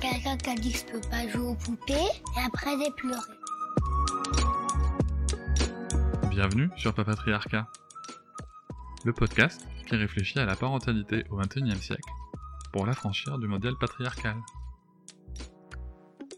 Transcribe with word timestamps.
Quelqu'un 0.00 0.36
qui 0.36 0.50
a 0.50 0.54
dit 0.54 0.72
que 0.72 0.78
je 0.78 0.84
peux 0.92 1.08
pas 1.08 1.26
jouer 1.28 1.46
aux 1.46 1.54
poupées 1.54 1.94
et 1.94 2.40
après 2.46 2.70
j'ai 2.78 2.90
pleuré. 2.96 3.20
Bienvenue 6.30 6.68
sur 6.76 6.92
Papatriarcat, 6.92 7.66
le 9.04 9.12
podcast 9.14 9.66
qui 9.86 9.96
réfléchit 9.96 10.38
à 10.38 10.44
la 10.44 10.54
parentalité 10.54 11.24
au 11.30 11.36
XXIe 11.36 11.80
siècle 11.80 12.10
pour 12.72 12.84
l'affranchir 12.84 13.38
du 13.38 13.46
modèle 13.46 13.74
patriarcal. 13.80 14.36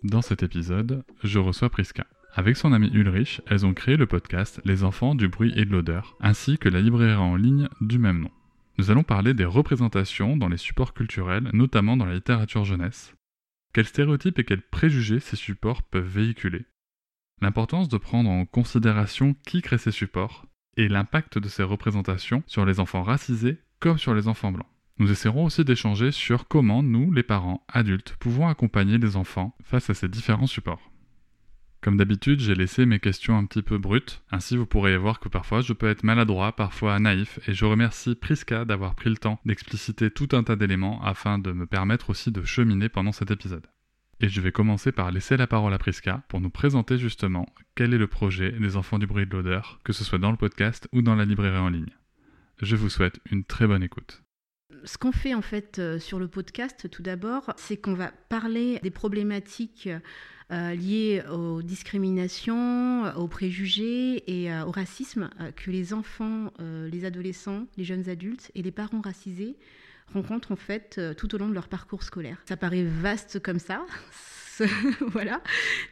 Dans 0.05 0.23
cet 0.23 0.45
épisode, 0.45 1.03
je 1.25 1.41
reçois 1.41 1.71
Priska. 1.71 2.07
Avec 2.35 2.57
son 2.57 2.73
ami 2.73 2.89
Ulrich, 2.93 3.43
elles 3.49 3.67
ont 3.67 3.75
créé 3.75 3.97
le 3.97 4.07
podcast 4.07 4.61
Les 4.65 4.85
enfants 4.85 5.17
du 5.17 5.29
bruit 5.29 5.53
et 5.57 5.65
de 5.65 5.71
l'odeur, 5.71 6.17
ainsi 6.21 6.59
que 6.59 6.69
la 6.69 6.81
librairie 6.81 7.17
en 7.17 7.35
ligne 7.35 7.69
du 7.81 7.99
même 7.99 8.21
nom. 8.21 8.31
Nous 8.79 8.93
allons 8.93 9.03
parler 9.03 9.35
des 9.35 9.45
représentations 9.45 10.37
dans 10.37 10.49
les 10.49 10.57
supports 10.57 10.95
culturels, 10.95 11.51
notamment 11.53 11.97
dans 11.97 12.07
la 12.07 12.15
littérature 12.15 12.65
jeunesse. 12.65 13.18
Quels 13.73 13.87
stéréotypes 13.87 14.39
et 14.39 14.45
quels 14.45 14.63
préjugés 14.63 15.21
ces 15.21 15.37
supports 15.37 15.83
peuvent 15.83 16.07
véhiculer 16.07 16.65
L'importance 17.41 17.89
de 17.89 17.99
prendre 17.99 18.31
en 18.31 18.47
considération 18.47 19.35
qui 19.47 19.63
crée 19.63 19.79
ces 19.79 19.93
supports 19.93 20.47
et 20.77 20.89
l'impact 20.89 21.39
de 21.39 21.49
ces 21.49 21.63
représentations 21.63 22.43
sur 22.47 22.65
les 22.65 22.81
enfants 22.81 23.03
racisés 23.03 23.59
comme 23.81 23.99
sur 23.99 24.15
les 24.15 24.27
enfants 24.27 24.53
blancs. 24.53 24.67
Nous 24.99 25.13
essaierons 25.13 25.45
aussi 25.45 25.65
d'échanger 25.65 26.11
sur 26.11 26.49
comment 26.49 26.83
nous, 26.83 27.13
les 27.13 27.23
parents, 27.23 27.65
adultes, 27.69 28.17
pouvons 28.19 28.49
accompagner 28.49 28.99
les 28.99 29.17
enfants 29.17 29.57
face 29.63 29.91
à 29.91 29.95
ces 29.95 30.09
différents 30.09 30.49
supports. 30.49 30.91
Comme 31.81 31.97
d'habitude, 31.97 32.41
j'ai 32.41 32.57
laissé 32.57 32.87
mes 32.87 32.99
questions 32.99 33.39
un 33.39 33.45
petit 33.45 33.63
peu 33.63 33.79
brutes, 33.79 34.23
ainsi 34.33 34.57
vous 34.57 34.67
pourrez 34.67 34.97
voir 34.97 35.21
que 35.21 35.29
parfois 35.29 35.61
je 35.61 35.73
peux 35.73 35.89
être 35.89 36.03
maladroit, 36.03 36.57
parfois 36.57 36.99
naïf, 36.99 37.39
et 37.47 37.55
je 37.55 37.65
remercie 37.65 38.17
Priska 38.17 38.65
d'avoir 38.65 38.97
pris 38.97 39.11
le 39.11 39.17
temps 39.17 39.39
d'expliciter 39.45 40.11
tout 40.11 40.29
un 40.33 40.43
tas 40.43 40.57
d'éléments 40.57 41.01
afin 41.05 41.39
de 41.39 41.53
me 41.53 41.67
permettre 41.67 42.11
aussi 42.11 42.33
de 42.33 42.43
cheminer 42.43 42.89
pendant 42.89 43.13
cet 43.13 43.31
épisode. 43.31 43.67
Et 44.21 44.29
je 44.29 44.41
vais 44.41 44.51
commencer 44.51 44.91
par 44.91 45.13
laisser 45.13 45.37
la 45.37 45.47
parole 45.47 45.73
à 45.73 45.79
Priska 45.79 46.25
pour 46.29 46.41
nous 46.41 46.51
présenter 46.51 46.99
justement 46.99 47.47
quel 47.77 47.95
est 47.95 47.99
le 47.99 48.09
projet 48.09 48.51
des 48.51 48.77
enfants 48.77 48.99
du 48.99 49.07
bruit 49.07 49.27
de 49.27 49.31
l'odeur, 49.31 49.79
que 49.85 49.93
ce 49.93 50.03
soit 50.03 50.19
dans 50.19 50.33
le 50.33 50.37
podcast 50.37 50.89
ou 50.93 51.03
dans 51.03 51.15
la 51.15 51.25
librairie 51.25 51.59
en 51.59 51.69
ligne. 51.69 51.95
Je 52.61 52.75
vous 52.75 52.91
souhaite 52.91 53.21
une 53.31 53.45
très 53.45 53.69
bonne 53.69 53.85
écoute. 53.85 54.25
Ce 54.83 54.99
qu'on 54.99 55.13
fait 55.13 55.35
en 55.35 55.43
fait 55.43 55.79
euh, 55.79 56.01
sur 56.01 56.19
le 56.19 56.27
podcast 56.27 56.91
tout 56.91 57.03
d'abord, 57.03 57.53
c'est 57.57 57.77
qu'on 57.77 57.95
va 57.95 58.11
parler 58.29 58.81
des 58.83 58.91
problématiques 58.91 59.89
liées 60.51 61.23
aux 61.31 61.63
discriminations, 61.63 63.05
aux 63.17 63.29
préjugés 63.29 64.25
et 64.27 64.53
euh, 64.53 64.65
au 64.65 64.71
racisme 64.71 65.31
que 65.57 65.71
les 65.71 65.93
enfants, 65.93 66.53
les 66.59 67.05
adolescents, 67.05 67.67
les 67.77 67.85
jeunes 67.85 68.09
adultes 68.09 68.51
et 68.55 68.63
les 68.63 68.73
parents 68.73 69.01
racisés 69.01 69.57
rencontrent 70.13 70.53
en 70.53 70.57
fait 70.57 70.97
euh, 70.99 71.15
tout 71.15 71.35
au 71.35 71.39
long 71.39 71.49
de 71.49 71.55
leur 71.55 71.69
parcours 71.69 72.03
scolaire. 72.03 72.39
Ça 72.47 72.57
paraît 72.57 72.85
vaste 72.85 73.41
comme 73.41 73.59
ça. 73.59 73.85
voilà. 75.13 75.41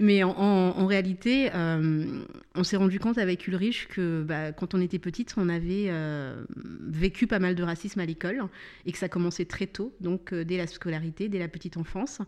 Mais 0.00 0.24
en, 0.24 0.86
réalité, 0.86 1.50
euh, 1.54 2.24
on 2.56 2.64
s'est 2.64 2.76
rendu 2.76 2.98
compte 2.98 3.16
avec 3.16 3.46
Ulrich 3.46 3.86
que 3.88 4.24
bah, 4.24 4.50
quand 4.50 4.74
on 4.74 4.80
était 4.80 4.98
petite, 4.98 5.34
on 5.36 5.48
avait 5.48 5.86
euh, 5.88 6.44
vécu 6.80 7.28
pas 7.28 7.38
mal 7.38 7.54
de 7.54 7.62
racisme 7.62 8.00
à 8.00 8.06
l'école 8.06 8.42
et 8.84 8.90
que 8.90 8.98
ça 8.98 9.08
commençait 9.08 9.44
très 9.44 9.68
tôt, 9.68 9.94
donc 10.00 10.34
dès 10.34 10.56
la 10.56 10.66
scolarité, 10.66 11.28
dès 11.28 11.38
la 11.38 11.46
petite 11.46 11.76
enfance. 11.76 12.20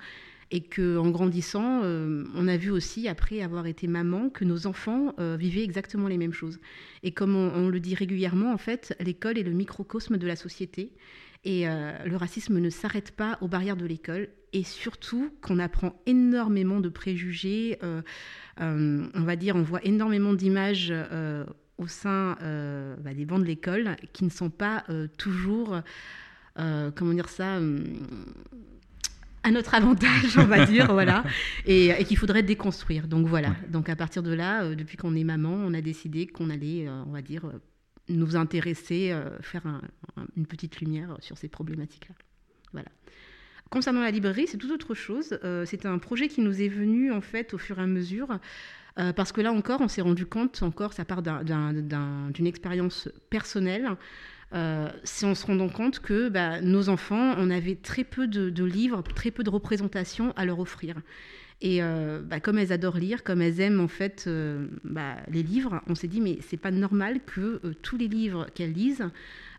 Et 0.50 0.62
qu'en 0.62 1.10
grandissant, 1.10 1.82
on 1.82 2.48
a 2.48 2.56
vu 2.56 2.70
aussi, 2.70 3.06
après 3.06 3.42
avoir 3.42 3.66
été 3.66 3.86
maman, 3.86 4.30
que 4.30 4.46
nos 4.46 4.66
enfants 4.66 5.14
vivaient 5.38 5.62
exactement 5.62 6.08
les 6.08 6.16
mêmes 6.16 6.32
choses. 6.32 6.58
Et 7.02 7.12
comme 7.12 7.36
on, 7.36 7.68
le 7.68 7.80
dit 7.80 7.94
régulièrement, 7.94 8.52
en 8.52 8.58
fait, 8.58 8.96
l'école 9.00 9.38
est 9.38 9.42
le 9.42 9.52
microcosme 9.52 10.16
de 10.16 10.26
la 10.26 10.36
société. 10.36 10.92
Et 11.44 11.68
euh, 11.68 11.92
le 12.04 12.16
racisme 12.16 12.58
ne 12.58 12.70
s'arrête 12.70 13.12
pas 13.12 13.38
aux 13.40 13.48
barrières 13.48 13.76
de 13.76 13.86
l'école. 13.86 14.28
Et 14.52 14.64
surtout 14.64 15.30
qu'on 15.40 15.58
apprend 15.58 16.00
énormément 16.06 16.80
de 16.80 16.88
préjugés. 16.88 17.78
Euh, 17.82 18.02
euh, 18.60 19.06
on 19.14 19.22
va 19.22 19.36
dire, 19.36 19.56
on 19.56 19.62
voit 19.62 19.84
énormément 19.84 20.34
d'images 20.34 20.92
au 21.76 21.86
sein 21.86 22.36
bah, 23.00 23.14
des 23.14 23.24
bancs 23.24 23.40
de 23.40 23.44
l'école 23.44 23.96
qui 24.12 24.24
ne 24.24 24.30
sont 24.30 24.50
pas 24.50 24.84
toujours, 25.16 25.80
comment 26.56 27.14
dire 27.14 27.28
ça 27.28 27.60
à 29.48 29.50
notre 29.50 29.74
avantage, 29.74 30.36
on 30.36 30.44
va 30.44 30.66
dire, 30.66 30.92
voilà, 30.92 31.24
et, 31.66 32.04
qu'il 32.04 32.16
faudrait 32.16 32.42
déconstruire. 32.42 33.08
Donc 33.08 33.26
voilà. 33.26 33.56
Donc 33.68 33.88
à 33.88 33.96
partir 33.96 34.22
de 34.22 34.32
là, 34.32 34.74
depuis 34.74 34.96
qu'on 34.96 35.14
est 35.16 35.24
maman, 35.24 35.52
on 35.52 35.74
a 35.74 35.80
décidé 35.80 36.26
qu'on 36.26 36.50
allait, 36.50 36.88
on 37.06 37.12
va 37.12 37.22
dire, 37.22 37.50
nous 38.08 38.36
intéresser, 38.36 39.12
euh, 39.12 39.38
faire 39.40 39.62
une 40.36 40.46
petite 40.46 40.80
lumière 40.80 41.16
sur 41.20 41.38
ces 41.38 41.48
problématiques-là. 41.48 42.14
Voilà. 42.72 42.88
Concernant 43.70 44.00
la 44.00 44.10
librairie, 44.10 44.46
c'est 44.46 44.56
tout 44.56 44.72
autre 44.72 44.94
chose. 44.94 45.38
Euh, 45.44 45.64
c'est 45.66 45.84
un 45.84 45.98
projet 45.98 46.28
qui 46.28 46.40
nous 46.40 46.62
est 46.62 46.68
venu 46.68 47.12
en 47.12 47.20
fait 47.20 47.52
au 47.52 47.58
fur 47.58 47.78
et 47.78 47.82
à 47.82 47.86
mesure, 47.86 48.38
euh, 48.98 49.12
parce 49.12 49.32
que 49.32 49.40
là 49.40 49.52
encore, 49.52 49.80
on 49.80 49.88
s'est 49.88 50.00
rendu 50.00 50.26
compte, 50.26 50.62
encore, 50.62 50.92
ça 50.92 51.04
part 51.04 51.22
d'une 51.22 52.46
expérience 52.46 53.08
personnelle. 53.30 53.90
C'est 54.52 55.26
en 55.26 55.34
se 55.34 55.46
rendant 55.46 55.68
compte 55.68 56.00
que 56.00 56.28
bah, 56.28 56.60
nos 56.60 56.88
enfants, 56.88 57.34
on 57.36 57.50
avait 57.50 57.76
très 57.76 58.04
peu 58.04 58.26
de, 58.26 58.64
livres, 58.64 59.02
très 59.02 59.30
peu 59.30 59.42
de 59.42 59.50
représentations 59.50 60.32
à 60.36 60.44
leur 60.44 60.58
offrir. 60.60 60.96
Et 61.60 61.82
euh, 61.82 62.20
bah, 62.22 62.38
comme 62.38 62.56
elles 62.58 62.72
adorent 62.72 62.98
lire, 62.98 63.24
comme 63.24 63.42
elles 63.42 63.60
aiment 63.60 63.80
en 63.80 63.88
fait 63.88 64.24
euh, 64.26 64.68
bah, 64.84 65.16
les 65.28 65.42
livres, 65.42 65.82
on 65.88 65.96
s'est 65.96 66.06
dit 66.06 66.20
mais 66.20 66.38
c'est 66.40 66.56
pas 66.56 66.70
normal 66.70 67.20
que 67.24 67.60
euh, 67.64 67.74
tous 67.82 67.96
les 67.96 68.06
livres 68.06 68.46
qu'elles 68.54 68.72
lisent 68.72 69.08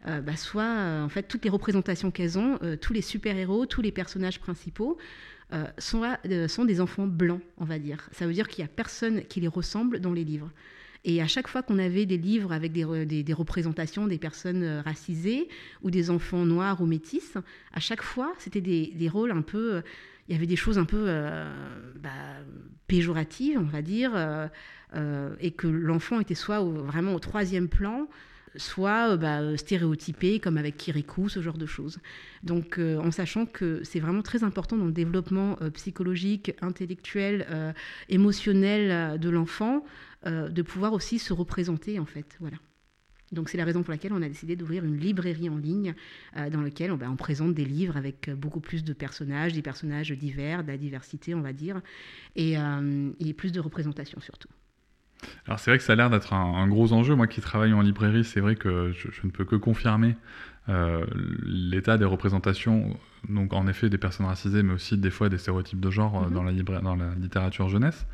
bah, 0.05 0.37
soient 0.37 1.03
en 1.03 1.09
fait 1.09 1.23
toutes 1.23 1.43
les 1.43 1.49
représentations 1.49 2.09
qu'elles 2.09 2.39
ont, 2.39 2.57
tous 2.79 2.93
les 2.93 3.01
super 3.01 3.35
héros, 3.35 3.65
tous 3.65 3.81
les 3.81 3.91
personnages 3.91 4.39
principaux. 4.39 4.97
Sont, 5.77 6.03
sont, 6.47 6.63
des 6.63 6.79
enfants 6.79 7.05
blancs, 7.05 7.41
on 7.57 7.65
va 7.65 7.79
dire. 7.79 8.07
Ça 8.13 8.25
veut 8.25 8.31
dire 8.31 8.47
qu'il 8.47 8.63
n'y 8.63 8.69
a 8.69 8.73
personne 8.73 9.23
qui 9.23 9.41
les 9.41 9.49
ressemble 9.49 9.99
dans 9.99 10.13
les 10.13 10.23
livres. 10.23 10.49
Et 11.05 11.21
à 11.21 11.27
chaque 11.27 11.47
fois 11.47 11.63
qu'on 11.63 11.79
avait 11.79 12.05
des 12.05 12.17
livres 12.17 12.51
avec 12.51 12.71
des, 12.73 12.83
représentations 13.33 14.07
des 14.07 14.17
personnes 14.17 14.81
racisées 14.85 15.47
ou 15.81 15.91
des 15.91 16.09
enfants 16.09 16.45
noirs 16.45 16.81
ou 16.81 16.85
métis, 16.85 17.37
à 17.73 17.79
chaque 17.79 18.01
fois, 18.01 18.33
c'était 18.37 18.61
des, 18.61 19.09
rôles 19.09 19.31
un 19.31 19.41
peu 19.41 19.81
il 20.29 20.33
y 20.33 20.35
avait 20.35 20.45
des 20.45 20.55
choses 20.55 20.77
un 20.77 20.85
peu 20.85 21.05
euh, 21.07 21.51
bah, 21.95 22.09
péjoratives, 22.87 23.57
on 23.59 23.63
va 23.63 23.81
dire, 23.81 24.11
euh, 24.15 24.47
euh, 24.95 25.35
et 25.39 25.51
que 25.51 25.67
l'enfant 25.67 26.19
était 26.19 26.35
soit 26.35 26.61
vraiment 26.61 27.15
au 27.15 27.19
troisième 27.19 27.67
plan, 27.67 28.07
soit 28.55 29.17
bah, 29.17 29.57
stéréotypé, 29.57 30.39
comme 30.39 30.57
avec 30.57 30.77
Kirikou, 30.77 31.29
ce 31.29 31.41
genre 31.41 31.57
de 31.57 31.65
choses. 31.65 31.99
Donc, 32.43 32.79
en 32.79 33.11
sachant 33.11 33.45
que 33.45 33.81
c'est 33.83 33.99
vraiment 33.99 34.21
très 34.21 34.43
important 34.43 34.77
dans 34.77 34.85
le 34.85 34.91
développement 34.91 35.57
psychologique, 35.73 36.53
intellectuel, 36.61 37.75
émotionnel 38.07 39.19
de 39.19 39.29
l'enfant, 39.29 39.83
de 40.25 40.61
pouvoir 40.61 40.93
aussi 40.93 41.19
se 41.19 41.33
représenter, 41.33 41.99
en 41.99 42.05
fait. 42.05 42.37
Voilà. 42.39 42.57
Donc 43.31 43.49
c'est 43.49 43.57
la 43.57 43.65
raison 43.65 43.83
pour 43.83 43.91
laquelle 43.91 44.13
on 44.13 44.21
a 44.21 44.27
décidé 44.27 44.55
d'ouvrir 44.55 44.83
une 44.83 44.97
librairie 44.97 45.49
en 45.49 45.57
ligne 45.57 45.93
euh, 46.37 46.49
dans 46.49 46.61
laquelle 46.61 46.91
ben, 46.95 47.09
on, 47.11 47.15
présente 47.15 47.53
des 47.53 47.65
livres 47.65 47.97
avec 47.97 48.27
euh, 48.27 48.35
beaucoup 48.35 48.59
plus 48.59 48.83
de 48.83 48.93
personnages, 48.93 49.53
des 49.53 49.61
personnages 49.61 50.11
divers, 50.11 50.63
de 50.63 50.69
la 50.69 50.77
diversité 50.77 51.35
on 51.35 51.41
va 51.41 51.53
dire, 51.53 51.81
et, 52.35 52.57
euh, 52.57 53.11
plus 53.37 53.51
de 53.51 53.59
représentation 53.59 54.19
surtout. 54.19 54.49
Alors 55.47 55.59
c'est 55.59 55.71
vrai 55.71 55.77
que 55.77 55.83
ça 55.83 55.93
a 55.93 55.95
l'air 55.95 56.09
d'être 56.09 56.33
un, 56.33 56.67
gros 56.67 56.93
enjeu. 56.93 57.15
Moi 57.15 57.27
qui 57.27 57.41
travaille 57.41 57.73
en 57.73 57.81
librairie, 57.81 58.23
c'est 58.23 58.39
vrai 58.39 58.55
que 58.55 58.91
je, 58.93 59.07
ne 59.23 59.31
peux 59.31 59.45
que 59.45 59.55
confirmer 59.55 60.15
l'état 61.43 61.97
des 61.97 62.05
représentations, 62.05 62.95
donc 63.27 63.53
en 63.53 63.65
effet 63.67 63.89
des 63.89 63.97
personnes 63.97 64.27
racisées, 64.27 64.61
mais 64.61 64.73
aussi 64.73 64.97
des 64.97 65.09
fois 65.09 65.27
des 65.27 65.39
stéréotypes 65.39 65.79
de 65.79 65.89
genre 65.89 66.29
mm-hmm. 66.29 66.33
dans, 66.33 66.43
la 66.43 66.81
dans 66.81 66.95
la 66.95 67.15
littérature 67.15 67.69
jeunesse. 67.69 68.05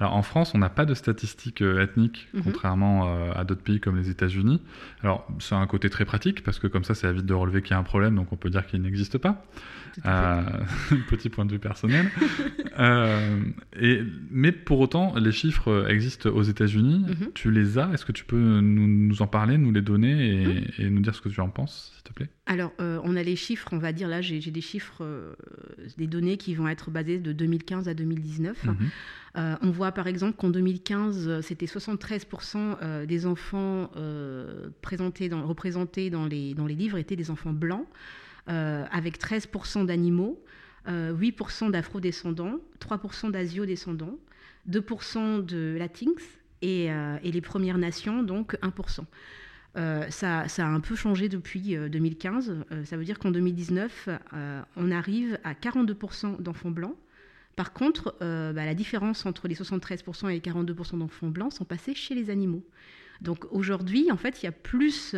Alors 0.00 0.14
en 0.14 0.22
France, 0.22 0.54
on 0.54 0.58
n'a 0.58 0.70
pas 0.70 0.86
de 0.86 0.94
statistiques 0.94 1.60
euh, 1.60 1.82
ethniques, 1.82 2.28
mhm. 2.32 2.42
contrairement 2.42 3.06
euh, 3.06 3.32
à 3.36 3.44
d'autres 3.44 3.62
pays 3.62 3.80
comme 3.80 3.98
les 3.98 4.08
États-Unis. 4.08 4.62
Alors 5.02 5.28
c'est 5.38 5.54
un 5.54 5.66
côté 5.66 5.90
très 5.90 6.06
pratique 6.06 6.42
parce 6.42 6.58
que 6.58 6.66
comme 6.66 6.84
ça, 6.84 6.94
ça 6.94 7.10
évite 7.10 7.26
de 7.26 7.34
relever 7.34 7.60
qu'il 7.60 7.72
y 7.72 7.74
a 7.74 7.78
un 7.78 7.84
problème, 7.84 8.16
donc 8.16 8.32
on 8.32 8.36
peut 8.36 8.48
dire 8.48 8.66
qu'il 8.66 8.80
n'existe 8.80 9.18
pas. 9.18 9.44
Euh, 10.06 10.42
petit 11.10 11.28
point 11.28 11.44
de 11.44 11.52
vue 11.52 11.58
personnel. 11.58 12.10
et, 13.78 14.02
mais 14.30 14.52
pour 14.52 14.80
autant, 14.80 15.14
les 15.16 15.32
chiffres 15.32 15.86
existent 15.90 16.30
aux 16.30 16.42
États-Unis. 16.42 17.04
Mhm. 17.06 17.32
Tu 17.34 17.50
les 17.50 17.76
as? 17.76 17.90
Est-ce 17.92 18.06
que 18.06 18.12
tu 18.12 18.24
peux 18.24 18.60
nous, 18.60 19.20
en 19.20 19.26
parler, 19.26 19.58
nous 19.58 19.72
les 19.72 19.82
donner 19.82 20.30
et, 20.30 20.46
mhm. 20.46 20.64
et, 20.78 20.90
nous 20.90 21.00
dire 21.00 21.14
ce 21.14 21.20
que 21.20 21.28
tu 21.28 21.40
en 21.42 21.50
penses, 21.50 21.92
s'il 21.94 22.04
te 22.04 22.12
plaît? 22.14 22.30
Alors, 22.46 22.72
on 22.78 23.16
a 23.16 23.22
les 23.22 23.36
chiffres, 23.36 23.68
on 23.72 23.78
va 23.78 23.92
dire, 23.92 24.08
là, 24.08 24.22
j'ai 24.22 24.40
des 24.40 24.60
chiffres, 24.62 25.04
des 25.98 26.06
données 26.06 26.38
qui 26.38 26.54
vont 26.54 26.68
être 26.68 26.90
basées 26.90 27.18
de 27.18 27.32
2015 27.32 27.86
à 27.88 27.94
2019. 27.94 28.66
Mhm. 29.36 29.58
on 29.62 29.70
voit 29.70 29.92
par 29.92 30.06
exemple 30.06 30.36
qu'en 30.36 30.50
2015, 30.50 31.40
c'était 31.42 31.66
73% 31.66 33.06
des 33.06 33.26
enfants 33.26 33.90
représentés 34.82 35.28
dans 36.10 36.26
les, 36.26 36.54
livres 36.54 36.98
étaient 36.98 37.16
des 37.16 37.30
enfants 37.30 37.52
blancs, 37.52 37.86
avec 38.46 39.18
13% 39.18 39.86
d'animaux. 39.86 40.42
8% 40.88 41.70
d'afro-descendants, 41.70 42.58
3% 42.80 43.30
d'asio-descendants, 43.30 44.18
2% 44.68 45.44
de 45.44 45.76
latinx 45.78 46.22
et, 46.62 46.90
les 47.22 47.40
Premières 47.40 47.78
Nations, 47.78 48.22
donc 48.22 48.56
1%. 48.62 49.04
Euh, 49.76 50.04
ça, 50.10 50.46
a 50.58 50.64
un 50.64 50.80
peu 50.80 50.96
changé 50.96 51.28
depuis 51.28 51.76
2015. 51.76 52.50
Euh, 52.50 52.54
euh, 52.72 52.84
ça 52.84 52.96
veut 52.96 53.04
dire 53.04 53.18
qu'en 53.18 53.30
2019, 53.30 54.08
on 54.76 54.90
arrive 54.90 55.38
à 55.44 55.54
42% 55.54 56.40
d'enfants 56.42 56.70
blancs. 56.70 56.96
Par 57.60 57.74
contre, 57.74 58.16
bah, 58.20 58.64
la 58.64 58.74
différence 58.74 59.26
entre 59.26 59.46
les 59.46 59.54
73% 59.54 60.30
et 60.30 60.32
les 60.32 60.40
42% 60.40 60.98
d'enfants 60.98 61.28
blancs 61.28 61.52
sont 61.52 61.66
passés 61.66 61.94
chez 61.94 62.14
les 62.14 62.30
animaux. 62.30 62.64
Donc 63.20 63.44
aujourd'hui, 63.50 64.10
en 64.10 64.16
fait, 64.16 64.42
il 64.42 64.46
y 64.46 64.48
a 64.48 64.52
plus 64.52 65.14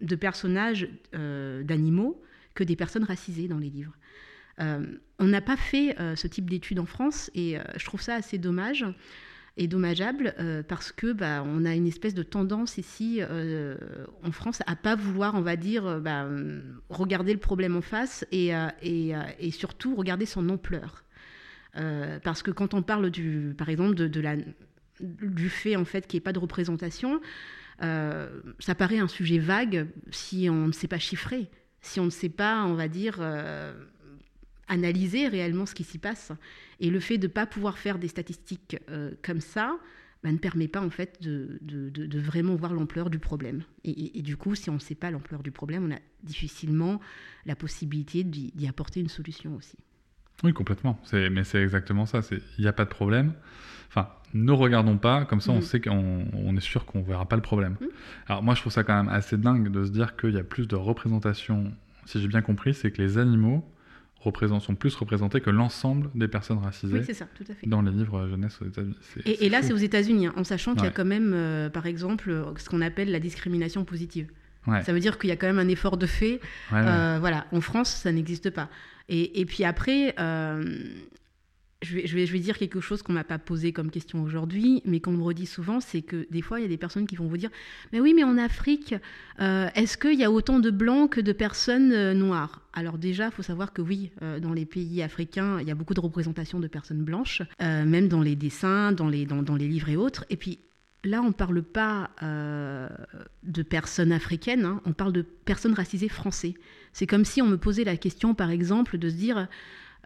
de 0.00 0.16
personnages 0.16 0.88
d'animaux 1.12 2.20
que 2.54 2.64
des 2.64 2.74
personnes 2.74 3.04
racisées 3.04 3.46
dans 3.46 3.58
les 3.58 3.70
livres. 3.70 3.92
on 4.58 5.24
n'a 5.24 5.40
pas 5.40 5.56
fait 5.56 5.96
ce 6.16 6.26
type 6.26 6.50
d'études 6.50 6.80
en 6.80 6.86
France 6.86 7.30
et 7.36 7.58
je 7.76 7.84
trouve 7.84 8.00
ça 8.00 8.16
assez 8.16 8.38
dommage 8.38 8.84
est 9.56 9.68
dommageable 9.68 10.34
euh, 10.38 10.62
parce 10.62 10.92
que 10.92 11.12
bah, 11.12 11.42
on 11.44 11.64
a 11.64 11.74
une 11.74 11.86
espèce 11.86 12.14
de 12.14 12.22
tendance 12.22 12.78
ici 12.78 13.20
euh, 13.20 13.76
en 14.22 14.32
France 14.32 14.62
à 14.66 14.76
pas 14.76 14.94
vouloir, 14.94 15.34
on 15.34 15.40
va 15.40 15.56
dire, 15.56 15.86
euh, 15.86 16.00
bah, 16.00 16.26
regarder 16.88 17.32
le 17.32 17.38
problème 17.38 17.76
en 17.76 17.80
face 17.80 18.26
et, 18.32 18.52
et, 18.82 19.12
et 19.38 19.50
surtout 19.50 19.94
regarder 19.94 20.26
son 20.26 20.48
ampleur. 20.48 21.04
Parce 22.22 22.42
que 22.42 22.50
quand 22.50 22.74
on 22.74 22.82
parle 22.82 23.10
du, 23.10 23.54
par 23.56 23.68
exemple, 23.68 23.94
du 25.00 25.50
fait 25.50 25.76
en 25.76 25.84
fait 25.84 26.06
qu'il 26.06 26.16
n'y 26.16 26.22
ait 26.22 26.24
pas 26.24 26.32
de 26.32 26.38
représentation, 26.38 27.20
ça 27.80 28.74
paraît 28.76 28.98
un 28.98 29.08
sujet 29.08 29.38
vague 29.38 29.86
si 30.10 30.48
on 30.50 30.68
ne 30.68 30.72
sait 30.72 30.88
pas 30.88 30.98
chiffrer, 30.98 31.50
si 31.80 32.00
on 32.00 32.06
ne 32.06 32.10
sait 32.10 32.30
pas, 32.30 32.64
on 32.64 32.74
va 32.74 32.88
dire 32.88 33.20
analyser 34.68 35.28
réellement 35.28 35.66
ce 35.66 35.74
qui 35.74 35.84
s'y 35.84 35.98
passe. 35.98 36.32
Et 36.80 36.90
le 36.90 37.00
fait 37.00 37.18
de 37.18 37.26
ne 37.26 37.32
pas 37.32 37.46
pouvoir 37.46 37.78
faire 37.78 37.98
des 37.98 38.08
statistiques 38.08 38.76
euh, 38.90 39.12
comme 39.22 39.40
ça 39.40 39.78
bah, 40.22 40.32
ne 40.32 40.38
permet 40.38 40.68
pas 40.68 40.80
en 40.80 40.90
fait 40.90 41.20
de, 41.22 42.18
vraiment 42.18 42.54
voir 42.54 42.72
l'ampleur 42.72 43.10
du 43.10 43.18
problème. 43.18 43.62
Et, 43.84 44.22
du 44.22 44.36
coup, 44.36 44.54
si 44.54 44.70
on 44.70 44.74
ne 44.74 44.78
sait 44.78 44.94
pas 44.94 45.10
l'ampleur 45.10 45.42
du 45.42 45.52
problème, 45.52 45.86
on 45.86 45.94
a 45.94 45.98
difficilement 46.22 47.00
la 47.44 47.54
possibilité 47.54 48.24
d'y 48.24 48.68
apporter 48.68 49.00
une 49.00 49.08
solution 49.08 49.54
aussi. 49.54 49.76
Oui, 50.44 50.52
complètement. 50.52 51.00
Mais 51.12 51.44
c'est 51.44 51.62
exactement 51.62 52.06
ça. 52.06 52.20
Il 52.30 52.62
n'y 52.62 52.68
a 52.68 52.72
pas 52.72 52.84
de 52.84 52.90
problème. 52.90 53.32
Enfin, 53.88 54.08
ne 54.34 54.52
regardons 54.52 54.98
pas, 54.98 55.24
comme 55.24 55.40
ça 55.40 55.52
on 55.52 55.58
mm. 55.58 55.62
sait 55.62 55.80
qu'on 55.80 56.26
on 56.34 56.56
est 56.56 56.60
sûr 56.60 56.84
qu'on 56.84 56.98
ne 56.98 57.04
verra 57.04 57.26
pas 57.26 57.36
le 57.36 57.42
problème. 57.42 57.76
Mm. 57.80 57.86
Alors 58.26 58.42
moi 58.42 58.54
je 58.54 58.60
trouve 58.60 58.72
ça 58.72 58.82
quand 58.82 58.96
même 58.96 59.08
assez 59.08 59.38
dingue 59.38 59.70
de 59.70 59.84
se 59.84 59.90
dire 59.90 60.16
qu'il 60.16 60.34
y 60.34 60.38
a 60.38 60.42
plus 60.42 60.66
de 60.66 60.74
représentation, 60.74 61.72
si 62.04 62.20
j'ai 62.20 62.28
bien 62.28 62.42
compris, 62.42 62.74
c'est 62.74 62.90
que 62.90 63.00
les 63.00 63.16
animaux 63.16 63.64
sont 64.60 64.74
plus 64.74 64.94
représentés 64.96 65.40
que 65.40 65.50
l'ensemble 65.50 66.10
des 66.14 66.28
personnes 66.28 66.58
racisées 66.58 67.02
dans 67.64 67.82
les 67.82 67.92
livres 67.92 68.28
jeunesse 68.28 68.58
aux 68.60 68.66
États-Unis. 68.66 68.96
Et, 69.24 69.48
là, 69.48 69.62
c'est 69.62 69.72
aux 69.72 69.76
États-Unis, 69.76 70.26
hein, 70.26 70.34
en 70.36 70.44
sachant 70.44 70.74
qu'il 70.74 70.84
y 70.84 70.88
a 70.88 70.90
quand 70.90 71.04
même, 71.04 71.32
euh, 71.34 71.70
par 71.70 71.86
exemple, 71.86 72.44
ce 72.56 72.68
qu'on 72.68 72.80
appelle 72.80 73.10
la 73.10 73.20
discrimination 73.20 73.84
positive. 73.84 74.28
Ça 74.82 74.92
veut 74.92 74.98
dire 75.00 75.18
qu'il 75.18 75.30
y 75.30 75.32
a 75.32 75.36
quand 75.36 75.46
même 75.46 75.60
un 75.60 75.68
effort 75.68 75.96
de 75.96 76.06
fait. 76.06 76.40
Euh, 76.72 77.18
voilà, 77.20 77.46
en 77.52 77.60
France, 77.60 77.88
ça 77.88 78.10
n'existe 78.10 78.50
pas. 78.50 78.68
Et, 79.08 79.44
puis 79.46 79.62
après, 79.62 80.14
euh, 80.18 80.64
je 81.82 82.16
vais, 82.16 82.38
dire 82.40 82.58
quelque 82.58 82.80
chose 82.80 83.02
qu'on 83.02 83.12
m'a 83.12 83.22
pas 83.22 83.38
posé 83.38 83.72
comme 83.72 83.90
question 83.90 84.22
aujourd'hui, 84.22 84.82
mais 84.84 84.98
qu'on 84.98 85.12
me 85.12 85.22
redit 85.22 85.46
souvent, 85.46 85.78
c'est 85.80 86.02
que 86.02 86.26
des 86.30 86.42
fois, 86.42 86.58
il 86.58 86.62
y 86.62 86.66
a 86.66 86.68
des 86.68 86.76
personnes 86.76 87.06
qui 87.06 87.14
vont 87.14 87.28
vous 87.28 87.36
dire 87.36 87.50
Mais 87.92 88.00
oui, 88.00 88.14
mais 88.14 88.24
en 88.24 88.36
Afrique, 88.36 88.96
euh, 89.40 89.68
est-ce 89.76 89.96
qu'il 89.96 90.18
y 90.18 90.24
a 90.24 90.30
autant 90.32 90.58
de 90.58 90.70
blancs 90.70 91.12
que 91.12 91.20
de 91.20 91.32
personnes 91.32 91.92
euh, 91.92 92.14
noires? 92.14 92.62
Alors, 92.72 92.98
déjà, 92.98 93.26
il 93.26 93.30
faut 93.30 93.44
savoir 93.44 93.72
que 93.72 93.80
oui, 93.80 94.10
dans 94.42 94.52
les 94.52 94.66
pays 94.66 95.02
africains, 95.02 95.60
il 95.60 95.68
y 95.68 95.70
a 95.70 95.74
beaucoup 95.74 95.94
de 95.94 96.00
représentations 96.00 96.60
de 96.60 96.66
personnes 96.66 97.02
blanches, 97.04 97.40
même 97.60 98.06
dans 98.08 98.20
les 98.20 98.36
dessins, 98.36 98.92
dans 98.92 99.08
les, 99.08 99.24
livres 99.56 99.88
et 99.88 99.96
autres. 99.96 100.26
Et 100.28 100.36
puis, 100.36 100.58
là, 101.02 101.22
on 101.22 101.28
ne 101.28 101.32
parle 101.32 101.62
pas 101.62 102.10
de 102.20 103.62
personnes 103.62 104.12
africaines, 104.12 104.66
hein, 104.66 104.82
on 104.84 104.92
parle 104.92 105.14
de 105.14 105.22
personnes 105.22 105.72
racisées 105.72 106.10
français. 106.10 106.54
C'est 106.96 107.06
comme 107.06 107.26
si 107.26 107.42
on 107.42 107.46
me 107.46 107.58
posait 107.58 107.84
la 107.84 107.98
question, 107.98 108.34
par 108.34 108.50
exemple, 108.50 108.96
de 108.96 109.10
se 109.10 109.14
dire 109.16 109.48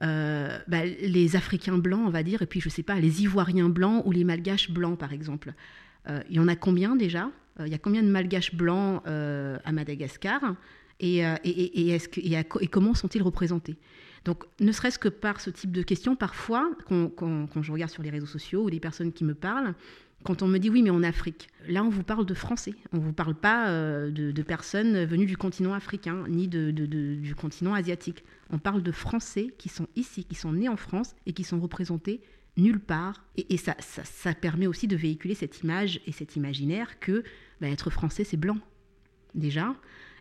euh, 0.02 0.58
bah, 0.66 0.84
les 0.84 1.36
Africains 1.36 1.78
blancs, 1.78 2.02
on 2.04 2.10
va 2.10 2.24
dire, 2.24 2.42
et 2.42 2.46
puis 2.46 2.60
je 2.60 2.68
sais 2.68 2.82
pas, 2.82 2.98
les 2.98 3.22
Ivoiriens 3.22 3.68
blancs 3.68 4.02
ou 4.06 4.10
les 4.10 4.24
Malgaches 4.24 4.72
blancs, 4.72 4.98
par 4.98 5.12
exemple. 5.12 5.54
Euh, 6.08 6.20
il 6.28 6.34
y 6.34 6.40
en 6.40 6.48
a 6.48 6.56
combien 6.56 6.96
déjà? 6.96 7.30
Euh, 7.60 7.68
Il 7.68 7.70
y 7.70 7.76
a 7.76 7.78
combien 7.78 8.02
de 8.02 8.08
Malgaches 8.08 8.56
blancs 8.56 9.04
à 9.06 9.70
Madagascar? 9.70 10.56
Et, 10.98 11.22
comment 12.72 12.94
sont-ils 12.94 13.22
représentés? 13.22 13.76
Donc, 14.24 14.42
ne 14.58 14.72
serait-ce 14.72 14.98
que 14.98 15.08
par 15.08 15.40
ce 15.40 15.50
type 15.50 15.70
de 15.70 15.82
questions, 15.82 16.16
parfois, 16.16 16.72
quand, 16.88 17.62
je 17.62 17.70
regarde 17.70 17.92
sur 17.92 18.02
les 18.02 18.10
réseaux 18.10 18.26
sociaux 18.26 18.64
ou 18.64 18.68
les 18.68 18.80
personnes 18.80 19.12
qui 19.12 19.22
me 19.22 19.34
parlent, 19.34 19.76
quand 20.22 20.42
on 20.42 20.48
me 20.48 20.58
dit 20.58 20.70
oui, 20.70 20.82
mais 20.82 20.90
en 20.90 21.02
Afrique, 21.02 21.48
là 21.68 21.82
on 21.82 21.88
vous 21.88 22.02
parle 22.02 22.26
de 22.26 22.34
Français, 22.34 22.74
on 22.92 22.98
ne 22.98 23.02
vous 23.02 23.12
parle 23.12 23.34
pas 23.34 23.70
de, 23.70 24.42
personnes 24.42 25.04
venues 25.04 25.26
du 25.26 25.36
continent 25.36 25.72
africain 25.72 26.24
ni 26.28 26.48
du 26.48 27.34
continent 27.34 27.74
asiatique. 27.74 28.24
On 28.50 28.58
parle 28.58 28.82
de 28.82 28.92
Français 28.92 29.54
qui 29.58 29.68
sont 29.68 29.86
ici, 29.96 30.24
qui 30.24 30.34
sont 30.34 30.52
nés 30.52 30.68
en 30.68 30.76
France 30.76 31.14
et 31.26 31.32
qui 31.32 31.44
sont 31.44 31.60
représentés 31.60 32.20
nulle 32.56 32.80
part. 32.80 33.24
Et, 33.36 33.56
ça, 33.56 33.74
ça, 33.78 34.34
permet 34.34 34.66
aussi 34.66 34.86
de 34.86 34.96
véhiculer 34.96 35.34
cette 35.34 35.62
image 35.62 36.00
et 36.06 36.12
cet 36.12 36.36
imaginaire 36.36 36.98
que 37.00 37.24
bah, 37.60 37.68
être 37.68 37.90
français, 37.90 38.24
c'est 38.24 38.36
blanc, 38.36 38.58
déjà. 39.34 39.74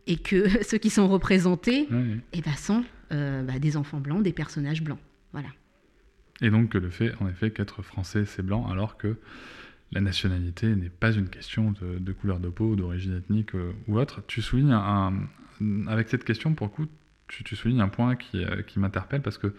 Et 0.07 0.17
que 0.17 0.63
ceux 0.63 0.77
qui 0.77 0.89
sont 0.89 1.07
représentés 1.07 1.87
eh 2.33 2.41
ben, 2.41 2.55
sont 2.55 2.83
euh, 3.11 3.43
bah, 3.43 3.59
des 3.59 3.77
enfants 3.77 3.99
blancs, 3.99 4.23
des 4.23 4.33
personnages 4.33 4.81
blancs. 4.81 4.99
Voilà. 5.33 5.49
Et 6.41 6.49
donc 6.49 6.73
le 6.73 6.89
fait, 6.89 7.13
en 7.19 7.27
effet, 7.27 7.51
qu'être 7.51 7.81
français, 7.81 8.25
c'est 8.25 8.43
blanc, 8.43 8.67
alors 8.67 8.97
que 8.97 9.17
la 9.91 10.01
nationalité 10.01 10.75
n'est 10.75 10.89
pas 10.89 11.11
une 11.11 11.29
question 11.29 11.73
de, 11.81 12.11
couleur 12.11 12.39
de 12.39 12.49
peau, 12.49 12.75
d'origine 12.75 13.17
ethnique 13.17 13.55
euh, 13.55 13.73
ou 13.87 13.97
autre. 13.97 14.21
Tu 14.27 14.41
soulignes 14.41 14.71
un, 14.71 15.13
avec 15.87 16.09
cette 16.09 16.23
question, 16.23 16.53
pour 16.53 16.67
le 16.67 16.71
coup, 16.71 16.85
tu, 17.27 17.55
soulignes 17.55 17.81
un 17.81 17.89
point 17.89 18.15
qui, 18.15 18.43
euh, 18.43 18.61
qui 18.63 18.79
m'interpelle 18.79 19.21
parce 19.21 19.37
que 19.37 19.53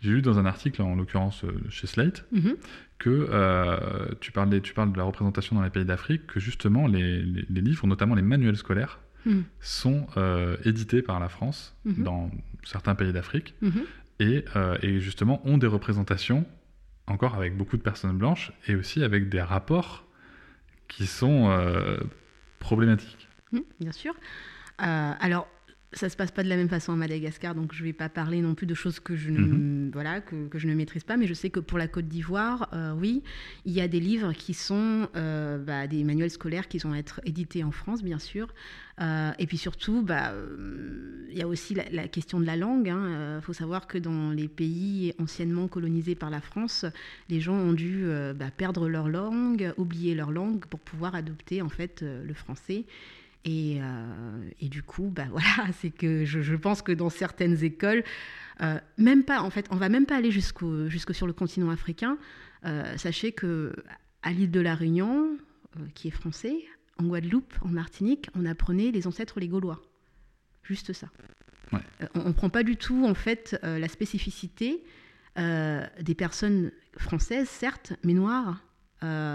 j'ai 0.00 0.10
lu 0.10 0.22
dans 0.22 0.38
un 0.38 0.46
article, 0.46 0.82
en 0.82 0.96
l'occurrence 0.96 1.44
euh, 1.44 1.52
chez 1.68 1.86
Slate, 1.86 2.26
mhm. 2.32 2.56
que 2.98 4.14
tu, 4.20 4.30
parles 4.32 4.60
tu 4.60 4.74
parles 4.74 4.92
de 4.92 4.98
la 4.98 5.04
représentation 5.04 5.56
dans 5.56 5.62
les 5.62 5.70
pays 5.70 5.84
d'Afrique, 5.84 6.26
que 6.26 6.38
justement 6.40 6.86
les, 6.86 7.22
les, 7.22 7.60
livres, 7.60 7.86
notamment 7.86 8.14
les 8.14 8.22
manuels 8.22 8.56
scolaires, 8.56 9.00
mhm. 9.26 9.44
sont 9.60 10.06
édités 10.64 11.02
par 11.02 11.18
la 11.18 11.28
France 11.28 11.76
mhm. 11.84 12.04
dans 12.04 12.30
certains 12.64 12.94
pays 12.94 13.12
d'Afrique 13.12 13.54
et, 14.20 14.44
et, 14.82 15.00
justement 15.00 15.44
ont 15.44 15.58
des 15.58 15.66
représentations, 15.66 16.44
encore 17.06 17.34
avec 17.34 17.56
beaucoup 17.56 17.76
de 17.76 17.82
personnes 17.82 18.16
blanches, 18.16 18.52
et 18.66 18.74
aussi 18.74 19.02
avec 19.02 19.28
des 19.28 19.42
rapports 19.42 20.04
qui 20.88 21.06
sont 21.06 21.50
problématiques. 22.58 23.28
bien 23.80 23.92
sûr. 23.92 24.14
alors, 24.78 25.48
ça 25.94 26.08
se 26.08 26.16
passe 26.16 26.30
pas 26.30 26.42
de 26.42 26.48
la 26.48 26.56
même 26.56 26.68
façon 26.68 26.92
à 26.92 26.96
Madagascar, 26.96 27.54
donc 27.54 27.74
je 27.74 27.84
vais 27.84 27.92
pas 27.92 28.08
parler 28.08 28.40
non 28.40 28.54
plus 28.54 28.66
de 28.66 28.74
choses 28.74 28.98
que 28.98 29.14
je 29.14 29.30
ne, 29.30 29.38
mhm. 29.38 29.90
voilà, 29.92 30.20
que, 30.20 30.48
que, 30.48 30.58
je 30.58 30.66
ne 30.66 30.74
maîtrise 30.74 31.04
pas, 31.04 31.16
mais 31.16 31.26
je 31.26 31.34
sais 31.34 31.50
que 31.50 31.60
pour 31.60 31.78
la 31.78 31.86
Côte 31.86 32.08
d'Ivoire, 32.08 32.68
euh, 32.72 32.94
oui, 32.94 33.22
il 33.66 33.72
y 33.72 33.80
a 33.80 33.88
des 33.88 34.00
livres 34.00 34.32
qui 34.32 34.54
sont 34.54 35.08
euh, 35.16 35.58
bah, 35.58 35.86
des 35.86 36.02
manuels 36.04 36.30
scolaires 36.30 36.68
qui 36.68 36.78
vont 36.78 36.94
être 36.94 37.20
édités 37.24 37.62
en 37.62 37.72
France, 37.72 38.02
bien 38.02 38.18
sûr. 38.18 38.48
Euh, 39.00 39.32
et 39.38 39.46
puis 39.46 39.58
surtout, 39.58 40.02
bah, 40.02 40.32
il 41.30 41.36
y 41.36 41.42
a 41.42 41.48
aussi 41.48 41.74
la, 41.74 42.08
question 42.08 42.40
de 42.40 42.46
la 42.46 42.56
langue. 42.56 42.86
Il 42.86 42.90
hein. 42.90 43.40
faut 43.42 43.52
savoir 43.52 43.86
que 43.86 43.98
dans 43.98 44.30
les 44.30 44.48
pays 44.48 45.14
anciennement 45.18 45.68
colonisés 45.68 46.14
par 46.14 46.30
la 46.30 46.40
France, 46.40 46.84
les 47.28 47.40
gens 47.40 47.54
ont 47.54 47.72
dû 47.72 48.04
bah, 48.36 48.50
perdre 48.54 48.88
leur 48.88 49.08
langue, 49.08 49.72
oublier 49.76 50.14
leur 50.14 50.30
langue 50.30 50.64
pour 50.66 50.80
pouvoir 50.80 51.14
adopter 51.14 51.62
en 51.62 51.68
fait 51.68 52.02
le 52.02 52.34
français. 52.34 52.84
Et, 53.44 53.78
euh, 53.80 54.50
et, 54.60 54.68
du 54.68 54.82
coup, 54.82 55.10
bah 55.14 55.26
voilà, 55.30 55.72
c'est 55.80 55.90
que 55.90 56.24
je, 56.24 56.40
je, 56.40 56.54
pense 56.54 56.82
que 56.82 56.92
dans 56.92 57.10
certaines 57.10 57.64
écoles, 57.64 58.04
euh, 58.60 58.78
même 58.98 59.24
pas, 59.24 59.42
en 59.42 59.50
fait, 59.50 59.66
on 59.70 59.76
va 59.76 59.88
même 59.88 60.06
pas 60.06 60.16
aller 60.16 60.30
jusqu'au, 60.30 60.88
jusque 60.88 61.14
sur 61.14 61.26
le 61.26 61.32
continent 61.32 61.70
africain. 61.70 62.18
Euh, 62.64 62.96
sachez 62.96 63.32
que 63.32 63.74
à 64.22 64.32
l'île 64.32 64.52
de 64.52 64.60
la 64.60 64.76
Réunion, 64.76 65.36
qui 65.94 66.08
est 66.08 66.12
français, 66.12 66.54
en 66.98 67.04
Guadeloupe, 67.04 67.54
en 67.62 67.68
Martinique, 67.68 68.28
on 68.36 68.46
apprenait 68.46 68.92
les 68.92 69.08
ancêtres 69.08 69.40
les 69.40 69.48
Gaulois. 69.48 69.82
Juste 70.62 70.92
ça. 70.92 71.08
on 72.14 72.28
ne 72.28 72.32
prend 72.32 72.50
pas 72.50 72.62
du 72.62 72.76
tout, 72.76 73.04
en 73.04 73.14
fait, 73.14 73.58
la 73.64 73.88
spécificité 73.88 74.84
des 75.36 76.14
personnes 76.16 76.70
françaises, 76.98 77.48
certes, 77.48 77.94
mais 78.04 78.12
noires, 78.12 78.62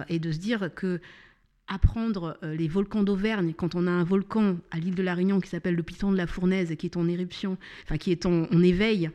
et 0.08 0.20
de 0.20 0.32
se 0.32 0.38
dire 0.38 0.74
que 0.74 1.02
apprendre 1.68 2.38
les 2.42 2.68
volcans 2.68 3.04
d'Auvergne 3.04 3.54
quand 3.56 3.76
on 3.76 3.88
a 3.88 3.92
un 3.92 4.04
volcan 4.04 4.58
à 4.72 4.80
l'île 4.80 4.96
de 4.96 5.04
la 5.04 5.14
Réunion 5.14 5.40
qui 5.40 5.50
s'appelle 5.50 5.76
le 5.76 5.84
Piton 5.84 6.12
de 6.12 6.18
la 6.18 6.28
Fournaise 6.28 6.74
qui 6.78 6.86
est 6.86 6.98
en 6.98 7.08
éruption, 7.08 7.58
enfin 7.84 7.98
qui 7.98 8.12
est 8.12 8.26
en, 8.26 8.46
éveil 8.64 9.10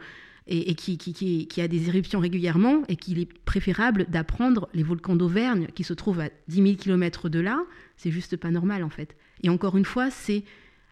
et, 0.46 0.74
qui, 0.74 1.60
a 1.60 1.68
des 1.68 1.88
éruptions 1.88 2.20
régulièrement 2.20 2.82
et 2.88 2.96
qu'il 2.96 3.18
est 3.18 3.32
préférable 3.44 4.06
d'apprendre 4.08 4.68
les 4.74 4.82
volcans 4.82 5.16
d'Auvergne 5.16 5.68
qui 5.74 5.84
se 5.84 5.94
trouvent 5.94 6.20
à 6.20 6.28
10 6.48 6.62
000 6.62 6.74
km 6.76 7.28
de 7.28 7.40
là, 7.40 7.62
c'est 7.96 8.10
juste 8.10 8.36
pas 8.36 8.50
normal 8.50 8.82
en 8.82 8.90
fait. 8.90 9.16
Et 9.42 9.48
encore 9.48 9.76
une 9.76 9.84
fois, 9.84 10.10
c'est 10.10 10.44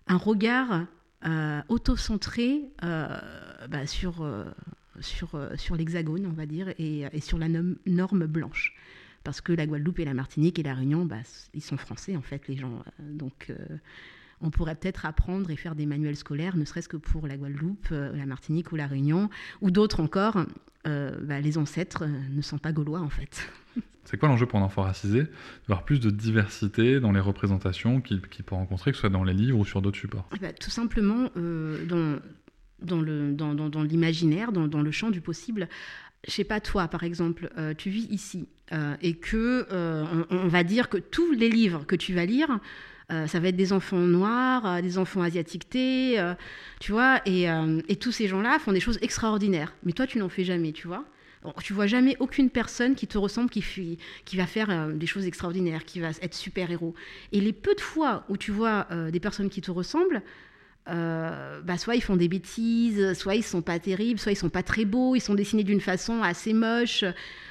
un 0.06 0.16
regard 0.16 0.86
euh, 1.26 1.60
auto-centré 1.68 2.62
euh, 2.82 3.06
bah, 3.68 3.80
euh, 4.04 5.56
sur 5.56 5.76
l'hexagone, 5.76 6.26
on 6.26 6.32
va 6.32 6.46
dire, 6.46 6.68
et, 6.78 7.04
sur 7.20 7.38
la 7.38 7.48
norme 7.48 8.26
blanche. 8.26 8.74
Parce 9.24 9.40
que 9.40 9.52
la 9.52 9.66
Guadeloupe 9.66 9.98
et 9.98 10.04
la 10.04 10.14
Martinique 10.14 10.58
et 10.58 10.62
la 10.62 10.74
Réunion, 10.74 11.04
bah, 11.04 11.18
ils 11.54 11.62
sont 11.62 11.76
français 11.76 12.16
en 12.16 12.22
fait, 12.22 12.48
les 12.48 12.56
gens. 12.56 12.82
Donc 12.98 13.52
on 14.40 14.50
pourrait 14.50 14.74
peut-être 14.74 15.04
apprendre 15.04 15.50
et 15.50 15.56
faire 15.56 15.74
des 15.74 15.84
manuels 15.84 16.16
scolaires, 16.16 16.56
ne 16.56 16.64
serait-ce 16.64 16.88
que 16.88 16.96
pour 16.96 17.26
la 17.26 17.36
Guadeloupe, 17.36 17.88
la 17.90 18.24
Martinique 18.24 18.72
ou 18.72 18.76
la 18.76 18.86
Réunion, 18.86 19.28
ou 19.60 19.70
d'autres 19.70 20.00
encore. 20.00 20.38
Bah, 20.84 21.40
les 21.42 21.58
ancêtres 21.58 22.06
ne 22.06 22.40
sont 22.40 22.58
pas 22.58 22.72
gaulois 22.72 23.00
en 23.00 23.10
fait. 23.10 23.46
C'est 24.10 24.16
quoi 24.16 24.28
l'enjeu 24.28 24.46
pour 24.46 24.58
un 24.58 24.62
enfant 24.62 24.82
racisé 24.82 25.26
D'avoir 25.68 25.84
plus 25.84 26.00
de 26.00 26.10
diversité 26.10 26.98
dans 26.98 27.12
les 27.12 27.20
représentations 27.20 28.00
qu'il 28.00 28.20
peut 28.20 28.54
rencontrer, 28.56 28.90
que 28.90 28.96
ce 28.96 29.02
soit 29.02 29.08
dans 29.08 29.22
les 29.22 29.34
livres 29.34 29.58
ou 29.58 29.64
sur 29.64 29.82
d'autres 29.82 29.98
supports? 29.98 30.28
Eh 30.34 30.38
ben, 30.40 30.52
Tout 30.52 30.70
simplement 30.70 31.30
euh, 31.36 31.84
dans, 31.86 32.18
dans, 32.82 33.00
le, 33.00 33.32
dans, 33.32 33.54
dans, 33.54 33.82
l'imaginaire, 33.84 34.50
dans, 34.50 34.66
dans, 34.66 34.82
le 34.82 34.90
champ 34.90 35.10
du 35.10 35.20
possible. 35.20 35.68
Je 36.26 36.32
sais 36.32 36.44
pas, 36.44 36.60
toi, 36.60 36.88
par 36.88 37.04
exemple, 37.04 37.50
euh, 37.56 37.72
tu 37.72 37.90
vis 37.90 38.08
ici 38.10 38.48
euh, 38.48 38.59
et 39.02 39.14
que 39.14 39.66
on, 40.30 40.48
va 40.48 40.62
dire 40.62 40.88
que 40.88 40.98
tous 40.98 41.32
les 41.32 41.50
livres 41.50 41.84
que 41.86 41.96
tu 41.96 42.14
vas 42.14 42.24
lire, 42.24 42.58
ça 43.08 43.40
va 43.40 43.48
être 43.48 43.56
des 43.56 43.72
enfants 43.72 43.98
noirs, 43.98 44.80
des 44.82 44.96
enfants 44.98 45.22
asiatiquetés, 45.22 46.22
tu 46.78 46.92
vois, 46.92 47.20
et, 47.26 47.46
tous 47.96 48.12
ces 48.12 48.28
gens-là 48.28 48.58
font 48.58 48.72
des 48.72 48.80
choses 48.80 48.98
extraordinaires. 49.02 49.74
Mais 49.82 49.92
toi, 49.92 50.06
tu 50.06 50.18
n'en 50.18 50.28
fais 50.28 50.44
jamais, 50.44 50.72
tu 50.72 50.86
vois. 50.86 51.04
Tu 51.62 51.72
vois 51.72 51.86
jamais 51.86 52.16
aucune 52.20 52.50
personne 52.50 52.94
qui 52.94 53.06
te 53.06 53.16
ressemble, 53.16 53.48
qui, 53.48 53.98
qui 54.24 54.36
va 54.36 54.46
faire 54.46 54.68
euh, 54.70 54.92
des 54.92 55.06
choses 55.06 55.26
extraordinaires, 55.26 55.84
qui 55.86 56.00
va 56.00 56.10
être 56.20 56.34
super-héros. 56.34 56.94
Et 57.32 57.40
les 57.40 57.54
peu 57.54 57.74
de 57.74 57.80
fois 57.80 58.24
où 58.28 58.36
tu 58.36 58.50
vois 58.50 58.86
euh, 58.90 59.10
des 59.10 59.20
personnes 59.20 59.48
qui 59.48 59.62
te 59.62 59.70
ressemblent, 59.70 60.22
euh, 60.90 61.60
bah 61.62 61.78
soit 61.78 61.94
ils 61.94 62.02
font 62.02 62.16
des 62.16 62.28
bêtises, 62.28 63.14
soit 63.14 63.34
ils 63.34 63.42
sont 63.42 63.62
pas 63.62 63.78
terribles, 63.78 64.18
soit 64.18 64.32
ils 64.32 64.36
sont 64.36 64.48
pas 64.48 64.62
très 64.62 64.84
beaux, 64.84 65.14
ils 65.14 65.20
sont 65.20 65.34
dessinés 65.34 65.64
d'une 65.64 65.80
façon 65.80 66.22
assez 66.22 66.52
moche. 66.52 67.04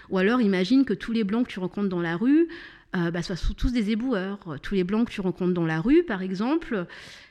Ou 0.09 0.17
alors 0.17 0.41
imagine 0.41 0.85
que 0.85 0.93
tous 0.93 1.11
les 1.11 1.23
blancs 1.23 1.47
que 1.47 1.51
tu 1.51 1.59
rencontres 1.59 1.89
dans 1.89 2.01
la 2.01 2.17
rue, 2.17 2.47
euh, 2.95 3.11
bah, 3.11 3.21
soient 3.21 3.35
tous 3.55 3.71
des 3.71 3.91
éboueurs. 3.91 4.39
Tous 4.63 4.73
les 4.73 4.83
blancs 4.83 5.07
que 5.07 5.13
tu 5.13 5.21
rencontres 5.21 5.53
dans 5.53 5.65
la 5.65 5.79
rue, 5.79 6.03
par 6.03 6.23
exemple, 6.23 6.87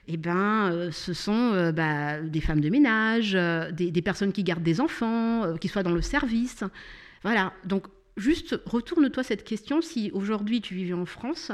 eh 0.07 0.17
ben, 0.17 0.71
euh, 0.71 0.91
ce 0.93 1.13
sont 1.13 1.53
euh, 1.53 1.73
bah, 1.73 2.21
des 2.21 2.41
femmes 2.41 2.61
de 2.61 2.69
ménage, 2.69 3.33
des, 3.73 4.03
personnes 4.03 4.33
qui 4.33 4.45
gardent 4.45 4.63
des 4.63 4.81
enfants, 4.81 5.57
qui 5.61 5.67
soient 5.67 5.83
dans 5.83 5.93
le 5.93 6.03
service. 6.03 6.63
Voilà. 7.25 7.53
Donc, 7.65 7.87
juste 8.17 8.61
retourne-toi 8.67 9.25
cette 9.25 9.43
question. 9.43 9.81
Si 9.81 10.13
aujourd'hui 10.13 10.61
tu 10.61 10.75
vivais 10.75 10.95
en 10.95 11.07
France 11.07 11.51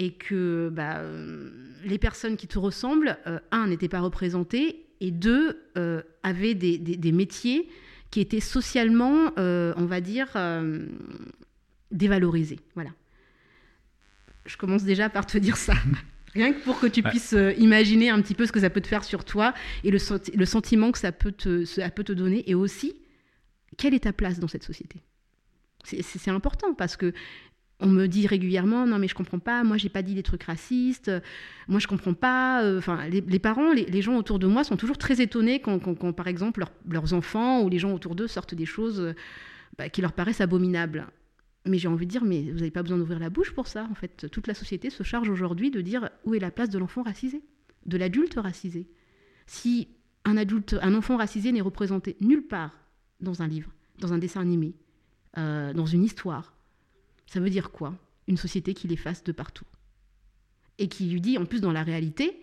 et 0.00 0.12
que 0.12 0.70
bah, 0.72 1.02
les 1.84 1.98
personnes 1.98 2.36
qui 2.36 2.48
te 2.48 2.58
ressemblent, 2.58 3.18
un, 3.52 3.66
n'étaient 3.66 3.88
pas 3.88 4.00
représentées, 4.00 4.86
et 5.00 5.10
deux, 5.10 5.62
avaient 6.22 6.54
des, 6.54 6.78
des, 6.78 7.12
métiers 7.12 7.68
qui 8.10 8.20
étaient 8.20 8.40
socialement, 8.40 9.32
on 9.36 9.86
va 9.86 10.00
dire, 10.00 10.28
dévalorisés. 11.90 12.60
Voilà 12.74 12.90
je 14.50 14.56
commence 14.56 14.84
déjà 14.84 15.08
par 15.08 15.26
te 15.26 15.38
dire 15.38 15.56
ça. 15.56 15.74
Rien 16.34 16.52
que 16.52 16.62
pour 16.62 16.78
que 16.78 16.86
tu 16.86 17.02
puisses 17.02 17.32
euh, 17.32 17.52
imaginer 17.54 18.08
un 18.10 18.22
petit 18.22 18.34
peu 18.34 18.46
ce 18.46 18.52
que 18.52 18.60
ça 18.60 18.70
peut 18.70 18.80
te 18.80 18.86
faire 18.86 19.02
sur 19.02 19.24
toi 19.24 19.52
et 19.82 19.90
le, 19.90 19.98
le 20.34 20.44
sentiment 20.44 20.92
que 20.92 20.98
ça 20.98 21.10
peut, 21.10 21.32
te, 21.32 21.64
ça 21.64 21.90
peut 21.90 22.04
te 22.04 22.12
donner. 22.12 22.48
Et 22.48 22.54
aussi, 22.54 22.94
quelle 23.76 23.94
est 23.94 24.04
ta 24.04 24.12
place 24.12 24.38
dans 24.38 24.48
cette 24.48 24.62
société? 24.62 25.02
C'est 25.82 26.30
important 26.30 26.74
parce 26.74 26.96
que 26.96 27.14
on 27.80 27.88
me 27.88 28.06
dit 28.06 28.26
régulièrement 28.26 28.86
non 28.86 28.98
mais 28.98 29.08
je 29.08 29.14
comprends 29.14 29.38
pas 29.38 29.64
moi 29.64 29.76
j'ai 29.76 29.88
pas 29.88 30.02
dit 30.02 30.14
des 30.14 30.22
trucs 30.22 30.44
racistes 30.44 31.10
moi 31.68 31.80
je 31.80 31.86
comprends 31.86 32.14
pas 32.14 32.62
euh, 32.62 32.78
enfin 32.78 33.08
les, 33.08 33.38
parents 33.38 33.72
les, 33.72 34.02
gens 34.02 34.16
autour 34.16 34.38
de 34.38 34.46
moi 34.46 34.64
sont 34.64 34.76
toujours 34.76 34.98
très 34.98 35.20
étonnés 35.20 35.60
quand, 35.60 35.78
par 36.12 36.28
exemple 36.28 36.64
leurs 36.88 37.14
enfants 37.14 37.62
ou 37.62 37.68
les 37.68 37.78
gens 37.78 37.92
autour 37.92 38.14
d'eux 38.14 38.28
sortent 38.28 38.54
des 38.54 38.66
choses 38.66 39.00
euh, 39.00 39.14
bah, 39.78 39.88
qui 39.88 40.02
leur 40.02 40.12
paraissent 40.12 40.40
abominables 40.40 41.06
mais 41.66 41.78
j'ai 41.78 41.88
envie 41.88 42.06
de 42.06 42.10
dire, 42.10 42.24
mais 42.24 42.50
vous 42.50 42.58
n'avez 42.58 42.70
pas 42.70 42.82
besoin 42.82 42.98
d'ouvrir 42.98 43.18
la 43.18 43.30
bouche 43.30 43.52
pour 43.52 43.66
ça. 43.66 43.86
En 43.90 43.94
fait, 43.94 44.30
toute 44.30 44.46
la 44.46 44.54
société 44.54 44.90
se 44.90 45.02
charge 45.02 45.28
aujourd'hui 45.28 45.70
de 45.70 45.80
dire 45.80 46.08
où 46.24 46.34
est 46.34 46.38
la 46.38 46.50
place 46.50 46.70
de 46.70 46.78
l'enfant 46.78 47.02
racisé, 47.02 47.42
de 47.86 47.98
l'adulte 47.98 48.34
racisé. 48.36 48.88
Si 49.46 49.88
un 50.24 50.36
adulte, 50.36 50.76
un 50.80 50.94
enfant 50.94 51.16
racisé 51.16 51.52
n'est 51.52 51.60
représenté 51.60 52.16
nulle 52.20 52.46
part 52.46 52.72
dans 53.20 53.42
un 53.42 53.46
livre, 53.46 53.70
dans 53.98 54.12
un 54.12 54.18
dessin 54.18 54.40
animé, 54.40 54.74
euh, 55.38 55.72
dans 55.74 55.86
une 55.86 56.02
histoire, 56.02 56.54
ça 57.30 57.38
veut 57.38 57.48
dire 57.48 57.70
quoi 57.70 57.94
Une 58.26 58.36
société 58.36 58.74
qui 58.74 58.88
l'efface 58.88 59.22
de 59.22 59.30
partout? 59.30 59.64
Et 60.78 60.88
qui 60.88 61.08
lui 61.08 61.20
dit, 61.20 61.38
en 61.38 61.44
plus 61.44 61.60
dans 61.60 61.70
la 61.70 61.84
réalité, 61.84 62.42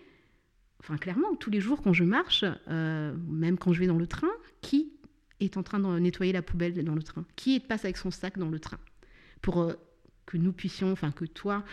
enfin 0.80 0.96
clairement, 0.96 1.34
tous 1.36 1.50
les 1.50 1.60
jours 1.60 1.82
quand 1.82 1.92
je 1.92 2.04
marche, 2.04 2.46
euh, 2.68 3.14
même 3.28 3.58
quand 3.58 3.74
je 3.74 3.80
vais 3.80 3.86
dans 3.86 3.98
le 3.98 4.06
train, 4.06 4.30
qui 4.62 4.90
est 5.40 5.58
en 5.58 5.62
train 5.62 5.78
de 5.78 5.98
nettoyer 5.98 6.32
la 6.32 6.40
poubelle 6.40 6.82
dans 6.82 6.94
le 6.94 7.02
train? 7.02 7.26
Qui 7.36 7.60
passe 7.60 7.84
avec 7.84 7.98
son 7.98 8.10
sac 8.10 8.38
dans 8.38 8.48
le 8.48 8.58
train? 8.58 8.78
Pour 9.42 9.60
euh, 9.60 9.74
que 10.24 10.38
nous 10.38 10.52
puissions, 10.52 10.90
enfin 10.90 11.10
que 11.10 11.26
toi, 11.26 11.64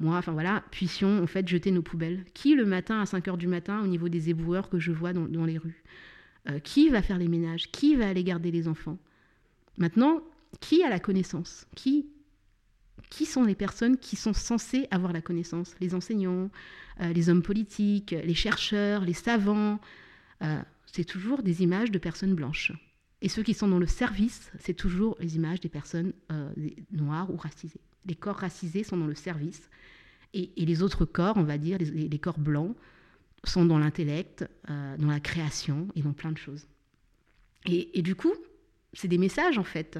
moi, 0.00 0.16
enfin 0.16 0.32
voilà, 0.32 0.64
puissions 0.72 1.22
en 1.22 1.28
fait 1.28 1.46
jeter 1.46 1.70
nos 1.70 1.82
poubelles. 1.82 2.24
Qui 2.34 2.56
le 2.56 2.66
matin 2.66 3.00
à 3.00 3.06
5 3.06 3.28
heures 3.28 3.38
du 3.38 3.46
matin, 3.46 3.82
au 3.84 3.86
niveau 3.86 4.08
des 4.08 4.30
éboueurs 4.30 4.68
que 4.68 4.80
je 4.80 4.90
vois 4.90 5.12
dans, 5.12 5.44
les 5.44 5.58
rues? 5.58 5.84
Euh, 6.48 6.58
Qui 6.58 6.88
va 6.88 7.02
faire 7.02 7.18
les 7.18 7.28
ménages? 7.28 7.70
Qui 7.70 7.94
va 7.94 8.08
aller 8.08 8.24
garder 8.24 8.50
les 8.50 8.66
enfants? 8.66 8.98
Maintenant, 9.78 10.24
qui 10.58 10.82
a 10.82 10.90
la 10.90 10.98
connaissance? 10.98 11.68
Qui 11.76 12.08
qui 13.10 13.26
sont 13.26 13.44
les 13.44 13.54
personnes 13.54 13.96
qui 13.96 14.16
sont 14.16 14.32
censées 14.32 14.86
avoir 14.90 15.12
la 15.12 15.20
connaissance? 15.20 15.74
Les 15.80 15.94
enseignants, 15.94 16.50
euh, 17.00 17.12
les 17.12 17.28
hommes 17.28 17.42
politiques, 17.42 18.10
les 18.10 18.34
chercheurs, 18.34 19.04
les 19.04 19.14
savants. 19.14 19.80
c'est 20.86 21.04
toujours 21.04 21.42
des 21.42 21.62
images 21.62 21.90
de 21.90 21.98
personnes 21.98 22.34
blanches. 22.34 22.72
Et 23.24 23.30
ceux 23.30 23.42
qui 23.42 23.54
sont 23.54 23.68
dans 23.68 23.78
le 23.78 23.86
service, 23.86 24.52
c'est 24.58 24.74
toujours 24.74 25.16
les 25.18 25.36
images 25.36 25.58
des 25.58 25.70
personnes 25.70 26.12
euh, 26.30 26.52
noires 26.92 27.32
ou 27.32 27.38
racisées. 27.38 27.80
Les 28.04 28.14
corps 28.14 28.36
racisés 28.36 28.84
sont 28.84 28.98
dans 28.98 29.06
le 29.06 29.14
service. 29.14 29.70
Et, 30.34 30.50
les 30.58 30.82
autres 30.82 31.06
corps, 31.06 31.38
on 31.38 31.42
va 31.42 31.56
dire, 31.56 31.78
les, 31.78 32.18
corps 32.18 32.38
blancs, 32.38 32.76
sont 33.44 33.64
dans 33.64 33.78
l'intellect, 33.78 34.44
euh, 34.68 34.96
dans 34.98 35.08
la 35.08 35.20
création 35.20 35.88
et 35.96 36.02
dans 36.02 36.12
plein 36.12 36.32
de 36.32 36.36
choses. 36.36 36.66
Et, 37.64 38.02
du 38.02 38.14
coup, 38.14 38.34
c'est 38.92 39.08
des 39.08 39.16
messages, 39.16 39.56
en 39.56 39.64
fait, 39.64 39.98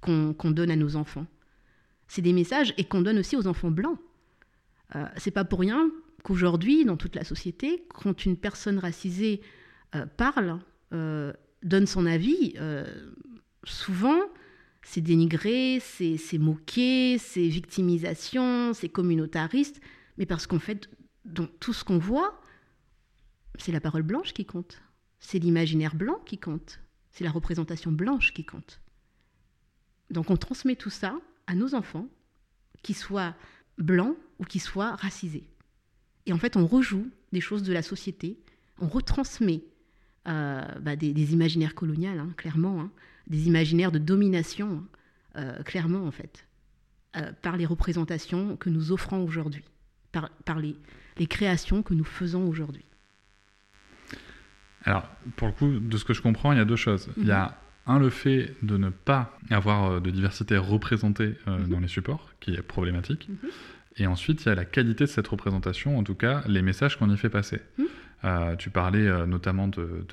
qu'on 0.00 0.34
donne 0.50 0.72
à 0.72 0.76
nos 0.76 0.96
enfants. 0.96 1.28
C'est 2.10 2.22
des 2.22 2.32
messages 2.32 2.74
et 2.76 2.82
qu'on 2.82 3.02
donne 3.02 3.20
aussi 3.20 3.36
aux 3.36 3.46
enfants 3.46 3.70
blancs. 3.70 3.96
Euh, 4.96 5.06
c'est 5.16 5.30
pas 5.30 5.44
pour 5.44 5.60
rien 5.60 5.92
qu'aujourd'hui, 6.24 6.84
dans 6.84 6.96
toute 6.96 7.14
la 7.14 7.22
société, 7.22 7.86
quand 7.88 8.26
une 8.26 8.36
personne 8.36 8.80
racisée 8.80 9.40
euh, 9.94 10.06
parle, 10.16 10.58
donne 10.90 11.86
son 11.86 12.06
avis, 12.06 12.54
euh, 12.56 12.84
souvent, 13.62 14.18
c'est 14.82 15.00
dénigré, 15.00 15.78
c'est 15.78 16.38
moqué, 16.38 17.16
c'est 17.16 17.46
victimisation, 17.46 18.74
c'est 18.74 18.88
communautariste, 18.88 19.80
mais 20.18 20.26
parce 20.26 20.48
qu'en 20.48 20.58
fait, 20.58 20.90
dans 21.24 21.46
tout 21.46 21.72
ce 21.72 21.84
qu'on 21.84 21.98
voit, 21.98 22.40
c'est 23.56 23.70
la 23.70 23.80
parole 23.80 24.02
blanche 24.02 24.32
qui 24.32 24.44
compte, 24.44 24.82
c'est 25.20 25.38
l'imaginaire 25.38 25.94
blanc 25.94 26.18
qui 26.26 26.38
compte, 26.38 26.80
c'est 27.12 27.22
la 27.22 27.30
représentation 27.30 27.92
blanche 27.92 28.34
qui 28.34 28.44
compte. 28.44 28.80
Donc 30.10 30.28
on 30.30 30.36
transmet 30.36 30.74
tout 30.74 30.90
ça 30.90 31.20
à 31.50 31.56
nos 31.56 31.74
enfants, 31.74 32.06
qu'ils 32.82 32.94
soient 32.94 33.34
blancs 33.76 34.16
ou 34.38 34.44
qu'ils 34.44 34.60
soient 34.60 34.94
racisés. 34.94 35.44
Et 36.26 36.32
en 36.32 36.38
fait, 36.38 36.56
on 36.56 36.64
rejoue 36.64 37.10
des 37.32 37.40
choses 37.40 37.64
de 37.64 37.72
la 37.72 37.82
société, 37.82 38.38
on 38.78 38.86
retransmet 38.86 39.64
euh, 40.28 40.62
bah, 40.80 40.94
des, 40.94 41.32
imaginaires 41.32 41.74
coloniales, 41.74 42.20
hein, 42.20 42.32
clairement, 42.36 42.80
hein. 42.80 42.90
des 43.26 43.48
imaginaires 43.48 43.90
de 43.90 43.98
domination, 43.98 44.84
euh, 45.36 45.60
clairement 45.64 46.06
en 46.06 46.12
fait, 46.12 46.46
euh, 47.16 47.32
par 47.42 47.56
les 47.56 47.66
représentations 47.66 48.56
que 48.56 48.70
nous 48.70 48.92
offrons 48.92 49.24
aujourd'hui, 49.24 49.64
par, 50.12 50.30
par 50.44 50.60
les, 50.60 50.76
les, 51.18 51.26
créations 51.26 51.82
que 51.82 51.94
nous 51.94 52.04
faisons 52.04 52.46
aujourd'hui. 52.46 52.84
Alors, 54.84 55.08
pour 55.34 55.48
le 55.48 55.52
coup, 55.52 55.80
de 55.80 55.96
ce 55.96 56.04
que 56.04 56.14
je 56.14 56.22
comprends, 56.22 56.52
il 56.52 56.58
y 56.58 56.62
a 56.62 56.64
deux 56.64 56.76
choses. 56.76 57.08
Il 57.16 57.26
y 57.26 57.32
a 57.32 57.46
mhm. 57.46 57.54
Un, 57.86 57.98
le 57.98 58.10
fait 58.10 58.54
de 58.62 58.76
ne 58.76 58.90
pas 58.90 59.36
avoir 59.50 60.00
de 60.00 60.10
diversité 60.10 60.56
représentée 60.56 61.34
mhm. 61.46 61.68
dans 61.68 61.80
les 61.80 61.88
supports, 61.88 62.30
qui 62.40 62.54
est 62.54 62.62
problématique. 62.62 63.28
Mhm. 63.28 63.50
Et 63.96 64.06
ensuite, 64.06 64.44
il 64.44 64.48
y 64.48 64.52
a 64.52 64.54
la 64.54 64.64
qualité 64.64 65.04
de 65.04 65.10
cette 65.10 65.28
représentation, 65.28 65.98
en 65.98 66.04
tout 66.04 66.14
cas, 66.14 66.42
les 66.46 66.62
messages 66.62 66.96
qu'on 66.96 67.10
y 67.10 67.16
fait 67.16 67.28
passer. 67.30 67.60
Euh, 68.22 68.54
tu 68.56 68.68
parlais 68.68 69.06
euh, 69.08 69.24
notamment 69.24 69.66
de- 69.66 70.06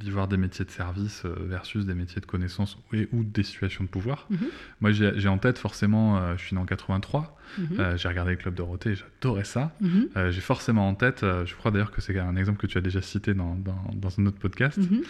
d'y 0.00 0.10
voir 0.10 0.28
des 0.28 0.38
métiers 0.38 0.64
de 0.64 0.70
service 0.70 1.24
euh, 1.26 1.34
versus 1.40 1.84
des 1.84 1.94
métiers 1.94 2.22
de 2.22 2.26
connaissance 2.26 2.78
et, 2.92 3.06
ou 3.12 3.22
des 3.22 3.42
situations 3.42 3.84
de 3.84 3.88
pouvoir. 3.88 4.26
Mhm. 4.30 4.38
Moi, 4.80 4.92
j'ai, 4.92 5.28
en 5.28 5.36
tête 5.38 5.58
forcément, 5.58 6.16
euh, 6.16 6.36
je 6.38 6.44
suis 6.44 6.56
né 6.56 6.62
en 6.62 6.64
83, 6.64 7.35
Mhm. 7.58 7.80
euh, 7.80 7.96
j'ai 7.96 8.08
regardé 8.08 8.32
le 8.32 8.36
Club 8.36 8.54
Dorothée, 8.54 8.94
j'adorais 8.94 9.44
ça. 9.44 9.72
Mhm. 9.80 10.08
Euh, 10.16 10.30
j'ai 10.30 10.40
forcément 10.40 10.88
en 10.88 10.94
tête, 10.94 11.22
euh, 11.22 11.44
je 11.46 11.54
crois 11.54 11.70
d'ailleurs 11.70 11.90
que 11.90 12.00
c'est 12.00 12.18
un 12.18 12.36
exemple 12.36 12.58
que 12.58 12.66
tu 12.66 12.78
as 12.78 12.80
déjà 12.80 13.00
cité 13.02 13.34
dans, 13.34 13.54
dans, 13.54 13.78
dans 13.94 14.20
un 14.20 14.26
autre 14.26 14.38
podcast, 14.38 14.78
Mhm. 14.78 15.02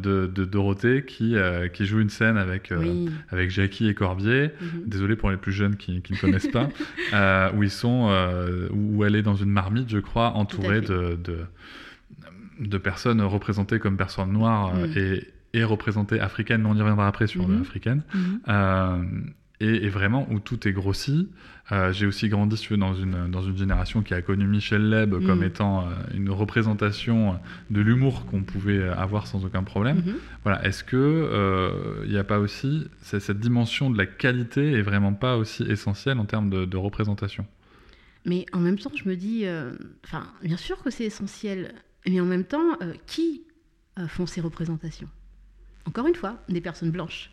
de, 0.00 0.26
de 0.26 0.44
Dorothée 0.44 1.04
qui, 1.04 1.36
qui 1.72 1.86
joue 1.86 2.00
une 2.00 2.10
scène 2.10 2.36
avec, 2.36 2.72
Oui. 2.76 3.08
avec 3.30 3.50
Jackie 3.50 3.88
et 3.88 3.94
Corbier. 3.94 4.50
Désolé 4.86 5.16
pour 5.16 5.30
les 5.30 5.36
plus 5.36 5.52
jeunes 5.52 5.76
qui, 5.76 6.02
qui 6.02 6.12
ne 6.14 6.18
connaissent 6.18 6.48
pas, 6.50 6.68
où 7.54 7.62
ils 7.62 7.70
sont, 7.70 8.10
où 8.72 9.04
elle 9.04 9.16
est 9.16 9.22
dans 9.22 9.36
une 9.36 9.50
marmite, 9.50 9.88
je 9.90 9.98
crois, 9.98 10.30
entourée 10.32 10.80
de, 10.80 11.18
de, 11.22 11.38
de 12.60 12.78
personnes 12.78 13.20
représentées 13.22 13.78
comme 13.78 13.96
personnes 13.96 14.32
noires 14.32 14.72
et, 14.96 15.26
et 15.52 15.64
représentées 15.64 16.20
africaines, 16.20 16.62
mais 16.62 16.68
on 16.68 16.74
y 16.74 16.80
reviendra 16.80 17.06
après 17.08 17.26
sur 17.26 17.46
l'africaine. 17.48 18.02
Euh, 18.48 19.02
et, 19.60 19.86
et 19.86 19.88
vraiment 19.88 20.26
où 20.30 20.40
tout 20.40 20.66
est 20.68 20.72
grossi. 20.72 21.28
Euh, 21.72 21.92
J'ai 21.92 22.06
aussi 22.06 22.28
grandi 22.28 22.56
si 22.56 22.64
tu 22.64 22.72
veux, 22.74 22.78
dans, 22.78 22.94
une, 22.94 23.30
dans 23.30 23.42
une 23.42 23.56
génération 23.56 24.02
qui 24.02 24.12
a 24.12 24.20
connu 24.20 24.46
Michel 24.46 24.88
Leb 24.90 25.12
comme 25.26 25.40
Mm. 25.40 25.44
étant 25.44 25.80
euh, 25.82 25.92
une 26.14 26.30
représentation 26.30 27.38
de 27.70 27.80
l'humour 27.80 28.26
qu'on 28.26 28.42
pouvait 28.42 28.82
avoir 28.88 29.26
sans 29.26 29.44
aucun 29.44 29.62
problème. 29.62 29.98
Mhm. 29.98 30.14
Voilà, 30.42 30.64
est-ce 30.66 30.84
que 30.84 32.02
il 32.04 32.10
n'y 32.10 32.18
a 32.18 32.24
pas 32.24 32.38
aussi 32.38 32.88
cette 33.00 33.40
dimension 33.40 33.90
de 33.90 33.96
la 33.96 34.06
qualité 34.06 34.72
est 34.72 34.82
vraiment 34.82 35.14
pas 35.14 35.36
aussi 35.36 35.62
essentielle 35.64 36.18
en 36.18 36.26
termes 36.26 36.50
de, 36.50 36.64
de 36.64 36.76
représentation? 36.76 37.46
Mais 38.26 38.46
en 38.52 38.60
même 38.60 38.78
temps, 38.78 38.90
je 38.94 39.08
me 39.08 39.16
dis, 39.16 39.44
euh, 39.44 39.72
enfin, 40.04 40.26
bien 40.42 40.56
sûr 40.56 40.82
que 40.82 40.90
c'est 40.90 41.04
essentiel, 41.04 41.74
mais 42.06 42.20
en 42.20 42.24
même 42.24 42.44
temps, 42.44 42.78
euh, 42.82 42.94
qui 43.06 43.42
euh, 43.98 44.08
font 44.08 44.26
ces 44.26 44.40
représentations? 44.40 45.08
Encore 45.84 46.06
une 46.06 46.14
fois, 46.14 46.42
des 46.48 46.62
personnes 46.62 46.90
blanches. 46.90 47.30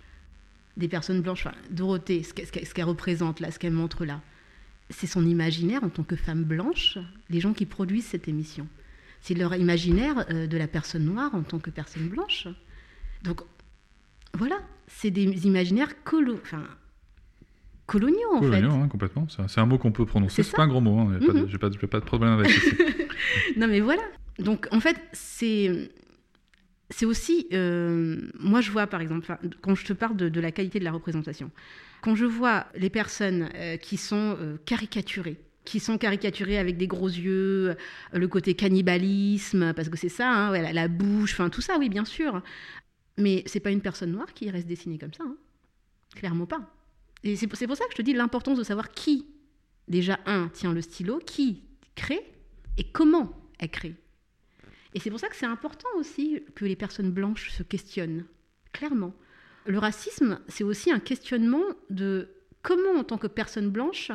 Des 0.82 0.88
personnes 0.88 1.22
blanches, 1.22 1.46
enfin, 1.46 1.56
Dorothée, 1.70 2.24
ce 2.24 2.34
qu'elle 2.74 2.86
représente 2.86 3.40
là, 3.40 3.52
ce 3.52 3.60
qu'elle 3.60 3.72
montre 3.72 4.04
là, 4.04 4.20
c'est 4.90 5.06
son 5.06 5.24
imaginaire 5.28 5.84
en 5.84 5.90
tant 5.90 6.02
que 6.02 6.16
femme 6.16 6.44
blanche, 6.44 6.98
les 7.30 7.40
gens 7.40 7.54
qui 7.54 7.68
produisent 7.68 8.08
cette 8.08 8.28
émission. 8.28 8.68
C'est 9.22 9.36
leur 9.36 9.54
imaginaire 9.54 10.26
euh, 10.32 10.48
de 10.48 10.58
la 10.58 10.68
personne 10.68 11.06
noire 11.06 11.36
en 11.36 11.44
tant 11.44 11.60
que 11.60 11.70
personne 11.70 12.08
blanche. 12.08 12.48
Donc, 13.22 13.42
voilà, 14.34 14.58
c'est 14.88 15.12
des 15.12 15.46
imaginaires 15.46 16.04
colo 16.04 16.40
enfin, 16.42 16.64
coloniaux 17.86 18.34
en 18.34 18.42
fait. 18.42 18.64
Hein, 18.64 18.88
complètement. 18.88 19.28
C'est 19.30 19.60
un- 19.60 19.66
mot 19.68 19.78
qu'on 19.78 19.92
peut 19.92 20.08
prononcer. 20.08 20.42
C'est 20.42 20.56
pas 20.56 20.64
un 20.64 20.68
gros 20.68 20.82
mot. 20.82 20.98
Hein. 21.00 21.20
J'ai 21.48 21.58
pas, 21.60 21.70
de- 21.70 21.78
j'ai 21.80 21.88
pas 21.88 22.00
de 22.00 22.06
problème 22.06 22.34
avec 22.34 22.50
ça. 22.50 22.72
Non, 23.56 23.68
mais 23.68 23.82
voilà. 23.82 24.02
Donc, 24.40 24.68
en 24.72 24.80
fait, 24.80 24.98
c'est. 25.14 25.92
C'est 26.92 27.06
aussi. 27.06 27.48
euh, 27.54 28.18
moi, 28.40 28.62
je 28.62 28.70
vois, 28.72 28.88
par 28.88 29.02
exemple, 29.02 29.36
quand 29.62 29.76
je 29.76 29.86
te 29.86 29.94
parle 29.94 30.16
de, 30.18 30.40
la 30.40 30.52
qualité 30.52 30.80
de 30.80 30.84
la 30.84 30.92
représentation, 30.92 31.50
quand 32.02 32.16
je 32.16 32.26
vois 32.26 32.68
les 32.76 32.90
personnes 32.90 33.50
euh, 33.56 33.78
qui 33.78 33.98
sont 33.98 34.38
euh, 34.40 34.58
caricaturées, 34.66 35.38
qui 35.64 35.80
sont 35.80 35.98
caricaturées 35.98 36.58
avec 36.58 36.78
des 36.78 36.88
gros 36.88 37.08
yeux, 37.08 37.76
le 38.12 38.28
côté 38.28 38.56
cannibalisme, 38.56 39.74
parce 39.74 39.90
que 39.90 39.98
c'est 39.98 40.10
ça, 40.10 40.30
hein, 40.30 40.74
la, 40.74 40.88
bouche, 40.88 41.40
tout 41.52 41.62
ça, 41.62 41.78
oui, 41.80 41.88
bien 41.88 42.06
sûr. 42.06 42.42
Mais 43.18 43.44
c'est 43.46 43.60
pas 43.60 43.72
une 43.72 43.82
personne 43.82 44.12
noire 44.12 44.34
qui 44.34 44.50
reste 44.50 44.68
dessinée 44.68 44.98
comme 44.98 45.14
ça. 45.14 45.24
hein. 45.26 45.36
Clairement 46.16 46.46
pas. 46.46 46.74
Et 47.24 47.36
c'est 47.36 47.48
pour 47.48 47.58
ça 47.58 47.86
que 47.86 47.92
je 47.92 47.98
te 47.98 48.02
dis 48.02 48.14
l'importance 48.14 48.58
de 48.58 48.64
savoir 48.64 48.92
qui, 48.92 49.28
déjà, 49.88 50.20
un, 50.26 50.50
tient 50.50 50.74
le 50.74 50.82
stylo, 50.82 51.20
qui 51.20 51.64
crée 51.96 52.26
et 52.78 52.84
comment 52.84 53.32
elle 53.60 53.70
crée. 53.70 53.96
Et 54.94 55.00
c'est 55.00 55.10
pour 55.10 55.20
ça 55.20 55.28
que 55.30 55.36
c'est 55.36 55.46
important 55.46 55.88
aussi 55.98 56.44
que 56.56 56.66
les 56.66 56.76
personnes 56.76 57.12
blanches 57.12 57.52
se 57.52 57.64
questionnent, 57.64 58.26
clairement. 58.74 59.14
Le 59.66 59.78
racisme, 59.78 60.40
c'est 60.48 60.64
aussi 60.64 60.92
un 60.92 61.00
questionnement 61.00 61.64
de 61.90 62.30
comment, 62.62 63.00
en 63.00 63.04
tant 63.04 63.18
que 63.18 63.28
personne 63.28 63.70
blanche, 63.70 64.12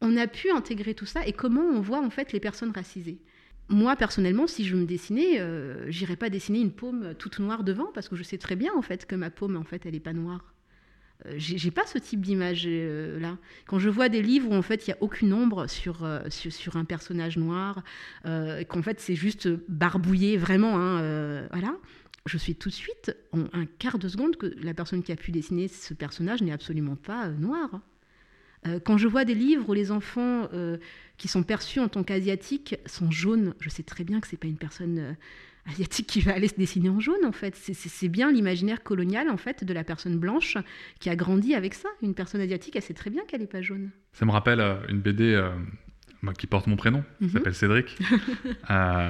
on 0.00 0.16
a 0.16 0.26
pu 0.26 0.50
intégrer 0.50 0.94
tout 0.94 1.06
ça 1.06 1.26
et 1.26 1.32
comment 1.32 1.62
on 1.62 1.80
voit 1.80 2.00
en 2.00 2.10
fait 2.10 2.32
les 2.32 2.40
personnes 2.40 2.72
racisées. 2.72 3.18
Moi, 3.68 3.96
personnellement, 3.96 4.46
si 4.46 4.64
je 4.64 4.76
me 4.76 4.84
dessinais, 4.84 5.40
euh, 5.40 5.90
j'irais 5.90 6.16
pas 6.16 6.28
dessiner 6.28 6.60
une 6.60 6.72
paume 6.72 7.14
toute 7.18 7.38
noire 7.38 7.64
devant 7.64 7.90
parce 7.94 8.08
que 8.08 8.16
je 8.16 8.22
sais 8.22 8.38
très 8.38 8.56
bien 8.56 8.72
en 8.74 8.82
fait 8.82 9.06
que 9.06 9.14
ma 9.14 9.30
paume, 9.30 9.56
en 9.56 9.64
fait, 9.64 9.86
elle 9.86 9.94
est 9.94 10.00
pas 10.00 10.12
noire. 10.12 10.51
Euh, 11.26 11.34
j'ai 11.36 11.70
pas 11.70 11.86
ce 11.86 11.98
type 11.98 12.20
d'image 12.20 12.64
euh, 12.66 13.18
là. 13.20 13.38
Quand 13.66 13.78
je 13.78 13.88
vois 13.88 14.08
des 14.08 14.22
livres 14.22 14.50
où 14.50 14.54
en 14.54 14.62
fait 14.62 14.86
il 14.86 14.90
y 14.90 14.92
a 14.92 14.96
aucune 15.00 15.32
ombre 15.32 15.66
sur, 15.68 16.04
euh, 16.04 16.20
sur, 16.28 16.76
un 16.76 16.84
personnage 16.84 17.36
noir, 17.36 17.82
qu'en 18.24 18.82
fait 18.82 19.00
c'est 19.00 19.14
juste 19.14 19.48
barbouillé 19.68 20.36
vraiment, 20.36 20.78
hein, 20.78 21.46
voilà, 21.50 21.76
je 22.26 22.38
suis 22.38 22.54
tout 22.54 22.68
de 22.68 22.74
suite 22.74 23.16
en 23.32 23.44
un 23.52 23.66
quart 23.66 23.98
de 23.98 24.08
seconde 24.08 24.36
que 24.36 24.54
la 24.62 24.74
personne 24.74 25.02
qui 25.02 25.12
a 25.12 25.16
pu 25.16 25.32
dessiner 25.32 25.68
ce 25.68 25.94
personnage 25.94 26.42
n'est 26.42 26.52
absolument 26.52 26.96
pas 26.96 27.28
noire. 27.28 27.80
Quand 28.84 28.96
je 28.96 29.08
vois 29.08 29.24
des 29.24 29.34
livres 29.34 29.68
où 29.68 29.74
les 29.74 29.90
enfants 29.90 30.48
qui 31.18 31.28
sont 31.28 31.42
perçus 31.42 31.80
en 31.80 31.88
tant 31.88 32.04
qu'asiatiques 32.04 32.76
sont 32.86 33.10
jaunes, 33.10 33.54
je 33.60 33.68
sais 33.68 33.82
très 33.82 34.04
bien 34.04 34.20
que 34.20 34.28
c'est 34.28 34.36
pas 34.36 34.46
une 34.46 34.58
personne 34.58 35.16
asiatique 35.70 36.06
qui 36.06 36.20
va 36.20 36.34
aller 36.34 36.48
se 36.48 36.56
dessiner 36.56 36.88
en 36.88 36.98
jaune 37.00 37.24
en 37.24 37.32
fait. 37.32 37.54
C'est- 37.56 38.08
bien 38.08 38.30
l'imaginaire 38.32 38.82
colonial 38.82 39.28
en 39.30 39.36
fait 39.36 39.64
de 39.64 39.72
la 39.72 39.84
personne 39.84 40.18
blanche 40.18 40.56
qui 41.00 41.08
a 41.10 41.16
grandi 41.16 41.54
avec 41.54 41.74
ça. 41.74 41.88
Une 42.02 42.14
personne 42.14 42.40
asiatique, 42.40 42.74
elle 42.76 42.82
sait 42.82 42.94
très 42.94 43.10
bien 43.10 43.22
qu'elle 43.28 43.40
n'est 43.40 43.46
pas 43.46 43.62
jaune. 43.62 43.90
Ça 44.12 44.26
me 44.26 44.30
rappelle 44.32 44.60
euh, 44.60 44.74
une 44.88 45.00
BD 45.00 45.32
euh, 45.34 45.50
qui 46.38 46.46
porte 46.46 46.66
mon 46.66 46.76
prénom, 46.76 47.04
qui 47.18 47.24
Mhm. 47.26 47.30
s'appelle 47.30 47.54
Cédric, 47.54 47.96
euh, 48.70 49.08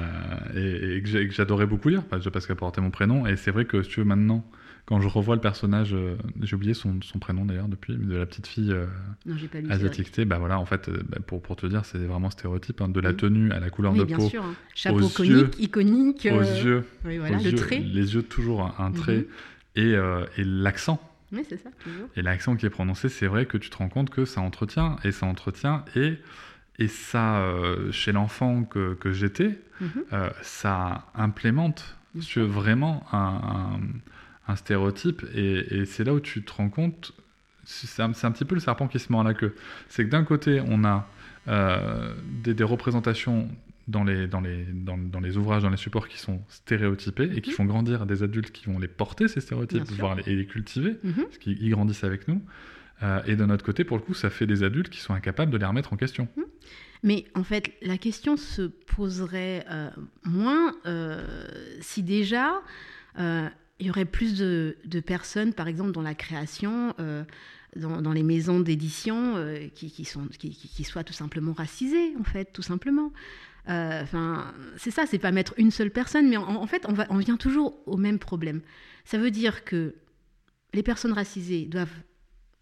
et, 0.55 0.97
et 0.97 1.01
que 1.01 1.31
j'adorais 1.33 1.65
beaucoup 1.67 1.89
lire, 1.89 2.03
parce 2.05 2.45
qu'elle 2.47 2.55
portait 2.55 2.81
mon 2.81 2.91
prénom. 2.91 3.25
Et 3.27 3.35
c'est 3.35 3.51
vrai 3.51 3.65
que 3.65 3.81
si 3.83 3.89
tu 3.89 3.99
veux 3.99 4.05
maintenant, 4.05 4.45
quand 4.85 4.99
je 4.99 5.07
revois 5.07 5.35
le 5.35 5.41
personnage, 5.41 5.93
euh, 5.93 6.17
j'ai 6.41 6.55
oublié 6.55 6.73
son, 6.73 6.99
son 7.01 7.17
prénom 7.19 7.45
d'ailleurs 7.45 7.67
depuis, 7.69 7.95
mais 7.97 8.05
de 8.05 8.17
la 8.17 8.25
petite 8.25 8.47
fille 8.47 8.71
euh, 8.73 8.85
Non, 9.25 9.37
j'ai 9.37 9.47
pas 9.47 9.59
lu. 9.61 9.67
c'est 9.67 9.73
asiatique, 9.73 10.09
bah 10.25 10.37
voilà, 10.39 10.59
en 10.59 10.65
fait, 10.65 10.89
euh, 10.89 11.01
bah, 11.07 11.19
pour, 11.25 11.41
pour 11.41 11.55
te 11.55 11.65
dire, 11.65 11.85
c'est 11.85 11.99
vraiment 11.99 12.29
stéréotype, 12.29 12.81
hein, 12.81 12.89
de 12.89 12.99
la 12.99 13.11
Mhm. 13.11 13.17
tenue 13.17 13.51
à 13.51 13.59
la 13.59 13.69
couleur 13.69 13.93
vrai. 13.93 13.97
de 13.97 14.01
Oui, 14.01 14.07
bien 14.07 14.17
peau, 14.17 14.27
sûr. 14.27 14.43
hein. 14.43 14.53
Chapeau 14.75 15.01
aux 15.05 15.09
conique, 15.09 15.31
yeux- 15.31 15.51
iconique. 15.63 16.27
aux 16.31 16.35
euh, 16.41 16.63
yeux, 16.63 16.85
Oui, 17.05 17.17
voilà, 17.17 17.37
aux 17.37 17.43
le 17.43 17.49
yeux- 17.51 17.55
trait. 17.57 17.79
les 17.79 18.15
yeux 18.15 18.23
toujours 18.23 18.61
un, 18.79 18.91
trait, 18.91 19.17
Mhm. 19.19 19.25
et, 19.75 19.93
et 20.37 20.43
l'accent. 20.43 20.99
Oui, 21.31 21.43
c'est 21.49 21.57
ça, 21.57 21.69
toujours. 21.83 22.09
Et 22.15 22.21
l'accent 22.21 22.55
qui 22.57 22.65
est 22.65 22.69
prononcé, 22.69 23.07
c'est 23.09 23.25
vrai 23.27 23.45
que 23.45 23.57
tu 23.57 23.69
te 23.69 23.77
rends 23.77 23.89
compte 23.89 24.09
que 24.09 24.25
ça 24.25 24.41
entretient, 24.41 24.97
et 25.03 25.11
ça 25.11 25.25
entretient, 25.25 25.83
et, 25.95 26.15
et 26.77 26.87
ça, 26.89 27.37
euh, 27.37 27.91
chez 27.91 28.11
l'enfant 28.11 28.63
que, 28.65 28.93
que 28.95 29.11
j'étais, 29.13 29.57
Mhm. 29.81 29.89
euh, 30.11 30.29
ça 30.41 31.05
implémente 31.15 31.95
veux, 32.15 32.45
vraiment 32.45 33.03
un, 33.13 33.17
un- 33.17 33.79
un 34.47 34.55
stéréotype, 34.55 35.23
et, 35.33 35.77
et 35.77 35.85
c'est 35.85 36.03
là 36.03 36.13
où 36.13 36.19
tu 36.19 36.43
te 36.43 36.51
rends 36.53 36.69
compte, 36.69 37.13
c'est 37.65 38.01
un, 38.01 38.11
petit 38.11 38.43
peu 38.45 38.55
le 38.55 38.61
serpent 38.61 38.87
qui 38.89 38.99
se 38.99 39.09
mord 39.11 39.23
la 39.23 39.33
queue. 39.33 39.55
C'est 39.87 40.03
que 40.05 40.09
d'un 40.09 40.25
côté, 40.25 40.61
on 40.67 40.83
a 40.83 41.07
euh, 41.47 42.13
des, 42.43 42.53
des 42.53 42.63
représentations 42.65 43.47
dans 43.87 44.03
les, 44.03 44.27
dans, 44.27 44.41
les, 44.41 44.65
dans, 44.65 44.97
dans 44.97 45.19
les 45.21 45.37
ouvrages, 45.37 45.63
dans 45.63 45.69
les 45.69 45.77
supports 45.77 46.07
qui 46.09 46.17
sont 46.17 46.41
stéréotypés 46.49 47.29
et 47.35 47.41
qui 47.41 47.51
Mhm. 47.51 47.55
font 47.55 47.65
grandir 47.65 48.05
des 48.05 48.21
adultes 48.23 48.51
qui 48.51 48.65
vont 48.65 48.79
les 48.79 48.87
porter, 48.89 49.27
ces 49.29 49.39
stéréotypes, 49.41 49.83
voire 49.91 50.15
les, 50.15 50.23
et 50.29 50.35
les 50.35 50.45
cultiver 50.45 50.97
Mhm. 51.03 51.23
parce 51.23 51.37
qu'ils 51.37 51.61
ils 51.61 51.69
grandissent 51.69 52.03
avec 52.03 52.27
nous. 52.27 52.41
Euh, 53.01 53.21
et 53.25 53.35
de 53.35 53.45
notre 53.45 53.63
côté, 53.65 53.83
pour 53.85 53.97
le 53.97 54.03
coup, 54.03 54.13
ça 54.13 54.29
fait 54.29 54.45
des 54.45 54.63
adultes 54.63 54.89
qui 54.89 54.99
sont 55.01 55.13
incapables 55.13 55.51
de 55.51 55.57
les 55.57 55.65
remettre 55.65 55.91
en 55.93 55.97
question. 55.97 56.27
Mais 57.01 57.25
en 57.35 57.43
fait, 57.43 57.71
la 57.81 57.97
question 57.97 58.37
se 58.37 58.61
poserait 58.61 59.65
euh, 59.69 59.89
moins 60.23 60.73
si 61.81 62.03
déjà 62.03 62.61
il 63.79 63.87
y 63.87 63.89
aurait 63.89 64.05
plus 64.05 64.37
de, 64.37 64.99
personnes, 65.05 65.53
par 65.53 65.67
exemple, 65.67 65.91
dans 65.91 66.01
la 66.01 66.15
création, 66.15 66.93
euh, 66.99 67.23
dans, 67.75 68.13
les 68.13 68.23
maisons 68.23 68.59
d'édition, 68.59 69.35
euh, 69.35 69.67
qui, 69.73 70.05
sont, 70.05 70.27
qui, 70.27 70.83
soient 70.83 71.03
tout 71.03 71.13
simplement 71.13 71.53
racisées, 71.53 72.15
en 72.19 72.23
fait, 72.23 72.51
tout 72.53 72.61
simplement. 72.61 73.11
Euh, 73.69 74.01
Enfin, 74.03 74.53
c'est 74.77 74.91
ça, 74.91 75.05
c'est 75.05 75.19
pas 75.19 75.31
mettre 75.31 75.53
une 75.57 75.71
seule 75.71 75.91
personne, 75.91 76.29
mais 76.29 76.37
en, 76.37 76.67
fait, 76.67 76.85
on, 76.87 77.17
vient 77.17 77.37
toujours 77.37 77.81
au 77.87 77.97
même 77.97 78.19
problème. 78.19 78.61
Ça 79.05 79.17
veut 79.17 79.31
dire 79.31 79.63
que 79.63 79.95
les 80.73 80.83
personnes 80.83 81.13
racisées 81.13 81.65
doivent, 81.65 81.95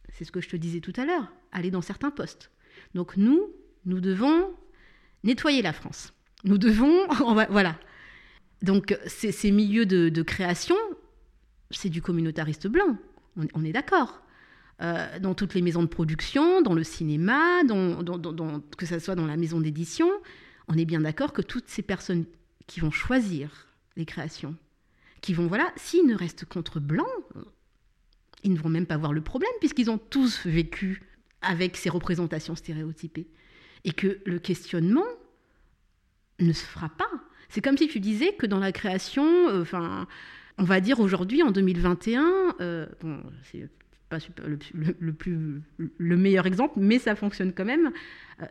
c'est 0.10 0.26
ce 0.26 0.32
que 0.32 0.42
je 0.42 0.50
te 0.50 0.56
disais 0.56 0.80
tout 0.80 0.94
à 0.98 1.06
l'heure, 1.06 1.32
aller 1.52 1.72
dans 1.72 1.82
certains 1.82 2.12
postes. 2.12 2.52
Donc 2.94 3.18
nous, 3.18 3.52
nous 3.86 4.00
devons 4.00 4.54
nettoyer 5.24 5.62
la 5.62 5.74
France. 5.74 6.14
Nous 6.44 6.58
devons, 6.58 7.08
voilà. 7.50 7.80
Donc 8.62 8.98
ces, 9.08 9.52
milieux 9.52 9.88
de 9.88 10.22
création, 10.22 10.76
c'est 11.72 11.90
du 11.90 12.02
communautariste 12.02 12.68
blanc. 12.68 12.98
On, 13.54 13.64
est 13.64 13.72
d'accord. 13.72 14.22
Euh, 14.82 15.20
dans 15.20 15.34
toutes 15.34 15.54
les 15.54 15.62
maisons 15.62 15.84
de 15.84 15.88
production, 15.88 16.62
dans 16.62 16.74
le 16.74 16.84
cinéma, 16.84 17.62
que 18.78 18.86
ce 18.86 19.00
soit 19.00 19.16
dans 19.16 19.26
la 19.26 19.38
maison 19.38 19.60
d'édition, 19.60 20.10
on 20.68 20.78
est 20.78 20.86
bien 20.86 21.02
d'accord 21.02 21.34
que 21.34 21.42
toutes 21.42 21.68
ces 21.68 21.82
personnes 21.82 22.26
qui 22.68 22.80
vont 22.80 22.92
choisir 22.92 23.68
les 23.96 24.06
créations, 24.06 24.56
qui 25.22 25.34
vont, 25.34 25.48
voilà, 25.48 25.72
s'ils 25.76 26.06
ne 26.06 26.16
restent 26.16 26.46
contre 26.46 26.80
blancs, 26.80 27.08
ils 28.44 28.54
ne 28.54 28.60
vont 28.60 28.70
même 28.70 28.86
pas 28.86 28.98
voir 28.98 29.14
le 29.14 29.22
problème 29.22 29.52
puisqu'ils 29.60 29.90
ont 29.90 29.98
tous 29.98 30.46
vécu 30.46 31.04
avec 31.42 31.78
ces 31.78 31.90
représentations 31.90 32.56
stéréotypées. 32.56 33.28
Et 33.84 33.94
que 33.94 34.20
le 34.26 34.38
questionnement 34.38 35.06
ne 36.40 36.54
se 36.54 36.64
fera 36.64 36.90
pas. 36.90 37.10
C'est 37.50 37.62
comme 37.62 37.78
si 37.78 37.88
tu 37.88 38.00
disais 38.00 38.34
que 38.34 38.46
dans 38.46 38.60
la 38.60 38.72
création, 38.72 39.48
enfin, 39.60 40.08
on 40.58 40.64
va 40.64 40.80
dire 40.80 41.00
aujourd'hui, 41.00 41.44
en 41.44 41.52
2021, 41.52 42.56
bon, 43.02 43.20
c'est 43.44 43.70
pas 44.10 44.18
le, 44.46 45.14
plus, 45.14 45.62
le 45.98 46.18
meilleur 46.18 46.46
exemple, 46.46 46.74
mais 46.78 47.00
ça 47.00 47.16
fonctionne 47.16 47.54
quand 47.54 47.66
même. 47.66 47.92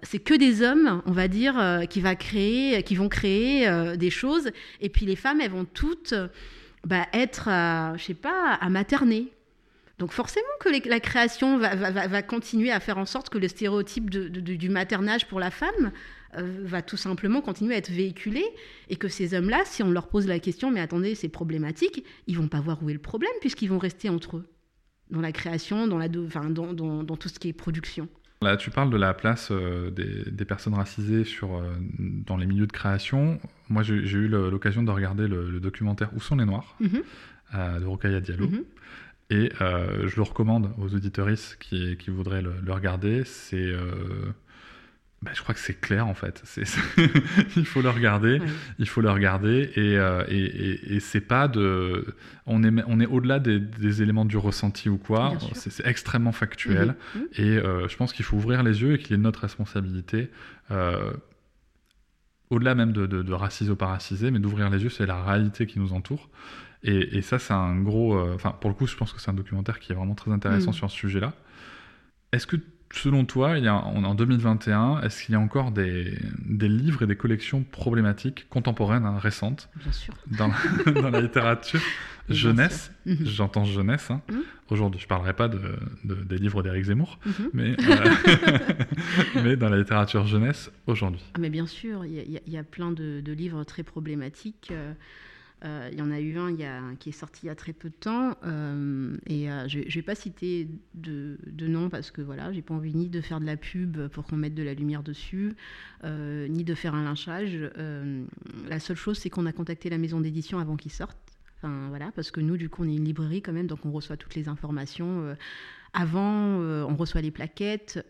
C'est 0.03 0.19
que 0.19 0.35
des 0.35 0.63
hommes, 0.63 1.03
on 1.07 1.13
va 1.13 1.29
dire, 1.29 1.55
créer, 2.19 2.83
qui 2.83 2.95
vont 2.95 3.09
créer 3.09 3.97
des 3.97 4.11
choses, 4.11 4.51
et 4.81 4.89
puis 4.89 5.05
les 5.05 5.17
femmes, 5.17 5.41
elles 5.41 5.51
vont 5.51 5.67
toutes 5.67 6.15
bah, 6.87 7.07
être, 7.13 7.51
je 7.97 8.03
sais 8.03 8.15
pas, 8.15 8.55
à 8.55 8.69
materner. 8.71 9.31
Donc 10.01 10.13
forcément 10.13 10.47
que 10.61 10.89
la 10.89 10.99
création 10.99 11.59
va, 11.59 12.23
continuer 12.23 12.73
à 12.73 12.81
faire 12.81 12.97
en 12.97 13.05
sorte 13.05 13.29
que 13.29 13.37
le 13.37 13.49
stéréotype 13.49 14.09
du 14.09 14.69
maternage 14.71 15.29
pour 15.29 15.39
la 15.39 15.51
femme 15.51 15.69
euh, 15.79 15.91
va 16.35 16.83
tout 16.83 16.97
simplement 16.97 17.41
continuer 17.41 17.75
à 17.75 17.79
être 17.79 17.91
véhiculé 17.91 18.45
et 18.89 18.97
que 18.97 19.09
ces 19.09 19.35
hommes-là, 19.35 19.63
si 19.65 19.83
on 19.83 19.91
leur 19.91 20.09
pose 20.09 20.27
la 20.27 20.39
question, 20.39 20.71
mais 20.71 20.81
attendez, 20.81 21.15
c'est 21.15 21.29
problématique, 21.29 22.05
ils 22.27 22.37
vont 22.37 22.49
pas 22.49 22.61
voir 22.61 22.83
où 22.83 22.91
est 22.91 22.95
le 22.95 23.01
problème 23.01 23.33
puisqu'ils 23.41 23.69
vont 23.69 23.79
rester 23.79 24.09
entre 24.09 24.37
eux 24.37 24.47
dans 25.11 25.21
la 25.21 25.33
création, 25.33 25.89
dans, 25.89 25.99
la, 25.99 26.07
enfin, 26.25 26.51
dans, 26.51 26.73
dans, 26.73 27.17
tout 27.17 27.29
ce 27.29 27.39
qui 27.39 27.49
est 27.49 27.53
production. 27.53 28.09
Là, 28.43 28.57
tu 28.57 28.71
parles 28.71 28.91
de 28.91 28.97
la 28.97 29.13
place 29.13 29.49
euh, 29.51 29.91
des, 29.91 30.45
personnes 30.45 30.75
racisées 30.75 31.25
sur, 31.25 31.57
euh, 31.57 31.75
dans 31.99 32.37
les 32.37 32.47
milieux 32.47 32.69
de 32.69 32.73
création. 32.73 33.41
Moi, 33.69 33.83
j'ai 33.83 33.97
eu 33.97 34.29
l'occasion 34.29 34.83
de 34.83 34.91
regarder 34.91 35.27
le, 35.27 35.59
documentaire 35.61 36.11
Où 36.15 36.21
sont 36.21 36.37
les 36.37 36.45
Noirs 36.47 36.77
mm-hmm. 36.81 37.81
de 37.81 37.85
Rokaya 37.85 38.21
Diallo. 38.21 38.47
Mm-hmm. 38.47 38.65
Et 39.31 39.53
euh, 39.61 40.09
je 40.09 40.17
le 40.17 40.23
recommande 40.23 40.73
aux 40.77 40.93
auditoristes 40.95 41.57
qui, 41.61 41.97
qui 41.97 42.11
voudraient 42.11 42.43
le, 42.43 42.73
regarder. 42.73 43.23
C'est, 43.25 43.57
euh, 43.57 44.33
bah, 45.23 45.33
je 45.35 45.43
crois 45.43 45.55
que 45.55 45.61
c'est 45.61 45.79
clair 45.79 46.07
en 46.07 46.15
fait. 46.15 46.43
Il 47.57 47.67
faut 47.67 47.83
le 47.83 47.91
regarder. 47.91 48.41
Il 48.79 48.89
faut 48.89 49.01
le 49.01 49.11
regarder. 49.11 49.71
Et, 49.75 49.99
euh, 49.99 50.25
et, 50.29 50.97
et, 50.97 51.01
c'est 51.01 51.21
pas 51.21 51.47
de. 51.47 52.15
On 52.47 52.65
est, 52.65 52.83
on 52.87 53.01
est 53.01 53.07
au-delà 53.07 53.39
des, 53.39 53.61
des, 53.61 54.03
éléments 54.03 54.25
du 54.25 54.39
ressenti 54.39 54.89
ou 54.89 54.97
quoi. 54.97 55.35
C'est, 55.55 55.87
extrêmement 55.87 56.33
factuel. 56.33 56.95
Mhm. 57.15 57.21
Mhm. 57.21 57.29
Et 57.39 57.89
je 57.89 57.97
pense 57.97 58.13
qu'il 58.13 58.25
faut 58.25 58.37
ouvrir 58.37 58.63
les 58.63 58.83
yeux 58.83 58.95
et 58.95 58.99
qu'il 58.99 59.15
est 59.15 59.19
notre 59.19 59.41
responsabilité 59.41 60.31
au-delà 62.51 62.75
même 62.75 62.93
de, 62.93 63.07
de, 63.07 63.23
de 63.23 63.33
raciser 63.33 63.71
ou 63.71 63.77
pas 63.77 63.87
raciser, 63.87 64.31
mais 64.31 64.41
d'ouvrir 64.41 64.69
les 64.71 64.83
yeux, 64.83 64.91
c'est 64.91 65.07
la 65.07 65.23
réalité 65.23 65.67
qui 65.67 65.79
nous 65.79 65.93
entoure. 65.93 66.29
Et, 66.83 67.21
ça, 67.21 67.39
c'est 67.39 67.53
un 67.53 67.79
gros. 67.81 68.17
Euh, 68.17 68.35
enfin, 68.35 68.57
pour 68.59 68.71
le 68.71 68.75
coup, 68.75 68.87
je 68.87 68.97
pense 68.97 69.13
que 69.13 69.21
c'est 69.21 69.31
un 69.31 69.35
documentaire 69.35 69.79
qui 69.81 69.93
est 69.93 69.95
vraiment 69.95 70.15
très 70.15 70.31
intéressant 70.31 70.71
mm. 70.71 70.75
sur 70.75 70.91
ce 70.91 70.97
sujet-là. 70.97 71.35
Est-ce 72.33 72.47
que, 72.47 72.57
selon 72.93 73.25
toi, 73.25 73.57
il 73.59 73.65
y 73.65 73.69
a, 73.69 73.75
en 73.75 74.15
2021, 74.15 75.03
est-ce 75.03 75.25
qu'il 75.25 75.33
y 75.33 75.37
a 75.37 75.41
encore 75.41 75.71
des, 75.71 76.19
des, 76.45 76.69
livres 76.69 77.03
et 77.03 77.07
des 77.07 77.17
collections 77.17 77.63
problématiques 77.63 78.49
contemporaines, 78.49 79.07
hein, 79.07 79.19
récentes, 79.19 79.69
Dans, 80.27 80.49
la, 80.49 80.93
dans 81.01 81.11
la 81.11 81.21
littérature 81.21 81.81
jeunesse 82.29 82.93
mm-hmm. 83.07 83.27
J'entends 83.27 83.65
jeunesse. 83.65 84.11
Hein. 84.11 84.23
Mm. 84.31 84.39
Aujourd'hui, 84.71 85.01
je 85.01 85.07
ne 85.07 85.09
parlerai 85.09 85.35
pas 85.35 85.49
de, 85.49 85.61
des 86.05 86.39
livres 86.39 86.63
d'Éric 86.63 86.85
Zemmour, 86.85 87.19
mais, 87.53 87.77
euh, 87.79 88.75
mais 89.43 89.57
dans 89.57 89.69
la 89.69 89.79
littérature 89.79 90.27
jeunesse 90.27 90.71
aujourd'hui. 90.87 91.25
Ah, 91.35 91.39
mais 91.41 91.51
bien 91.51 91.67
sûr, 91.67 92.05
il 92.05 92.13
y, 92.13 92.51
y, 92.51 92.57
a 92.57 92.63
plein 92.63 92.93
de, 92.93 93.21
de 93.21 93.33
livres 93.33 93.65
très 93.65 93.83
problématiques. 93.83 94.69
Euh, 94.71 94.93
il 95.63 95.99
y 95.99 96.03
en 96.03 96.11
a 96.11 96.21
eu 96.21 96.39
un 96.39 96.97
qui 96.97 97.11
est 97.11 97.13
sorti 97.13 97.43
il 97.45 97.47
y 97.47 97.51
a 97.51 97.55
très 97.55 97.73
peu 97.73 97.91
de 97.91 97.95
temps. 97.95 98.37
Euh, 98.45 99.17
et 99.27 99.51
euh, 99.51 99.69
je 99.69 99.81
ne 99.81 99.91
vais 99.91 100.03
pas 100.03 100.15
citer 100.15 100.69
de, 100.95 101.39
nom 101.67 101.89
parce 101.89 102.11
que 102.11 102.23
voilà, 102.23 102.53
j'ai 102.53 102.63
pas 102.63 102.75
envie 102.75 102.95
ni 102.95 103.09
de 103.09 103.21
faire 103.21 103.41
de 103.41 103.47
la 103.47 103.57
pub 103.57 104.09
pour 104.09 104.25
qu'on 104.25 104.37
mette 104.37 104.55
de 104.55 104.63
la 104.63 104.75
lumière 104.75 105.03
dessus, 105.03 105.55
ni 106.05 106.65
de 106.65 106.75
faire 106.75 106.95
un 106.95 107.05
lynchage. 107.05 107.59
la 108.69 108.81
seule 108.81 108.97
chose, 108.97 109.19
c'est 109.19 109.31
qu'on 109.31 109.47
a 109.47 109.53
contacté 109.53 109.91
la 109.91 109.99
maison 109.99 110.21
d'édition 110.21 110.59
avant 110.59 110.77
qu'ils 110.77 110.93
sortent. 110.93 111.19
Enfin, 111.59 111.89
voilà, 111.91 112.11
parce 112.13 112.31
que 112.31 112.41
nous, 112.41 112.57
du 112.57 112.71
coup, 112.71 112.85
on 112.85 112.89
est 112.89 112.97
une 112.97 113.05
librairie 113.05 113.43
quand 113.43 113.53
même, 113.53 113.67
donc 113.67 113.85
on 113.85 113.93
reçoit 113.93 114.17
toutes 114.17 114.35
les 114.35 114.49
informations. 114.49 115.37
avant, 115.93 116.57
on 116.57 116.97
reçoit 116.97 117.21
les 117.21 117.31
plaquettes. 117.31 118.05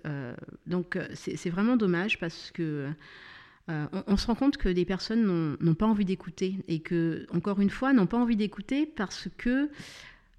donc, 0.67 0.99
c'est 1.15 1.51
vraiment 1.51 1.77
dommage 1.77 2.19
parce 2.19 2.51
que 2.53 2.89
euh, 3.71 3.87
on, 4.07 4.17
se 4.17 4.27
rend 4.27 4.35
compte 4.35 4.57
que 4.57 4.69
des 4.69 4.85
personnes 4.85 5.57
n'ont 5.61 5.75
pas 5.75 5.87
envie 5.87 6.05
d'écouter 6.05 6.57
et 6.67 6.81
que, 6.81 7.27
encore 7.33 7.61
une 7.61 7.71
fois, 7.71 7.93
n'ont 7.93 8.07
pas 8.07 8.19
envie 8.19 8.37
d'écouter 8.37 8.85
parce 8.87 9.29
que 9.39 9.71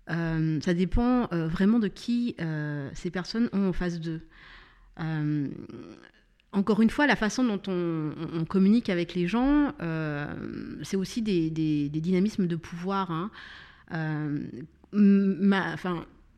euh, 0.10 0.60
ça 0.62 0.74
dépend 0.74 1.30
euh, 1.32 1.48
vraiment 1.48 1.80
de 1.80 1.88
qui 1.88 2.36
ces 2.94 3.12
personnes 3.12 3.50
ont 3.54 3.70
en 3.70 3.74
face 3.74 4.00
d'eux. 4.00 4.22
encore 6.52 6.82
une 6.82 6.90
fois, 6.90 7.08
la 7.08 7.16
façon 7.16 7.44
dont 7.44 7.62
on, 7.68 8.46
communique 8.46 8.90
avec 8.90 9.16
les 9.16 9.28
gens, 9.28 9.74
c'est 10.84 10.98
aussi 10.98 11.22
des, 11.22 11.50
dynamismes 11.90 12.48
de 12.48 12.56
pouvoir. 12.56 13.12
Hein. 13.12 13.32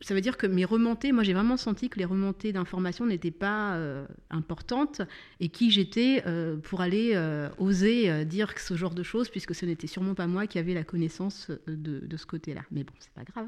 Ça 0.04 0.14
veut 0.14 0.22
dire 0.22 0.38
que 0.38 0.48
mes 0.48 0.66
remontées, 0.66 1.12
moi 1.12 1.24
j'ai 1.24 1.34
vraiment 1.34 1.58
senti 1.58 1.90
que 1.90 1.98
les 1.98 2.06
remontées 2.06 2.52
d'informations 2.52 3.06
n'étaient 3.06 3.32
pas 3.32 3.76
euh, 3.76 4.06
importantes 4.30 5.02
et 5.40 5.50
qui 5.50 5.72
j'étais 5.72 6.24
euh, 6.28 6.58
pour 6.58 6.82
aller 6.82 7.12
euh, 7.16 7.50
oser 7.58 8.26
dire 8.26 8.54
ce 8.58 8.76
genre 8.76 8.94
de 8.94 9.04
choses, 9.04 9.30
puisque 9.30 9.56
ce 9.56 9.66
n'était 9.66 9.88
sûrement 9.88 10.14
pas 10.14 10.28
moi 10.28 10.46
qui 10.46 10.60
avait 10.60 10.74
la 10.74 10.84
connaissance 10.84 11.52
de, 11.68 12.18
ce 12.18 12.26
côté-là. 12.26 12.62
Mais 12.72 12.84
bon, 12.84 12.94
c'est 13.00 13.14
pas 13.14 13.24
grave. 13.24 13.48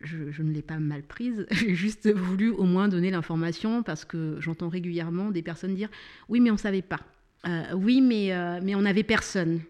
Je, 0.00 0.42
ne 0.42 0.52
l'ai 0.52 0.62
pas 0.62 0.78
mal 0.78 1.02
prise. 1.02 1.46
J'ai 1.50 1.74
juste 1.74 2.08
voulu 2.12 2.50
au 2.50 2.64
moins 2.64 2.88
donner 2.88 3.10
l'information 3.10 3.82
parce 3.82 4.04
que 4.04 4.36
j'entends 4.40 4.68
régulièrement 4.68 5.30
des 5.30 5.42
personnes 5.42 5.74
dire 5.74 5.88
oui, 6.28 6.40
mais 6.40 6.50
on 6.50 6.56
savait 6.56 6.82
pas. 6.82 7.00
oui, 7.74 8.00
mais, 8.00 8.60
mais 8.62 8.74
on 8.74 8.82
n'avait 8.82 9.02
personne. 9.02 9.60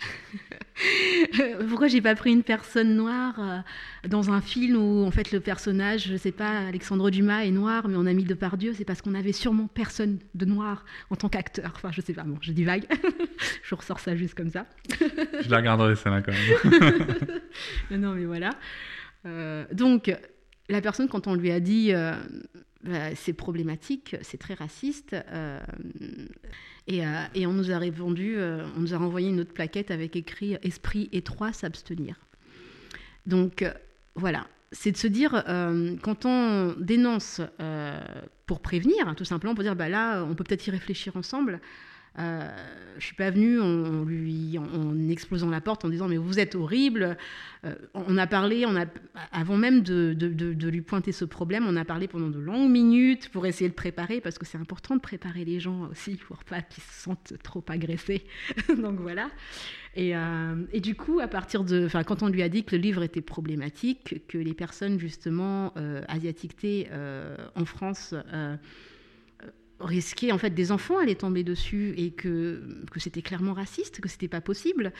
Pourquoi 1.68 1.88
j'ai 1.88 2.00
pas 2.00 2.14
pris 2.14 2.32
une 2.32 2.42
personne 2.42 2.96
noire 2.96 3.34
euh, 3.38 3.58
dans 4.08 4.30
un 4.30 4.40
film 4.40 4.76
où 4.76 5.04
en 5.04 5.10
fait 5.10 5.32
le 5.32 5.40
personnage, 5.40 6.08
je 6.08 6.16
sais 6.16 6.32
pas, 6.32 6.66
Alexandre 6.66 7.10
Dumas 7.10 7.44
est 7.44 7.50
noir, 7.50 7.88
mais 7.88 7.96
on 7.96 8.06
a 8.06 8.12
mis 8.12 8.24
Depardieu, 8.24 8.72
c'est 8.74 8.84
parce 8.84 9.02
qu'on 9.02 9.14
avait 9.14 9.32
sûrement 9.32 9.66
personne 9.66 10.18
de 10.34 10.44
noir 10.44 10.84
en 11.10 11.16
tant 11.16 11.28
qu'acteur. 11.28 11.72
Enfin, 11.76 11.90
je 11.92 12.00
sais 12.00 12.14
pas, 12.14 12.22
bon, 12.22 12.38
je 12.40 12.52
dis 12.52 12.64
vague. 12.64 12.86
je 13.62 13.74
ressors 13.74 14.00
ça 14.00 14.16
juste 14.16 14.34
comme 14.34 14.50
ça. 14.50 14.66
je 15.00 15.50
la 15.50 15.58
regarderai 15.58 15.96
celle-là 15.96 16.22
quand 16.22 16.32
même. 16.32 18.00
non, 18.00 18.14
mais 18.14 18.24
voilà. 18.24 18.50
Euh, 19.26 19.64
donc, 19.72 20.10
la 20.68 20.80
personne, 20.80 21.08
quand 21.08 21.26
on 21.26 21.34
lui 21.34 21.50
a 21.50 21.60
dit 21.60 21.92
euh, 21.92 22.14
bah, 22.82 23.14
c'est 23.14 23.32
problématique, 23.32 24.16
c'est 24.22 24.38
très 24.38 24.54
raciste. 24.54 25.14
Euh, 25.30 25.60
euh, 26.92 27.24
et, 27.34 27.46
on 27.46 27.52
nous 27.52 27.70
a 27.70 27.78
répondu, 27.78 28.34
euh, 28.36 28.66
on 28.76 28.80
nous 28.80 28.94
a 28.94 28.98
renvoyé 28.98 29.28
une 29.28 29.40
autre 29.40 29.52
plaquette 29.52 29.90
avec 29.90 30.16
écrit 30.16 30.56
Esprit 30.62 31.08
étroit, 31.12 31.52
s'abstenir. 31.52 32.16
Donc 33.26 33.64
voilà, 34.14 34.46
c'est 34.72 34.92
de 34.92 34.96
se 34.96 35.06
dire, 35.06 35.44
quand 36.02 36.24
on 36.24 36.74
dénonce 36.78 37.40
pour 38.46 38.60
prévenir, 38.60 39.14
tout 39.14 39.26
simplement 39.26 39.54
pour 39.54 39.62
dire, 39.62 39.76
bah 39.76 39.88
là, 39.88 40.24
on 40.24 40.34
peut 40.34 40.42
peut-être 40.42 40.66
y 40.66 40.70
réfléchir 40.70 41.16
ensemble. 41.16 41.60
Euh, 42.20 42.48
je 42.98 43.06
suis 43.06 43.14
pas 43.14 43.30
venue 43.30 43.58
en, 43.60 44.04
lui, 44.04 44.58
en, 44.58 45.08
explosant 45.08 45.48
la 45.48 45.62
porte 45.62 45.86
en 45.86 45.88
disant 45.88 46.06
mais 46.06 46.18
vous 46.18 46.38
êtes 46.38 46.54
horrible. 46.54 47.16
Euh, 47.64 47.74
on 47.94 48.18
a 48.18 48.26
parlé, 48.26 48.66
avant 49.32 49.56
même 49.56 49.80
de, 49.80 50.14
lui 50.68 50.82
pointer 50.82 51.12
ce 51.12 51.24
problème, 51.24 51.64
on 51.66 51.76
a 51.76 51.84
parlé 51.84 52.08
pendant 52.08 52.28
de 52.28 52.38
longues 52.38 52.70
minutes 52.70 53.30
pour 53.30 53.46
essayer 53.46 53.70
de 53.70 53.74
préparer 53.74 54.20
parce 54.20 54.38
que 54.38 54.44
c'est 54.44 54.58
important 54.58 54.96
de 54.96 55.00
préparer 55.00 55.46
les 55.46 55.60
gens 55.60 55.88
aussi 55.90 56.16
pour 56.16 56.44
pas 56.44 56.60
qu'ils 56.60 56.82
se 56.82 57.02
sentent 57.04 57.32
trop 57.42 57.64
agressés. 57.68 58.24
Donc 58.68 59.00
voilà. 59.00 59.30
Et, 59.96 60.14
euh, 60.14 60.54
et, 60.72 60.80
du 60.80 60.94
coup, 60.94 61.20
à 61.20 61.26
partir 61.26 61.64
de, 61.64 61.86
enfin, 61.86 62.04
quand 62.04 62.22
on 62.22 62.28
lui 62.28 62.42
a 62.42 62.48
dit 62.48 62.64
que 62.64 62.76
le 62.76 62.82
livre 62.82 63.02
était 63.02 63.22
problématique, 63.22 64.26
que 64.28 64.38
les 64.38 64.54
personnes 64.54 64.98
justement 64.98 65.72
asiatiquées 66.08 66.88
en 67.56 67.64
France 67.64 68.14
risquer 69.80 70.32
en 70.32 70.38
fait 70.38 70.50
des 70.50 70.72
enfants 70.72 70.98
allaient 70.98 71.14
tomber 71.14 71.44
dessus 71.44 71.94
et 71.96 72.10
que, 72.10 72.62
que 72.90 73.00
c'était 73.00 73.22
clairement 73.22 73.52
raciste, 73.52 74.00
que 74.00 74.08
c'était 74.08 74.28
pas 74.28 74.40
possible. 74.40 74.92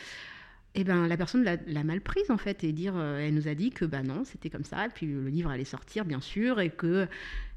Et 0.76 0.82
eh 0.82 0.84
ben 0.84 1.08
la 1.08 1.16
personne 1.16 1.42
l'a 1.42 1.84
mal 1.84 2.00
prise 2.00 2.30
en 2.30 2.36
fait 2.36 2.62
et 2.62 2.70
dire, 2.70 2.94
euh, 2.96 3.18
elle 3.18 3.34
nous 3.34 3.48
a 3.48 3.54
dit 3.54 3.70
que 3.70 3.84
bah 3.84 4.04
non, 4.04 4.24
c'était 4.24 4.50
comme 4.50 4.62
ça, 4.62 4.86
et 4.86 4.88
puis 4.88 5.06
le 5.06 5.28
livre 5.28 5.50
allait 5.50 5.64
sortir 5.64 6.04
bien 6.04 6.20
sûr 6.20 6.60
et 6.60 6.70
que 6.70 7.08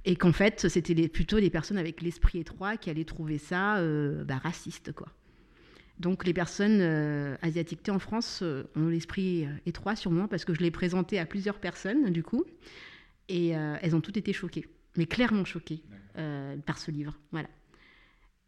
et 0.03 0.15
qu'en 0.15 0.31
fait 0.31 0.67
c'était 0.67 1.07
plutôt 1.07 1.37
les 1.37 1.51
personnes 1.51 1.77
avec 1.77 2.01
l'esprit 2.01 2.39
étroit 2.39 2.75
qui 2.75 2.89
allaient 2.89 3.05
trouver 3.05 3.37
ça 3.37 3.77
euh, 3.77 4.23
bah, 4.23 4.37
raciste 4.37 4.93
quoi. 4.93 5.09
Donc 5.99 6.25
les 6.25 6.33
personnes 6.33 6.79
euh, 6.81 7.35
asiatiques 7.43 7.87
en 7.87 7.99
France 7.99 8.43
ont 8.75 8.87
l'esprit 8.87 9.47
étroit 9.67 9.95
sûrement 9.95 10.27
parce 10.27 10.43
que 10.43 10.55
je 10.55 10.61
l'ai 10.61 10.71
présenté 10.71 11.19
à 11.19 11.27
plusieurs 11.27 11.59
personnes 11.59 12.09
du 12.09 12.23
coup 12.23 12.43
et 13.29 13.49
elles 13.49 13.95
ont 13.95 14.01
toutes 14.01 14.17
été 14.17 14.33
choquées, 14.33 14.65
mais 14.97 15.05
clairement 15.05 15.45
choquées. 15.45 15.83
Euh, 16.19 16.57
par 16.57 16.77
ce 16.77 16.91
livre. 16.91 17.17
Voilà. 17.31 17.49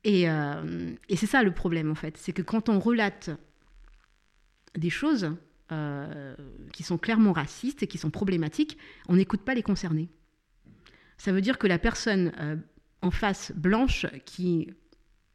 Euh, 0.06 0.94
et, 1.10 1.16
c'est 1.16 1.26
ça 1.26 1.42
le 1.42 1.52
problème, 1.52 1.90
en 1.90 1.96
fait. 1.96 2.16
C'est 2.16 2.32
que 2.32 2.44
quand 2.44 2.70
on 2.70 2.80
relate 2.80 3.32
des 4.78 4.92
choses 4.92 5.32
euh, 5.72 6.36
qui 6.74 6.84
sont 6.84 7.00
clairement 7.00 7.34
racistes 7.34 7.82
et 7.82 7.88
qui 7.88 7.98
sont 7.98 8.12
problématiques, 8.12 8.78
on 9.10 9.16
n'écoute 9.16 9.42
pas 9.42 9.56
les 9.56 9.64
concernés. 9.64 10.10
Ça 11.18 11.32
veut 11.32 11.42
dire 11.42 11.58
que 11.58 11.66
la 11.66 11.80
personne 11.80 12.32
en 13.02 13.10
face, 13.10 13.52
blanche, 13.56 14.06
qui 14.26 14.70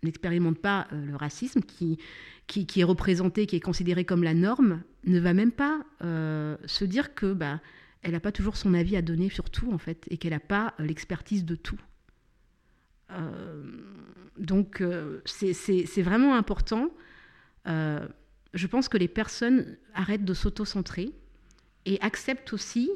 n'expérimente 0.04 0.60
pas 0.60 0.86
le 0.92 1.16
racisme, 1.16 1.62
qui, 1.62 1.98
qui, 2.46 2.80
est 2.80 2.84
représenté, 2.84 3.46
qui 3.46 3.56
est 3.56 3.60
considéré 3.60 4.04
comme 4.04 4.22
la 4.22 4.34
norme, 4.34 4.84
ne 5.04 5.18
va 5.18 5.34
même 5.34 5.52
pas 5.52 5.80
se 6.00 6.84
dire 6.84 7.12
que 7.16 7.32
bah, 7.32 7.60
elle 8.02 8.12
n'a 8.12 8.20
pas 8.20 8.32
toujours 8.32 8.56
son 8.56 8.74
avis 8.74 8.96
à 8.96 9.02
donner 9.02 9.28
sur 9.28 9.50
tout, 9.50 9.72
en 9.72 9.78
fait, 9.78 10.06
et 10.10 10.16
qu'elle 10.16 10.32
n'a 10.32 10.40
pas 10.40 10.74
l'expertise 10.78 11.44
de 11.44 11.54
tout. 11.54 11.80
donc, 14.38 14.82
c'est 15.24 16.02
vraiment 16.02 16.34
important. 16.36 16.90
je 17.66 18.66
pense 18.66 18.88
que 18.88 18.96
les 18.96 19.08
personnes 19.08 19.76
arrêtent 19.94 20.24
de 20.24 20.34
s'auto-centrer 20.34 21.12
et 21.86 22.00
acceptent 22.00 22.52
aussi 22.52 22.90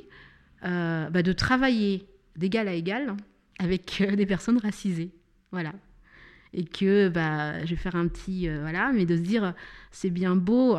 bah, 0.62 1.10
de 1.10 1.32
travailler 1.32 2.08
d'égal 2.36 2.68
à 2.68 2.74
égal 2.74 3.16
avec 3.58 4.02
des 4.16 4.26
personnes 4.26 4.58
racisées. 4.58 5.10
Voilà. 5.52 5.72
Et 6.52 6.64
que 6.64 7.08
bah, 7.08 7.64
je 7.64 7.70
vais 7.70 7.76
faire 7.76 7.96
un 7.96 8.08
petit. 8.08 8.48
Euh, 8.48 8.60
voilà, 8.60 8.92
mais 8.92 9.06
de 9.06 9.16
se 9.16 9.22
dire, 9.22 9.54
c'est 9.90 10.10
bien 10.10 10.36
beau 10.36 10.78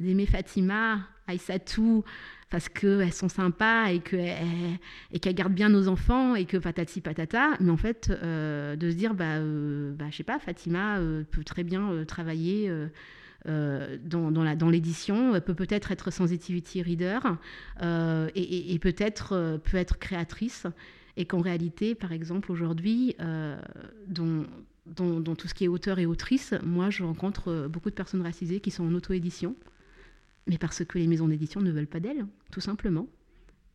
d'aimer 0.00 0.26
Fatima, 0.26 1.06
Aïssatou, 1.26 2.04
parce 2.50 2.68
qu'elles 2.68 3.12
sont 3.12 3.28
sympas 3.28 3.90
et 3.90 4.00
qu'elles 4.00 4.78
et 5.12 5.18
qu'elles 5.18 5.34
gardent 5.34 5.54
bien 5.54 5.68
nos 5.68 5.88
enfants 5.88 6.34
et 6.34 6.44
que 6.44 6.56
patati 6.56 7.00
patata. 7.00 7.50
Mais 7.60 7.70
en 7.70 7.76
fait, 7.76 8.10
euh, 8.10 8.76
de 8.76 8.90
se 8.90 8.96
dire, 8.96 9.14
bah, 9.14 9.36
euh, 9.36 9.92
bah, 9.94 10.06
je 10.10 10.16
sais 10.16 10.24
pas, 10.24 10.38
Fatima 10.38 10.98
peut 11.30 11.44
très 11.44 11.64
bien 11.64 12.04
travailler. 12.06 12.72
dans, 13.46 14.30
dans 14.30 14.68
l'édition, 14.68 15.40
peut 15.40 15.54
peut-être 15.54 15.92
être 15.92 16.10
sensitivity 16.10 16.82
reader 16.82 17.20
et, 18.34 18.78
peut-être 18.80 19.60
peut 19.64 19.76
être 19.76 19.98
créatrice 19.98 20.66
et 21.18 21.24
qu'en 21.26 21.40
réalité, 21.40 21.96
par 21.96 22.12
exemple, 22.12 22.52
aujourd'hui, 22.52 23.16
euh, 23.20 23.60
dans, 24.06 25.34
tout 25.34 25.48
ce 25.48 25.52
qui 25.52 25.64
est 25.64 25.68
auteur 25.68 25.98
et 25.98 26.06
autrice, 26.06 26.54
moi, 26.62 26.90
je 26.90 27.02
rencontre 27.02 27.48
euh, 27.48 27.68
beaucoup 27.68 27.90
de 27.90 27.94
personnes 27.96 28.22
racisées 28.22 28.60
qui 28.60 28.70
sont 28.70 28.84
en 28.84 28.94
auto-édition, 28.94 29.56
mais 30.48 30.58
parce 30.58 30.84
que 30.84 30.98
les 30.98 31.06
maisons 31.06 31.28
d'édition 31.28 31.60
ne 31.60 31.70
veulent 31.70 31.86
pas 31.86 32.00
d'elles, 32.00 32.26
tout 32.50 32.60
simplement. 32.60 33.06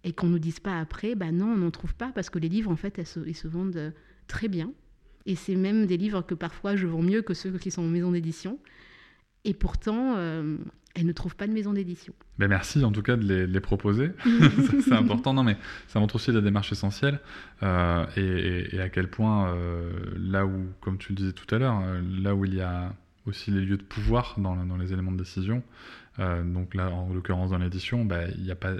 Et 0.03 0.12
qu'on 0.12 0.27
ne 0.27 0.33
nous 0.33 0.39
dise 0.39 0.59
pas 0.59 0.79
après, 0.79 1.15
bah 1.15 1.31
non, 1.31 1.53
on 1.53 1.57
n'en 1.57 1.71
trouve 1.71 1.95
pas, 1.95 2.12
parce 2.13 2.29
que 2.29 2.39
les 2.39 2.49
livres, 2.49 2.71
en 2.71 2.75
fait, 2.75 2.99
ils 3.25 3.36
se 3.36 3.47
vendent 3.47 3.77
euh, 3.77 3.91
très 4.27 4.49
bien. 4.49 4.73
Et 5.25 5.36
c'est 5.36 5.55
même 5.55 5.86
des 5.86 5.95
livres 5.95 6.21
que 6.21 6.36
parfois 6.36 6.75
je 6.75 6.88
vends 6.88 7.01
mieux 7.01 7.21
que 7.21 7.33
ceux 7.33 7.57
qui 7.57 7.71
sont 7.71 7.83
en 7.83 7.88
maison 7.88 8.12
d'édition. 8.12 8.59
Et 9.45 9.53
pourtant, 9.53 10.17
elles 10.95 11.05
ne 11.05 11.12
trouvent 11.12 11.36
pas 11.36 11.47
de 11.47 11.53
maison 11.53 11.73
d'édition. 11.73 12.13
Ben 12.38 12.47
merci 12.47 12.83
en 12.83 12.91
tout 12.91 13.01
cas 13.01 13.15
de 13.15 13.45
les, 13.45 13.59
proposer. 13.59 14.12
c'est 14.81 14.93
important. 14.93 15.33
Non, 15.33 15.43
mais 15.43 15.57
ça 15.88 15.99
montre 15.99 16.15
aussi 16.15 16.31
la 16.31 16.41
démarche 16.41 16.71
essentielle 16.71 17.19
euh, 17.63 18.05
et, 18.15 18.79
à 18.79 18.89
quel 18.89 19.09
point, 19.09 19.49
euh, 19.49 19.91
là 20.17 20.45
où, 20.45 20.67
comme 20.81 20.97
tu 20.97 21.12
le 21.12 21.15
disais 21.15 21.33
tout 21.33 21.53
à 21.53 21.57
l'heure, 21.57 21.81
euh, 21.83 22.01
là 22.21 22.36
où 22.36 22.45
il 22.45 22.53
y 22.55 22.62
a 22.62 22.93
aussi 23.25 23.51
les 23.51 23.62
lieux 23.62 23.77
de 23.77 23.83
pouvoir 23.83 24.36
dans, 24.38 24.55
dans 24.65 24.77
les 24.77 24.93
éléments 24.93 25.12
de 25.12 25.17
décision, 25.17 25.63
donc 26.17 26.75
là, 26.75 26.89
en 26.91 27.12
l'occurrence 27.12 27.49
dans 27.49 27.57
l'édition, 27.57 28.05
ben, 28.05 28.31
il 28.38 28.45
y 28.45 28.51
a 28.51 28.55
pas, 28.55 28.73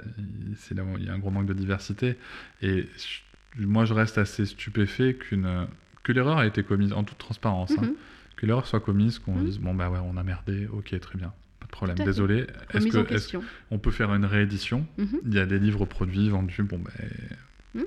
c'est 0.56 0.76
il 0.98 1.04
y 1.04 1.08
a 1.08 1.12
un 1.12 1.18
gros 1.18 1.30
manque 1.30 1.46
de 1.46 1.52
diversité. 1.52 2.16
Et 2.62 2.86
moi, 3.58 3.84
je 3.86 3.92
reste 3.92 4.18
assez 4.18 4.46
stupéfait 4.46 5.14
qu'une 5.14 5.66
que 6.04 6.12
l'erreur 6.12 6.38
a 6.38 6.46
été 6.46 6.62
commise 6.62 6.92
en 6.92 7.02
toute 7.02 7.18
transparence. 7.18 7.72
Hein. 7.72 7.82
Mm-hmm. 7.82 8.36
que 8.36 8.46
l'erreur 8.46 8.66
soit 8.66 8.78
commise, 8.78 9.18
qu'on 9.18 9.36
mm-hmm. 9.36 9.44
dise 9.44 9.58
bon 9.58 9.74
bah 9.74 9.90
ouais, 9.90 9.98
on 10.04 10.16
a 10.16 10.22
merdé, 10.22 10.68
ok, 10.72 10.98
très 11.00 11.18
bien 11.18 11.32
problème. 11.74 11.96
Désolé. 11.98 12.46
Est-ce 12.72 13.32
que 13.32 13.38
on 13.70 13.78
peut 13.78 13.90
faire 13.90 14.14
une 14.14 14.24
réédition? 14.24 14.86
Mhm. 14.96 15.20
Il 15.26 15.34
y 15.34 15.38
a 15.38 15.46
des 15.46 15.58
livres 15.58 15.84
produits, 15.84 16.30
vendus. 16.30 16.62
Bon, 16.62 16.78
ben. 16.78 16.92
Mhm. 17.74 17.84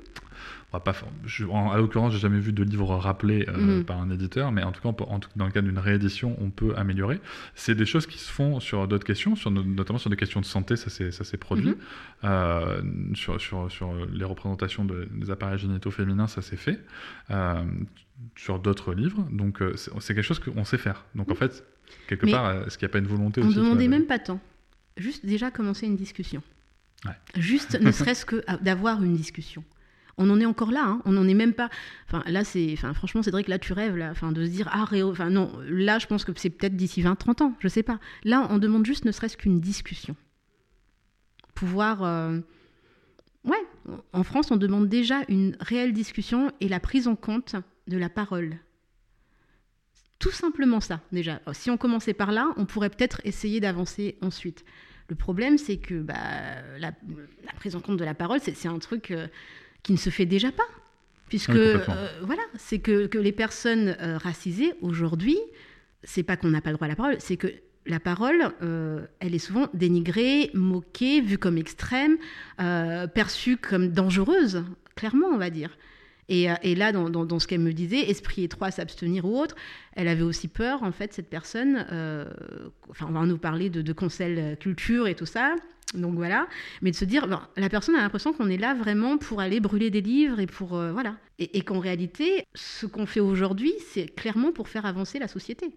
On 0.70 0.76
va 0.76 0.80
pas 0.80 0.94
je, 1.24 1.46
en, 1.46 1.70
à 1.70 1.78
l'occurrence, 1.78 2.12
j'ai 2.12 2.18
jamais 2.18 2.40
vu 2.40 2.52
de 2.52 2.62
livre 2.62 2.94
rappelé 2.94 3.46
euh, 3.48 3.78
mhm. 3.78 3.84
par 3.84 4.00
un 4.00 4.10
éditeur, 4.10 4.52
mais 4.52 4.62
en 4.62 4.70
tout 4.70 4.82
cas, 4.82 4.94
dans 5.34 5.46
le 5.46 5.50
cas 5.50 5.62
d'une 5.62 5.78
réédition, 5.78 6.36
on 6.42 6.50
peut 6.50 6.74
améliorer. 6.76 7.20
C'est 7.54 7.74
des 7.74 7.86
choses 7.86 8.06
qui 8.06 8.18
se 8.18 8.30
font 8.30 8.60
sur 8.60 8.86
d'autres 8.86 9.06
questions, 9.06 9.34
sur, 9.34 9.50
notamment 9.50 9.98
sur 9.98 10.10
des 10.10 10.16
questions 10.16 10.40
de 10.40 10.44
santé, 10.44 10.76
ça 10.76 10.90
s'est 10.90 11.36
produit. 11.38 11.74
Euh, 12.24 12.82
sur, 13.14 13.40
sur, 13.40 13.72
sur, 13.72 13.94
les 14.12 14.24
représentations 14.24 14.84
des 14.84 15.30
appareils 15.30 15.58
génitaux 15.58 15.90
féminins, 15.90 16.26
ça 16.26 16.42
s'est 16.42 16.56
fait. 16.56 16.78
Euh, 17.30 17.64
sur 18.36 18.58
d'autres 18.58 18.92
livres, 18.92 19.26
donc 19.30 19.62
c'est 19.76 20.14
quelque 20.14 20.22
chose 20.22 20.40
qu'on 20.40 20.64
sait 20.64 20.76
faire. 20.76 21.04
Donc 21.14 21.30
en 21.30 21.36
fait, 21.36 21.64
Quelque 22.06 22.26
part, 22.26 22.66
est-ce 22.66 22.78
qu'il 22.78 22.86
n'y 22.86 22.90
a 22.90 22.92
pas 22.92 22.98
une 22.98 23.06
volonté 23.06 23.40
aussi 23.40 23.56
On 23.56 23.60
ne 23.60 23.64
demandait 23.66 23.88
même 23.88 24.06
pas 24.06 24.18
tant. 24.18 24.40
Juste 24.96 25.24
déjà 25.24 25.50
commencer 25.50 25.86
une 25.86 25.96
discussion. 25.96 26.42
Juste, 27.36 27.80
ne 27.80 27.92
serait-ce 27.92 28.24
que 28.24 28.42
d'avoir 28.62 29.02
une 29.02 29.16
discussion. 29.16 29.64
On 30.18 30.28
en 30.30 30.40
est 30.40 30.44
encore 30.44 30.70
là, 30.70 30.84
hein. 30.84 31.02
on 31.04 31.12
n'en 31.12 31.26
est 31.26 31.34
même 31.34 31.54
pas. 31.54 31.70
Enfin, 32.06 32.22
là, 32.26 32.44
c'est. 32.44 32.72
Enfin, 32.72 32.92
franchement, 32.92 33.22
Cédric, 33.22 33.48
là, 33.48 33.58
tu 33.58 33.72
rêves, 33.72 33.96
là. 33.96 34.10
Enfin, 34.10 34.32
de 34.32 34.44
se 34.44 34.50
dire, 34.50 34.68
ah, 34.72 34.84
Réo. 34.84 35.10
Enfin, 35.10 35.30
non, 35.30 35.52
là, 35.68 35.98
je 35.98 36.06
pense 36.06 36.24
que 36.24 36.32
c'est 36.36 36.50
peut-être 36.50 36.76
d'ici 36.76 37.02
20, 37.02 37.14
30 37.14 37.42
ans, 37.42 37.54
je 37.60 37.68
sais 37.68 37.82
pas. 37.82 37.98
Là, 38.24 38.46
on 38.50 38.58
demande 38.58 38.84
juste, 38.84 39.04
ne 39.04 39.12
serait-ce 39.12 39.36
qu'une 39.36 39.60
discussion. 39.60 40.16
Pouvoir. 41.54 42.02
Euh, 42.02 42.40
ouais, 43.44 43.62
en 44.12 44.22
France, 44.24 44.50
on 44.50 44.56
demande 44.56 44.88
déjà 44.88 45.22
une 45.28 45.56
réelle 45.60 45.92
discussion 45.92 46.52
et 46.60 46.68
la 46.68 46.80
prise 46.80 47.08
en 47.08 47.16
compte 47.16 47.56
de 47.86 47.96
la 47.96 48.08
parole 48.08 48.58
tout 50.18 50.32
simplement 50.32 50.80
ça, 50.80 51.00
déjà. 51.12 51.40
Si 51.52 51.70
on 51.70 51.76
commençait 51.76 52.14
par 52.14 52.32
là, 52.32 52.52
on 52.56 52.66
pourrait 52.66 52.90
peut-être 52.90 53.20
essayer 53.24 53.60
d'avancer 53.60 54.16
ensuite. 54.20 54.64
Le 55.08 55.14
problème, 55.14 55.58
c'est 55.58 55.78
que 55.78 56.00
bah, 56.00 56.14
la, 56.78 56.92
prise 57.56 57.76
en 57.76 57.80
compte 57.80 57.98
de 57.98 58.04
la 58.04 58.14
parole, 58.14 58.40
c'est 58.40 58.68
un 58.68 58.78
truc 58.78 59.10
euh, 59.10 59.26
qui 59.82 59.92
ne 59.92 59.98
se 59.98 60.10
fait 60.10 60.26
déjà 60.26 60.52
pas. 60.52 60.66
Puisque, 61.28 61.50
euh, 61.50 61.78
voilà, 62.22 62.42
c'est 62.56 62.78
que, 62.78 63.08
les 63.18 63.32
personnes 63.32 63.96
euh, 64.00 64.16
racisées, 64.16 64.72
aujourd'hui, 64.80 65.38
c'est 66.02 66.22
pas 66.22 66.36
qu'on 66.36 66.48
n'a 66.48 66.60
pas 66.60 66.70
le 66.70 66.76
droit 66.76 66.86
à 66.86 66.88
la 66.88 66.96
parole, 66.96 67.16
c'est 67.18 67.36
que 67.36 67.48
la 67.86 68.00
parole, 68.00 68.52
elle 69.20 69.34
est 69.34 69.38
souvent 69.38 69.68
dénigrée, 69.72 70.50
moquée, 70.52 71.22
vue 71.22 71.38
comme 71.38 71.56
extrême, 71.56 72.18
perçue 72.58 73.56
comme 73.56 73.88
dangereuse, 73.88 74.62
clairement, 74.94 75.28
on 75.28 75.38
va 75.38 75.48
dire. 75.48 75.70
Euh, 76.30 76.54
et, 76.62 76.74
là, 76.74 76.92
dans, 76.92 77.38
ce 77.38 77.46
qu'elle 77.46 77.60
me 77.60 77.72
disait, 77.72 78.10
esprit 78.10 78.44
étroit, 78.44 78.70
s'abstenir 78.70 79.24
ou 79.24 79.38
autre, 79.38 79.56
elle 79.94 80.08
avait 80.08 80.22
aussi 80.22 80.48
peur, 80.48 80.82
en 80.82 80.92
fait, 80.92 81.12
cette 81.12 81.30
personne. 81.30 81.86
Euh, 81.90 82.26
enfin, 82.90 83.06
on 83.08 83.12
va 83.12 83.24
nous 83.24 83.38
parler 83.38 83.70
de, 83.70 83.82
de 83.82 83.92
conseil 83.92 84.56
culture 84.58 85.08
et 85.08 85.14
tout 85.14 85.26
ça. 85.26 85.54
Donc 85.94 86.14
voilà, 86.14 86.46
mais 86.82 86.90
de 86.90 86.96
se 86.96 87.04
dire, 87.04 87.26
la 87.56 87.68
personne 87.68 87.94
a 87.94 88.00
l'impression 88.00 88.32
qu'on 88.32 88.50
est 88.50 88.58
là 88.58 88.74
vraiment 88.74 89.16
pour 89.16 89.40
aller 89.40 89.58
brûler 89.58 89.90
des 89.90 90.02
livres 90.02 90.38
et 90.38 90.46
pour 90.46 90.76
euh, 90.76 90.92
voilà, 90.92 91.16
et, 91.38 91.62
qu'en 91.62 91.78
réalité, 91.78 92.44
ce 92.54 92.86
qu'on 92.86 93.06
fait 93.06 93.20
aujourd'hui, 93.20 93.72
c'est 93.88 94.06
clairement 94.06 94.52
pour 94.52 94.68
faire 94.68 94.84
avancer 94.84 95.18
la 95.18 95.28
société, 95.28 95.72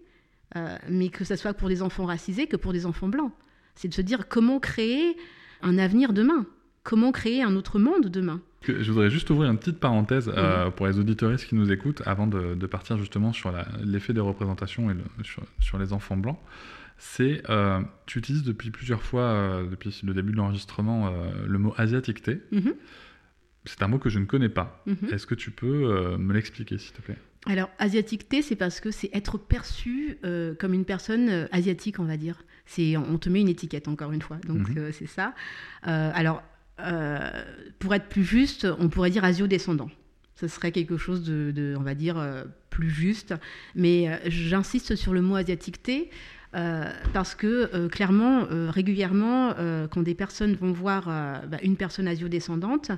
mais 0.89 1.09
que 1.09 1.23
ce 1.23 1.37
soit 1.37 1.53
pour 1.53 1.69
des 1.69 1.81
enfants 1.81 2.05
racisés 2.05 2.47
que 2.47 2.57
pour 2.57 2.73
des 2.73 2.85
enfants 2.85 3.07
blancs. 3.07 3.31
C'est 3.75 3.87
de 3.87 3.93
se 3.93 4.01
dire 4.01 4.27
comment 4.27 4.59
créer 4.59 5.15
un 5.61 5.77
avenir 5.77 6.11
demain, 6.11 6.45
comment 6.83 7.11
créer 7.11 7.41
un 7.41 7.55
autre 7.55 7.79
monde 7.79 8.07
demain. 8.07 8.41
Je 8.67 8.91
voudrais 8.91 9.09
juste 9.09 9.29
ouvrir 9.31 9.49
une 9.49 9.57
petite 9.57 9.79
parenthèse 9.79 10.31
euh, 10.35 10.69
pour 10.69 10.85
les 10.85 10.99
auditoristes 10.99 11.47
qui 11.47 11.55
nous 11.55 11.71
écoutent 11.71 12.03
avant 12.05 12.27
de, 12.27 12.67
partir 12.67 12.97
justement 12.97 13.33
sur 13.33 13.51
l'effet 13.83 14.13
des 14.13 14.19
représentations 14.19 14.91
et 14.91 14.95
sur, 15.59 15.79
les 15.79 15.93
enfants 15.93 16.17
blancs. 16.17 16.37
C'est, 17.03 17.41
euh, 17.49 17.81
tu 18.05 18.19
utilises 18.19 18.43
depuis 18.43 18.69
plusieurs 18.69 19.01
fois, 19.01 19.23
euh, 19.23 19.67
depuis 19.67 19.99
le 20.03 20.13
début 20.13 20.31
de 20.31 20.37
l'enregistrement, 20.37 21.11
le 21.47 21.57
mot 21.57 21.73
asiatique 21.77 22.25
mm-hmm. 22.27 22.75
C'est 23.65 23.81
un 23.81 23.87
mot 23.87 23.97
que 23.97 24.09
je 24.09 24.19
ne 24.19 24.25
connais 24.25 24.49
pas. 24.49 24.83
Mm-hmm. 24.87 25.13
Est-ce 25.13 25.25
que 25.25 25.35
tu 25.35 25.51
peux 25.51 26.17
me 26.17 26.33
l'expliquer, 26.33 26.77
s'il 26.77 26.93
te 26.93 27.01
plaît? 27.01 27.17
Alors, 27.47 27.71
asiatique 27.79 28.27
c'est 28.43 28.55
parce 28.55 28.79
que 28.79 28.91
c'est 28.91 29.09
être 29.13 29.39
perçu 29.39 30.17
comme 30.59 30.73
une 30.73 30.85
personne 30.85 31.47
asiatique, 31.51 31.99
on 31.99 32.05
va 32.05 32.17
dire. 32.17 32.43
C'est, 32.65 32.95
on 32.95 33.17
te 33.17 33.29
met 33.29 33.41
une 33.41 33.49
étiquette, 33.49 33.87
encore 33.87 34.11
une 34.11 34.21
fois. 34.21 34.37
Donc, 34.47 34.69
mm-hmm. 34.69 34.91
c'est 34.91 35.07
ça. 35.07 35.33
alors, 35.83 36.43
euh, 36.85 37.43
pour 37.79 37.93
être 37.93 38.07
plus 38.07 38.23
juste, 38.23 38.67
on 38.79 38.89
pourrait 38.89 39.09
dire 39.09 39.23
asio-descendant. 39.23 39.89
Ce 40.35 40.47
serait 40.47 40.71
quelque 40.71 40.97
chose 40.97 41.23
de, 41.23 41.75
on 41.77 41.83
va 41.83 41.93
dire, 41.93 42.17
euh, 42.17 42.43
plus 42.69 42.89
juste. 42.89 43.35
Mais 43.75 44.09
euh, 44.09 44.17
j'insiste 44.25 44.95
sur 44.95 45.13
le 45.13 45.21
mot 45.21 45.35
asiatique 45.35 45.83
parce 46.51 47.35
que 47.35 47.87
clairement, 47.87 48.45
régulièrement, 48.69 49.53
quand 49.89 50.01
des 50.01 50.15
personnes 50.15 50.55
vont 50.55 50.71
voir 50.71 51.05
bah, 51.05 51.57
une 51.63 51.77
personne 51.77 52.07
asio-descendante, 52.07 52.91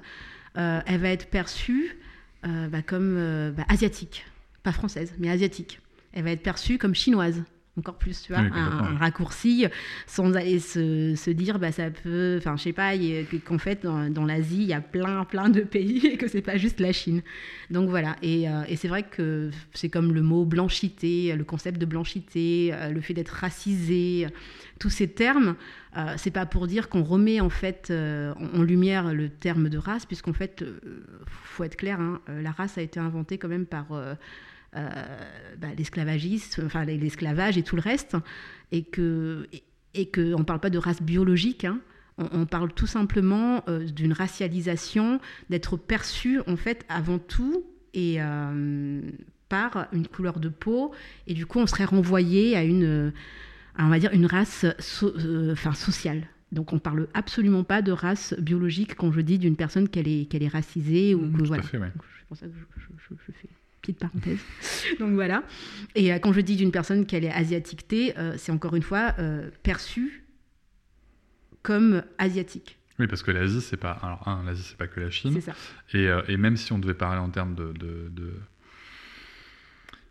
elle 0.56 1.00
va 1.00 1.10
être 1.10 1.30
perçue 1.30 1.98
bah, 2.44 2.82
comme 2.86 3.54
bah, 3.56 3.64
asiatique, 3.70 4.26
pas 4.64 4.72
française, 4.72 5.14
mais 5.20 5.30
asiatique. 5.30 5.80
Elle 6.14 6.24
va 6.24 6.32
être 6.32 6.44
perçue 6.44 6.78
comme 6.78 6.96
chinoise 6.96 7.44
encore 7.78 7.98
plus, 7.98 8.22
tu 8.22 8.34
vois, 8.34 8.42
un, 8.42 8.98
raccourci, 8.98 9.66
sans 10.06 10.36
aller 10.36 10.60
se, 10.60 11.16
se, 11.16 11.32
dire, 11.32 11.58
bah, 11.58 11.72
ça 11.72 11.90
peut, 11.90 12.36
enfin, 12.38 12.56
je 12.56 12.64
sais 12.64 12.74
pas, 12.74 12.92
qu'en 13.46 13.58
fait, 13.58 13.84
dans, 13.84 14.26
l'Asie, 14.26 14.62
il 14.62 14.68
y 14.68 14.74
a 14.74 14.82
plein, 14.82 15.26
plein 15.26 15.50
de 15.50 15.62
pays 15.62 16.06
et 16.14 16.18
que 16.18 16.28
c'est 16.28 16.44
pas 16.44 16.58
juste 16.58 16.80
la 16.80 16.92
Chine. 16.92 17.24
Donc 17.72 17.90
voilà, 17.90 18.16
et, 18.22 18.48
euh, 18.48 18.62
et 18.68 18.76
c'est 18.76 18.88
vrai 18.88 19.02
que 19.02 19.50
c'est 19.74 19.90
comme 19.90 20.14
le 20.14 20.22
mot 20.22 20.46
blanchité, 20.46 21.36
le 21.36 21.44
concept 21.44 21.80
de 21.80 21.88
blanchité, 21.88 22.72
euh, 22.74 22.90
le 22.90 23.02
fait 23.02 23.16
d'être 23.16 23.32
racisé, 23.32 24.28
tous 24.80 24.92
ces 24.92 25.08
termes, 25.08 25.56
euh, 25.98 26.14
c'est 26.18 26.32
pas 26.32 26.46
pour 26.46 26.68
dire 26.68 26.90
qu'on 26.90 27.04
remet 27.04 27.40
en 27.40 27.50
fait 27.50 27.92
en, 27.92 28.62
lumière 28.62 29.16
le 29.16 29.30
terme 29.30 29.70
de 29.70 29.80
race, 29.80 30.06
puisqu'en 30.06 30.34
fait, 30.34 30.64
faut 31.26 31.64
être 31.64 31.76
clair, 31.76 32.00
hein, 32.00 32.22
la 32.28 32.52
race 32.52 32.78
a 32.78 32.84
été 32.84 33.00
inventée 33.00 33.40
quand 33.40 33.48
même 33.48 33.66
par 33.66 33.88
bah, 34.74 35.68
l'esclavagisme, 35.78 36.64
enfin 36.66 36.86
l'esclavage 36.86 37.58
et 37.58 37.64
tout 37.64 37.76
le 37.76 37.82
reste, 37.82 38.18
et 38.72 38.84
que 38.84 39.48
et, 39.94 40.10
qu'on 40.10 40.40
ne 40.40 40.44
parle 40.44 40.60
pas 40.60 40.70
de 40.70 40.78
race 40.78 41.02
biologique. 41.02 41.66
Hein. 41.66 41.80
On, 42.18 42.46
parle 42.46 42.72
tout 42.74 42.88
simplement 42.88 43.64
d'une 43.68 44.14
racialisation, 44.14 45.20
d'être 45.50 45.78
perçu 45.78 46.40
en 46.48 46.58
fait 46.58 46.86
avant 46.88 47.18
tout 47.18 47.64
et 47.94 48.20
par 49.50 49.88
une 49.92 50.08
couleur 50.08 50.40
de 50.40 50.50
peau, 50.50 50.94
et 51.28 51.34
du 51.34 51.46
coup 51.46 51.60
on 51.60 51.68
serait 51.68 51.86
renvoyé 51.86 52.56
à 52.56 52.64
une, 52.64 53.14
on 53.80 53.88
va 53.88 54.00
dire 54.00 54.12
une 54.14 54.26
race 54.26 54.66
enfin, 55.52 55.74
sociale. 55.74 56.28
Donc 56.54 56.72
on 56.72 56.80
parle 56.80 57.08
absolument 57.16 57.64
pas 57.64 57.82
de 57.82 57.92
race 57.92 58.36
biologique 58.40 58.96
quand 58.96 59.12
je 59.12 59.22
dis 59.22 59.40
d'une 59.40 59.56
personne 59.56 59.90
qu'elle 59.90 60.08
est, 60.08 60.30
qu'elle 60.30 60.44
est 60.44 60.48
racisée 60.48 61.16
ou 61.16 61.22
mmh, 61.22 61.34
que 61.34 61.44
voilà. 61.44 61.64
C'est 61.64 61.80
pour 62.28 62.38
ça 62.38 62.46
que 62.46 62.54
je, 62.78 63.16
fais 63.34 63.50
petite 63.84 64.00
parenthèse. 64.00 64.40
Donc 65.00 65.14
voilà. 65.14 65.44
Et 65.96 66.12
euh, 66.12 66.20
quand 66.20 66.34
je 66.34 66.42
dis 66.42 66.56
d'une 66.56 66.72
personne 66.72 67.06
qu'elle 67.06 67.26
est 67.26 67.32
asiatiquetée, 67.32 68.18
euh, 68.18 68.36
c'est 68.38 68.52
encore 68.52 68.76
une 68.76 68.82
fois 68.82 69.14
euh, 69.20 69.50
perçu 69.62 70.24
comme 71.62 72.04
asiatique. 72.18 72.80
Oui, 73.00 73.08
parce 73.08 73.24
que 73.24 73.32
l'Asie, 73.32 73.62
c'est 73.62 73.78
pas. 73.78 73.92
Alors, 73.92 74.28
un, 74.28 74.44
l'Asie, 74.46 74.64
c'est 74.64 74.78
pas 74.78 74.88
que 74.88 75.00
la 75.00 75.10
Chine. 75.10 75.34
C'est 75.34 75.42
ça. 75.42 75.54
Et, 75.94 76.08
et, 76.32 76.38
même 76.38 76.58
si 76.58 76.72
on 76.74 76.80
devait 76.80 76.94
parler 76.94 77.20
en 77.20 77.30
termes 77.30 77.56
de, 77.56 77.74
de, 77.74 78.10
de 78.10 78.34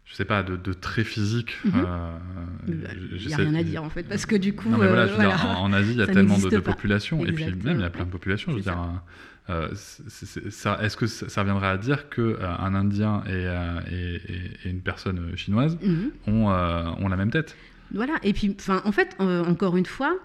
je 0.05 0.17
sais 0.17 0.25
pas, 0.25 0.43
de, 0.43 0.57
de 0.57 0.73
traits 0.73 1.07
physiques. 1.07 1.57
Il 1.65 1.71
n'y 1.71 3.33
a 3.33 3.37
rien 3.37 3.55
à 3.55 3.63
dire 3.63 3.83
en 3.85 3.89
fait, 3.89 4.03
parce 4.03 4.27
que 4.27 4.37
du 4.37 4.55
coup. 4.55 4.73
en, 4.75 5.73
Asie, 5.73 5.93
il 5.93 5.99
y 5.99 6.03
a 6.03 6.07
tellement 6.07 6.39
de, 6.39 6.59
populations, 6.59 7.25
et 7.25 7.33
puis 7.33 7.47
même 7.47 7.79
il 7.79 7.83
y 7.83 7.85
a 7.85 7.91
plein 7.91 8.05
de 8.05 8.11
populations. 8.11 8.53
Je 8.53 8.57
veux 8.57 8.63
dire, 8.63 9.03
euh, 9.51 9.69
est-ce 9.71 10.97
que 10.97 11.07
ça, 11.07 11.41
reviendrait 11.41 11.69
à 11.69 11.77
dire 11.77 12.09
qu'un 12.09 12.23
euh, 12.23 12.57
un 12.59 12.75
Indien 12.75 13.25
euh, 13.27 13.81
et, 13.91 14.21
et, 14.67 14.71
une 14.71 14.83
personne 14.83 15.37
chinoise 15.37 15.77
mhm. 15.83 16.13
ont, 16.29 16.47
ont, 16.47 17.09
la 17.09 17.17
même 17.17 17.31
tête? 17.31 17.57
Voilà, 17.93 18.15
et 18.23 18.33
puis 18.33 18.57
en 18.69 18.93
fait, 18.93 19.17
encore 19.19 19.77
une 19.77 19.87
fois, 19.87 20.17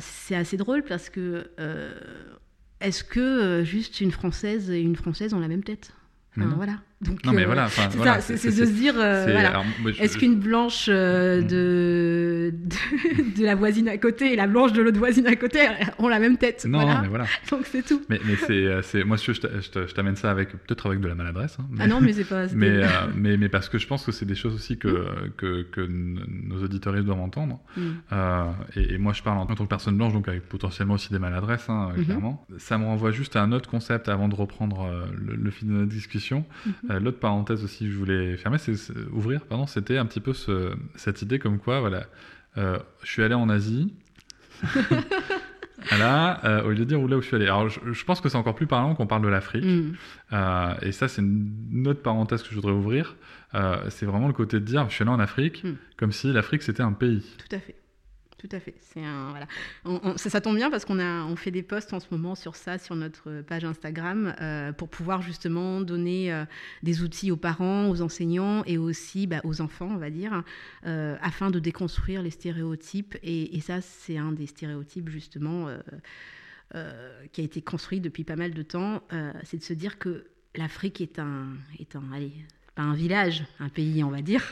c'est 0.00 0.34
assez 0.34 0.56
drôle 0.56 0.82
parce 0.82 1.08
que 1.08 1.48
est-ce 2.80 3.04
que 3.04 3.62
juste 3.64 4.00
une 4.00 4.10
Française 4.10 4.70
et 4.70 4.80
une 4.80 4.96
Française 4.96 5.32
ont 5.32 5.40
la 5.40 5.48
même 5.48 5.64
tête? 5.64 5.92
Voilà. 6.36 6.80
Donc, 7.02 7.22
non, 7.26 7.32
mais 7.32 7.42
euh, 7.42 7.46
voilà, 7.46 7.68
c'est 8.22 8.46
de 8.46 8.64
se 8.64 8.72
dire, 8.72 8.94
euh, 8.96 9.26
voilà. 9.30 9.62
est-ce 10.00 10.16
qu'une 10.16 10.36
blanche 10.36 10.86
euh, 10.88 11.42
mm. 11.42 11.46
de, 11.46 12.54
de, 13.36 13.44
la 13.44 13.54
voisine 13.54 13.86
à 13.88 13.98
côté 13.98 14.32
et 14.32 14.36
la 14.36 14.46
blanche 14.46 14.72
de 14.72 14.80
l'autre 14.80 14.98
voisine 14.98 15.26
à 15.26 15.36
côté 15.36 15.58
ont 15.98 16.08
la 16.08 16.18
même 16.18 16.38
tête 16.38 16.64
Non, 16.66 17.02
mais 17.02 17.08
voilà. 17.08 17.26
Donc 17.50 17.66
c'est 17.66 17.84
tout. 17.84 18.00
Mais, 18.08 18.18
mais 18.24 18.36
c'est, 18.82 19.04
moi, 19.04 19.18
je, 19.18 19.32
je 19.32 19.92
t'amène 19.92 20.16
ça 20.16 20.30
avec 20.30 20.52
peut-être 20.52 20.86
avec 20.86 21.00
de 21.00 21.08
la 21.08 21.14
maladresse. 21.14 21.58
Hein, 21.60 21.66
ah 21.80 21.86
non, 21.86 22.00
mais 22.00 22.14
c'est 22.14 22.24
pas. 22.24 22.46
mais, 22.54 22.80
mais, 23.14 23.36
mais, 23.36 23.50
parce 23.50 23.68
que 23.68 23.76
je 23.76 23.86
pense 23.86 24.02
que 24.02 24.12
c'est 24.12 24.24
des 24.24 24.34
choses 24.34 24.54
aussi 24.54 24.78
que, 24.78 24.88
mm. 24.88 25.30
que, 25.36 25.62
que, 25.70 25.86
nos 25.86 26.64
auditeurs 26.64 26.94
doivent 27.04 27.20
entendre. 27.20 27.60
Mm. 27.76 27.80
Et, 28.74 28.96
moi, 28.96 29.12
je 29.12 29.22
parle 29.22 29.36
en 29.36 29.44
tant 29.44 29.54
que 29.54 29.68
personne 29.68 29.98
blanche, 29.98 30.14
donc 30.14 30.28
avec 30.28 30.48
potentiellement 30.48 30.94
aussi 30.94 31.12
des 31.12 31.18
maladresses, 31.18 31.68
hein, 31.68 31.90
mm-hmm. 31.94 32.04
clairement. 32.06 32.46
Ça 32.56 32.78
me 32.78 32.86
renvoie 32.86 33.10
juste 33.10 33.36
à 33.36 33.42
un 33.42 33.52
autre 33.52 33.68
concept 33.68 34.08
avant 34.08 34.28
de 34.28 34.34
reprendre 34.34 35.06
le, 35.14 35.50
fil 35.50 35.68
de 35.68 35.74
notre 35.74 35.90
discussion. 35.90 36.46
Mm-hmm. 36.66 36.85
Euh, 36.90 37.00
l'autre 37.00 37.18
parenthèse 37.18 37.64
aussi 37.64 37.86
que 37.86 37.90
je 37.90 37.96
voulais 37.96 38.36
fermer, 38.36 38.58
c'est 38.58 38.74
ouvrir, 39.12 39.44
pardon, 39.46 39.66
c'était 39.66 39.98
un 39.98 40.06
petit 40.06 40.20
peu 40.20 40.32
cette 40.94 41.22
idée 41.22 41.38
comme 41.38 41.58
quoi, 41.58 41.80
voilà, 41.80 42.04
euh, 42.58 42.78
je 43.02 43.10
suis 43.10 43.22
allé 43.22 43.34
en 43.34 43.48
Asie. 43.48 43.94
Là, 45.98 46.40
euh, 46.44 46.64
au 46.64 46.70
lieu 46.70 46.78
de 46.78 46.84
dire 46.84 47.00
où 47.00 47.06
là 47.06 47.16
où 47.16 47.20
je 47.20 47.26
suis 47.26 47.36
allé. 47.36 47.44
Alors, 47.44 47.68
je, 47.68 48.04
pense 48.04 48.20
que 48.20 48.28
c'est 48.28 48.36
encore 48.36 48.56
plus 48.56 48.66
parlant 48.66 48.94
qu'on 48.94 49.06
parle 49.06 49.22
de 49.22 49.28
l'Afrique. 49.28 49.64
Mm. 49.64 49.94
et 50.82 50.90
ça, 50.90 51.06
c'est 51.06 51.22
une 51.22 51.86
autre 51.86 52.02
parenthèse 52.02 52.42
que 52.42 52.48
je 52.48 52.54
voudrais 52.54 52.72
ouvrir. 52.72 53.14
c'est 53.90 54.06
vraiment 54.06 54.26
le 54.26 54.32
côté 54.32 54.58
de 54.58 54.64
dire, 54.64 54.88
je 54.88 54.94
suis 54.94 55.02
allé 55.02 55.12
en 55.12 55.20
Afrique, 55.20 55.62
mm. 55.62 55.74
comme 55.96 56.12
si 56.12 56.32
l'Afrique 56.32 56.62
c'était 56.62 56.82
un 56.82 56.92
pays. 56.92 57.24
Tout 57.38 57.54
à 57.54 57.60
fait. 57.60 57.76
Tout 58.46 58.54
à 58.54 58.60
fait. 58.60 58.74
Voilà. 58.94 59.46
ça, 60.16 60.40
tombe 60.40 60.56
bien 60.56 60.70
parce 60.70 60.84
qu'on 60.84 61.36
fait 61.36 61.50
des 61.50 61.62
posts 61.62 61.92
en 61.92 62.00
ce 62.00 62.06
moment 62.10 62.34
sur 62.34 62.54
ça, 62.54 62.78
sur 62.78 62.94
notre 62.94 63.42
page 63.42 63.64
Instagram, 63.64 64.34
euh, 64.40 64.72
pour 64.72 64.88
pouvoir 64.88 65.22
justement 65.22 65.80
donner 65.80 66.32
euh, 66.32 66.44
des 66.82 67.02
outils 67.02 67.32
aux 67.32 67.36
parents, 67.36 67.88
aux 67.88 68.02
enseignants 68.02 68.62
et 68.64 68.78
aussi 68.78 69.26
bah, 69.26 69.40
aux 69.44 69.60
enfants, 69.60 69.88
on 69.90 69.96
va 69.96 70.10
dire, 70.10 70.44
euh, 70.86 71.16
afin 71.22 71.50
de 71.50 71.58
déconstruire 71.58 72.22
les 72.22 72.30
stéréotypes. 72.30 73.16
Et, 73.22 73.60
ça, 73.60 73.80
c'est 73.80 74.18
un 74.18 74.32
des 74.32 74.46
stéréotypes 74.46 75.08
justement 75.08 75.68
qui 77.32 77.40
a 77.40 77.44
été 77.44 77.62
construit 77.62 78.00
depuis 78.00 78.22
pas 78.22 78.36
mal 78.36 78.52
de 78.52 78.62
temps. 78.62 79.02
c'est 79.42 79.56
de 79.56 79.62
se 79.62 79.72
dire 79.72 79.98
que 79.98 80.26
l'Afrique 80.54 81.00
est 81.00 81.18
un, 81.18 81.48
est 81.80 81.96
un, 81.96 82.04
allez, 82.12 82.32
pas 82.76 82.82
un 82.82 82.94
village, 82.94 83.44
un 83.58 83.70
pays, 83.70 84.04
on 84.04 84.10
va 84.10 84.22
dire 84.22 84.44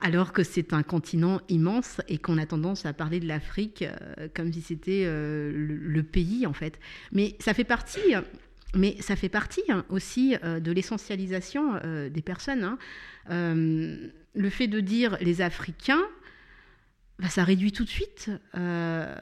alors 0.00 0.32
que 0.32 0.42
c'est 0.42 0.72
un 0.72 0.82
continent 0.82 1.40
immense 1.48 2.00
et 2.08 2.18
qu'on 2.18 2.38
a 2.38 2.46
tendance 2.46 2.86
à 2.86 2.92
parler 2.92 3.20
de 3.20 3.28
l'Afrique 3.28 3.82
euh, 3.82 4.26
comme 4.34 4.52
si 4.52 4.62
c'était 4.62 5.04
euh, 5.04 5.52
le, 5.54 6.02
pays 6.02 6.44
en 6.46 6.52
fait. 6.52 6.80
Mais 7.12 7.36
ça 7.38 7.54
fait 7.54 7.62
partie, 7.64 8.14
mais 8.74 8.96
ça 9.00 9.14
fait 9.16 9.28
partie 9.28 9.62
hein, 9.68 9.84
aussi 9.90 10.36
euh, 10.42 10.58
de 10.60 10.72
l'essentialisation 10.72 11.80
des 12.10 12.22
personnes. 12.22 12.64
Hein. 12.64 12.78
le 13.28 14.50
fait 14.50 14.68
de 14.68 14.80
dire 14.80 15.18
les 15.20 15.42
Africains, 15.42 16.02
bah, 17.18 17.28
ça 17.28 17.44
réduit 17.44 17.72
tout 17.72 17.84
de 17.84 17.90
suite. 17.90 18.30
en 18.54 19.14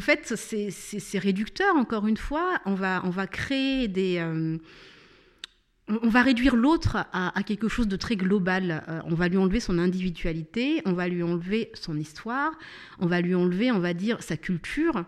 fait, 0.00 0.34
c'est 0.36 1.18
réducteur, 1.18 1.74
encore 1.76 2.06
une 2.06 2.18
fois. 2.18 2.60
On 2.66 2.74
va 2.74 3.26
créer 3.26 3.88
des 3.88 4.20
on 5.88 6.08
va 6.08 6.22
réduire 6.22 6.56
l'autre 6.56 7.06
à, 7.12 7.42
quelque 7.44 7.68
chose 7.68 7.86
de 7.86 7.96
très 7.96 8.16
global. 8.16 8.82
Euh, 8.88 9.00
on 9.04 9.14
va 9.14 9.28
lui 9.28 9.36
enlever 9.36 9.60
son 9.60 9.78
individualité, 9.78 10.82
on 10.84 10.92
va 10.92 11.08
lui 11.08 11.22
enlever 11.22 11.70
son 11.74 11.96
histoire, 11.96 12.52
on 12.98 13.06
va 13.06 13.20
lui 13.20 13.34
enlever, 13.34 13.70
on 13.70 13.78
va 13.78 13.94
dire, 13.94 14.22
sa 14.22 14.36
culture. 14.36 15.04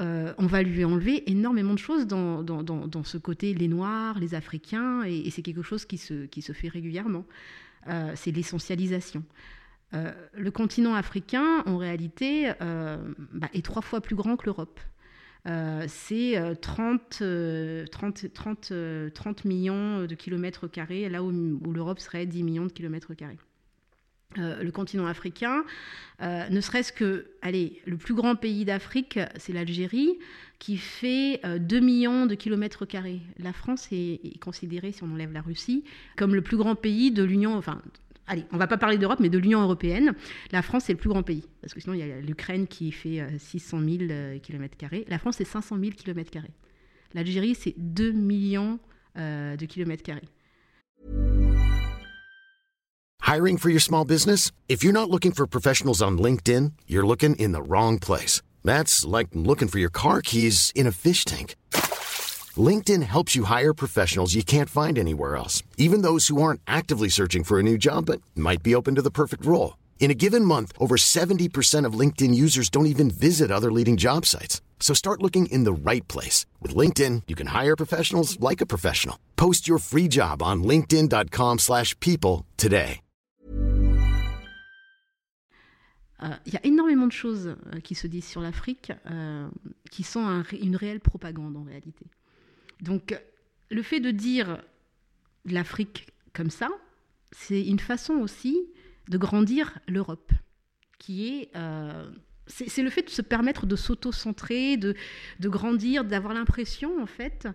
Euh, 0.00 0.32
on 0.38 0.46
va 0.46 0.62
lui 0.62 0.84
enlever 0.84 1.30
énormément 1.30 1.74
de 1.74 1.78
choses 1.78 2.06
dans, 2.06 3.04
ce 3.04 3.18
côté 3.18 3.52
les 3.52 3.68
Noirs, 3.68 4.18
les 4.18 4.34
Africains, 4.34 5.02
et, 5.02 5.30
c'est 5.30 5.42
quelque 5.42 5.62
chose 5.62 5.84
qui 5.84 5.98
se, 5.98 6.52
fait 6.52 6.68
régulièrement. 6.68 7.26
Euh, 7.88 8.12
c'est 8.14 8.30
l'essentialisation. 8.30 9.22
le 9.92 10.50
continent 10.50 10.94
africain, 10.94 11.62
en 11.66 11.76
réalité, 11.76 12.50
bah, 13.34 13.48
est 13.52 13.64
trois 13.64 13.82
fois 13.82 14.00
plus 14.00 14.16
grand 14.16 14.36
que 14.36 14.46
l'Europe. 14.46 14.80
Euh, 15.48 15.84
c'est 15.88 16.40
30, 16.60 17.22
30, 17.90 18.32
30, 18.32 18.72
30, 19.12 19.44
millions 19.44 20.04
de 20.04 20.14
kilomètres 20.14 20.68
carrés, 20.68 21.08
là 21.08 21.22
où, 21.22 21.30
l'Europe 21.72 21.98
serait 21.98 22.26
10 22.26 22.42
millions 22.42 22.66
de 22.66 22.72
kilomètres 22.72 23.14
carrés. 23.14 23.38
Euh, 24.38 24.62
le 24.62 24.70
continent 24.70 25.06
africain, 25.06 25.62
euh, 26.22 26.48
ne 26.48 26.60
serait-ce 26.60 26.92
que, 26.92 27.26
allez, 27.42 27.82
le 27.84 27.96
plus 27.96 28.14
grand 28.14 28.34
pays 28.34 28.64
d'Afrique, 28.64 29.18
c'est 29.36 29.52
l'Algérie, 29.52 30.18
qui 30.58 30.76
fait 30.76 31.40
2 31.58 31.80
millions 31.80 32.26
de 32.26 32.34
kilomètres 32.36 32.86
carrés. 32.86 33.20
La 33.38 33.52
France 33.52 33.88
est, 33.90 34.38
considérée, 34.38 34.92
si 34.92 35.02
on 35.02 35.10
enlève 35.12 35.32
la 35.32 35.42
Russie, 35.42 35.84
comme 36.16 36.36
le 36.36 36.40
plus 36.40 36.56
grand 36.56 36.76
pays 36.76 37.10
de 37.10 37.24
l'Union, 37.24 37.60
allez, 38.32 38.44
on 38.50 38.54
ne 38.54 38.58
va 38.58 38.66
pas 38.66 38.78
parler 38.78 38.98
d'Europe, 38.98 39.20
mais 39.20 39.28
de 39.28 39.38
l'Union 39.38 39.60
européenne, 39.62 40.14
la 40.50 40.62
France 40.62 40.88
est 40.88 40.94
le 40.94 40.98
plus 40.98 41.10
grand 41.10 41.22
pays. 41.22 41.44
Parce 41.60 41.74
que 41.74 41.80
sinon, 41.80 41.94
il 41.94 42.00
y 42.00 42.02
a 42.02 42.20
l'Ukraine 42.20 42.66
qui 42.66 42.90
fait 42.90 43.22
600 43.38 43.80
000 43.80 44.38
km. 44.42 44.76
La 45.08 45.18
France, 45.18 45.36
c'est 45.38 45.44
500 45.44 45.78
000 45.78 45.92
km. 45.96 46.30
L'Algérie, 47.14 47.54
c'est 47.54 47.74
2 47.76 48.12
millions 48.12 48.78
euh, 49.18 49.56
de 49.56 49.66
kilomètres 49.66 50.02
carrés. 50.02 50.28
Hiring 53.24 53.58
for 53.58 53.70
your 53.70 53.80
small 53.80 54.04
business? 54.04 54.50
If 54.68 54.82
you're 54.82 54.92
not 54.92 55.10
looking 55.10 55.32
for 55.32 55.46
professionals 55.46 56.02
on 56.02 56.18
LinkedIn, 56.18 56.72
you're 56.86 57.06
looking 57.06 57.36
in 57.36 57.52
the 57.52 57.62
wrong 57.62 57.98
place. 57.98 58.42
That's 58.64 59.04
like 59.06 59.28
looking 59.34 59.68
for 59.68 59.78
your 59.78 59.90
car 59.90 60.22
keys 60.22 60.72
in 60.74 60.86
a 60.86 60.92
fish 60.92 61.24
tank. 61.24 61.54
LinkedIn 62.58 63.02
helps 63.04 63.34
you 63.34 63.44
hire 63.44 63.72
professionals 63.72 64.34
you 64.34 64.42
can't 64.42 64.68
find 64.68 64.98
anywhere 64.98 65.36
else, 65.36 65.62
even 65.78 66.02
those 66.02 66.26
who 66.26 66.42
aren't 66.42 66.60
actively 66.66 67.08
searching 67.08 67.44
for 67.44 67.58
a 67.58 67.62
new 67.62 67.78
job 67.78 68.04
but 68.04 68.20
might 68.36 68.62
be 68.62 68.74
open 68.74 68.94
to 68.96 69.02
the 69.02 69.10
perfect 69.10 69.46
role. 69.46 69.78
In 70.00 70.10
a 70.10 70.14
given 70.14 70.44
month, 70.44 70.72
over 70.78 70.96
70% 70.96 71.86
of 71.86 71.98
LinkedIn 71.98 72.34
users 72.34 72.68
don't 72.68 72.86
even 72.86 73.10
visit 73.10 73.50
other 73.50 73.72
leading 73.72 73.96
job 73.96 74.26
sites. 74.26 74.60
So 74.80 74.92
start 74.94 75.22
looking 75.22 75.46
in 75.46 75.64
the 75.64 75.72
right 75.72 76.06
place. 76.08 76.44
With 76.60 76.74
LinkedIn, 76.74 77.22
you 77.28 77.36
can 77.36 77.46
hire 77.46 77.76
professionals 77.76 78.38
like 78.40 78.60
a 78.60 78.66
professional. 78.66 79.16
Post 79.36 79.66
your 79.66 79.78
free 79.78 80.08
job 80.08 80.42
on 80.42 80.62
linkedin.com 80.64 81.60
slash 81.60 81.98
people 82.00 82.44
today. 82.58 83.00
Il 86.22 86.28
euh, 86.28 86.52
y 86.52 86.56
a 86.56 86.64
énormément 86.64 87.06
de 87.08 87.12
choses 87.12 87.48
euh, 87.48 87.80
qui 87.80 87.96
se 87.96 88.06
disent 88.06 88.26
sur 88.26 88.40
l'Afrique 88.40 88.92
euh, 89.10 89.48
qui 89.90 90.04
sont 90.04 90.24
un, 90.24 90.44
une 90.52 90.76
réelle 90.76 91.00
propagande 91.00 91.56
en 91.56 91.64
réalité. 91.64 92.06
Donc, 92.82 93.18
le 93.70 93.82
fait 93.82 94.00
de 94.00 94.10
dire 94.10 94.62
l'Afrique 95.44 96.08
comme 96.32 96.50
ça, 96.50 96.68
c'est 97.30 97.64
une 97.64 97.78
façon 97.78 98.14
aussi 98.14 98.58
de 99.08 99.18
grandir 99.18 99.78
l'Europe, 99.88 100.32
qui 100.98 101.28
est... 101.28 101.50
Euh, 101.56 102.10
c'est 102.48 102.82
le 102.82 102.90
fait 102.90 103.02
de 103.02 103.10
se 103.10 103.22
permettre 103.22 103.66
de 103.66 103.76
s'auto-centrer, 103.76 104.76
de, 104.76 104.94
grandir, 105.40 106.04
d'avoir 106.04 106.34
l'impression, 106.34 107.00
en 107.00 107.06
fait, 107.06 107.48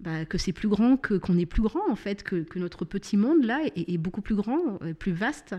bah, 0.00 0.24
que 0.24 0.38
c'est 0.38 0.52
plus 0.52 0.68
grand, 0.68 0.96
que 0.96 1.14
qu'on 1.14 1.36
est 1.36 1.44
plus 1.44 1.60
grand 1.60 1.90
en 1.90 1.96
fait, 1.96 2.22
que, 2.22 2.46
notre 2.56 2.84
petit 2.84 3.16
monde 3.16 3.44
là 3.44 3.60
est, 3.74 3.98
beaucoup 3.98 4.22
plus 4.22 4.36
grand, 4.36 4.80
euh, 4.82 4.94
plus 4.94 5.12
vaste 5.12 5.56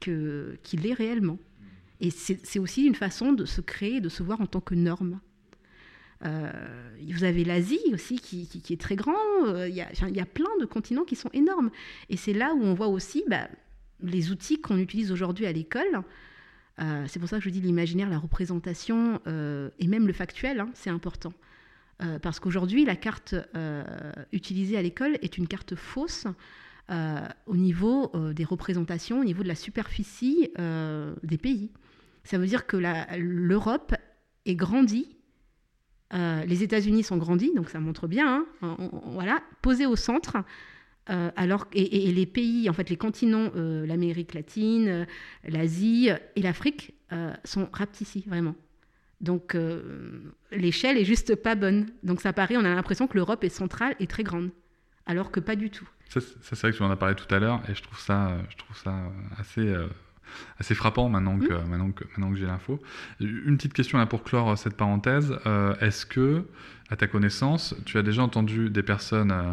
qu'il 0.00 0.86
est 0.86 0.94
réellement. 0.94 1.38
Et 2.00 2.10
c'est 2.10 2.58
aussi 2.58 2.84
une 2.84 2.96
façon 2.96 3.32
de 3.32 3.44
se 3.44 3.60
créer, 3.60 4.00
de 4.00 4.08
se 4.08 4.24
voir 4.24 4.40
en 4.40 4.46
tant 4.46 4.60
que 4.60 4.74
norme. 4.74 5.20
Euh, 6.24 6.50
vous 7.10 7.24
avez 7.24 7.44
l'Asie 7.44 7.80
aussi 7.92 8.18
qui, 8.18 8.48
est 8.70 8.80
très 8.80 8.96
grand. 8.96 9.14
euh, 9.46 9.68
Il 9.68 9.74
y, 9.74 9.80
a, 9.80 10.26
plein 10.26 10.50
de 10.60 10.66
continents 10.66 11.04
qui 11.04 11.16
sont 11.16 11.30
énormes. 11.32 11.70
Et 12.08 12.16
c'est 12.16 12.32
là 12.32 12.54
où 12.54 12.62
on 12.62 12.74
voit 12.74 12.88
aussi 12.88 13.24
bah, 13.28 13.48
les 14.00 14.30
outils 14.30 14.60
qu'on 14.60 14.78
utilise 14.78 15.10
aujourd'hui 15.12 15.46
à 15.46 15.52
l'école. 15.52 16.02
Euh, 16.80 17.04
c'est 17.08 17.18
pour 17.18 17.28
ça 17.28 17.38
que 17.38 17.44
je 17.44 17.50
dis 17.50 17.60
l'imaginaire, 17.60 18.08
la 18.08 18.18
représentation 18.18 19.20
et 19.26 19.86
même 19.86 20.06
le 20.06 20.12
factuel, 20.12 20.60
hein, 20.60 20.70
c'est 20.74 20.90
important. 20.90 21.32
Parce 22.20 22.40
qu'aujourd'hui, 22.40 22.84
la 22.84 22.96
carte 22.96 23.36
utilisée 24.32 24.76
à 24.76 24.82
l'école 24.82 25.18
est 25.22 25.38
une 25.38 25.46
carte 25.46 25.76
fausse 25.76 26.26
au 26.88 27.56
niveau 27.56 28.10
des 28.32 28.44
représentations, 28.44 29.20
au 29.20 29.24
niveau 29.24 29.44
de 29.44 29.48
la 29.48 29.54
superficie 29.54 30.50
des 31.22 31.38
pays. 31.38 31.70
Ça 32.24 32.38
veut 32.38 32.46
dire 32.46 32.66
que 32.66 32.76
l'Europe 33.16 33.94
est 34.46 34.56
grandie, 34.56 35.16
euh, 36.14 36.44
les 36.44 36.62
États-Unis 36.62 37.02
sont 37.02 37.16
grandis, 37.16 37.52
donc 37.54 37.70
ça 37.70 37.80
montre 37.80 38.06
bien, 38.06 38.44
hein, 38.62 38.76
voilà, 39.06 39.42
posés 39.62 39.86
au 39.86 39.96
centre, 39.96 40.36
euh, 41.10 41.30
alors 41.36 41.66
et, 41.72 42.12
les 42.12 42.26
pays, 42.26 42.68
en 42.68 42.72
fait, 42.72 42.90
les 42.90 42.96
continents, 42.96 43.50
euh, 43.56 43.86
l'Amérique 43.86 44.34
latine, 44.34 45.06
l'Asie 45.44 46.10
et 46.36 46.42
l'Afrique 46.42 46.94
sont 47.44 47.68
rapetissés 47.72 48.24
vraiment. 48.26 48.54
Donc 49.20 49.56
l'échelle 50.50 50.96
est 50.96 51.04
juste 51.04 51.34
pas 51.36 51.54
bonne. 51.54 51.86
Donc 52.02 52.22
ça 52.22 52.32
paraît, 52.32 52.56
on 52.56 52.64
a 52.64 52.74
l'impression 52.74 53.06
que 53.06 53.16
l'Europe 53.16 53.44
est 53.44 53.50
centrale 53.50 53.94
et 54.00 54.06
très 54.06 54.22
grande, 54.22 54.50
alors 55.04 55.30
que 55.30 55.38
pas 55.38 55.54
du 55.54 55.68
tout. 55.68 55.86
Ça, 56.08 56.20
c'est 56.42 56.58
vrai 56.58 56.72
que 56.72 56.76
tu 56.78 56.82
en 56.82 56.90
as 56.90 56.96
parlé 56.96 57.14
tout 57.14 57.32
à 57.32 57.38
l'heure 57.38 57.62
et 57.68 57.74
je 57.74 57.82
trouve 57.82 58.00
ça, 58.00 58.38
je 58.48 58.56
trouve 58.56 58.76
ça 58.76 59.12
assez, 59.38 59.74
assez 60.58 60.74
frappant 60.74 61.08
maintenant 61.08 61.38
que, 61.38 61.52
maintenant 61.52 61.90
que, 61.92 62.04
maintenant 62.04 62.30
que 62.30 62.36
j'ai 62.36 62.46
l'info. 62.46 62.80
Une 63.20 63.56
petite 63.56 63.72
question 63.74 63.98
là 63.98 64.06
pour 64.06 64.22
clore 64.22 64.50
euh, 64.50 64.56
cette 64.56 64.76
parenthèse. 64.76 65.34
Euh, 65.46 65.74
Est-ce 65.80 66.06
que, 66.06 66.44
à 66.90 66.96
ta 66.96 67.06
connaissance, 67.06 67.74
tu 67.84 67.98
as 67.98 68.02
déjà 68.02 68.22
entendu 68.22 68.70
des 68.70 68.82
personnes 68.82 69.30
euh, 69.32 69.52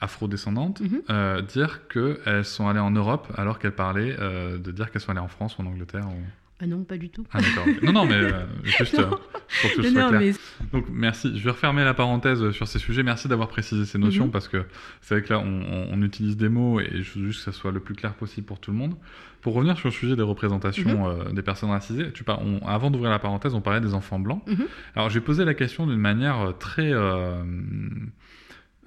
afrodescendantes 0.00 0.80
Mhm. 0.80 1.02
euh, 1.10 1.42
dire 1.42 1.88
qu'elles 1.88 2.44
sont 2.44 2.68
allées 2.68 2.78
en 2.78 2.90
Europe 2.90 3.26
alors 3.36 3.58
qu'elles 3.58 3.72
parlaient 3.74 4.16
euh, 4.18 4.58
de 4.58 4.70
dire 4.70 4.90
qu'elles 4.90 5.00
sont 5.02 5.10
allées 5.10 5.18
en 5.20 5.28
France 5.28 5.58
ou 5.58 5.62
en 5.62 5.66
Angleterre 5.66 6.06
ou... 6.08 6.20
Ah 6.60 6.66
non, 6.66 6.82
pas 6.82 6.98
du 6.98 7.08
tout. 7.08 7.24
Ah 7.32 7.40
d'accord. 7.40 7.66
Non, 7.84 7.92
non, 7.92 8.04
mais 8.04 8.16
euh, 8.16 8.44
juste 8.64 8.98
euh, 8.98 9.06
pour 9.06 9.70
que 9.76 9.82
ce 9.82 9.90
soit 9.90 10.02
non, 10.02 10.08
clair. 10.08 10.20
mais 10.20 10.32
Donc 10.72 10.86
merci, 10.90 11.38
je 11.38 11.44
vais 11.44 11.52
refermer 11.52 11.84
la 11.84 11.94
parenthèse 11.94 12.50
sur 12.50 12.66
ces 12.66 12.80
sujets. 12.80 13.04
Merci 13.04 13.28
d'avoir 13.28 13.48
précisé 13.48 13.86
ces 13.86 13.96
notions 13.98 14.24
Mhm. 14.26 14.32
parce 14.32 14.48
que 14.48 14.64
c'est 15.00 15.14
vrai 15.14 15.22
que 15.22 15.32
là 15.32 15.38
on, 15.38 16.02
utilise 16.02 16.36
des 16.36 16.48
mots 16.48 16.80
et 16.80 17.02
je 17.02 17.18
veux 17.18 17.26
juste 17.26 17.44
que 17.44 17.52
ça 17.52 17.56
soit 17.56 17.70
le 17.70 17.78
plus 17.78 17.94
clair 17.94 18.14
possible 18.14 18.46
pour 18.46 18.58
tout 18.58 18.72
le 18.72 18.76
monde. 18.76 18.96
Pour 19.40 19.54
revenir 19.54 19.76
sur 19.78 19.86
le 19.88 19.92
sujet 19.92 20.16
des 20.16 20.22
représentations 20.22 21.08
Mhm. 21.08 21.20
euh, 21.28 21.32
des 21.32 21.42
personnes 21.42 21.70
racisées, 21.70 22.10
tu 22.12 22.24
par- 22.24 22.42
on- 22.42 22.58
avant 22.66 22.90
d'ouvrir 22.90 23.10
la 23.10 23.20
parenthèse, 23.20 23.54
on 23.54 23.60
parlait 23.60 23.80
des 23.80 23.94
enfants 23.94 24.18
blancs. 24.18 24.42
Mhm. 24.48 24.66
Alors 24.96 25.10
j'ai 25.10 25.20
posé 25.20 25.44
la 25.44 25.54
question 25.54 25.86
d'une 25.86 26.00
manière 26.00 26.54
très 26.58 26.92
un 26.92 27.46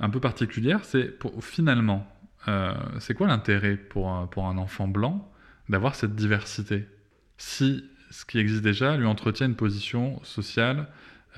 peu 0.09 0.19
particulière. 0.19 0.83
C'est 0.83 1.13
finalement, 1.39 2.05
c'est 2.99 3.13
quoi 3.13 3.27
l'intérêt 3.27 3.77
pour 3.77 4.27
pour 4.29 4.47
un 4.47 4.57
enfant 4.57 4.89
blanc 4.89 5.31
d'avoir 5.69 5.95
cette 5.95 6.15
diversité? 6.15 6.85
Si 7.41 7.83
ce 8.11 8.23
qui 8.23 8.37
existe 8.37 8.61
déjà 8.61 8.95
lui 8.97 9.07
entretient 9.07 9.47
une 9.47 9.55
position 9.55 10.23
sociale 10.23 10.87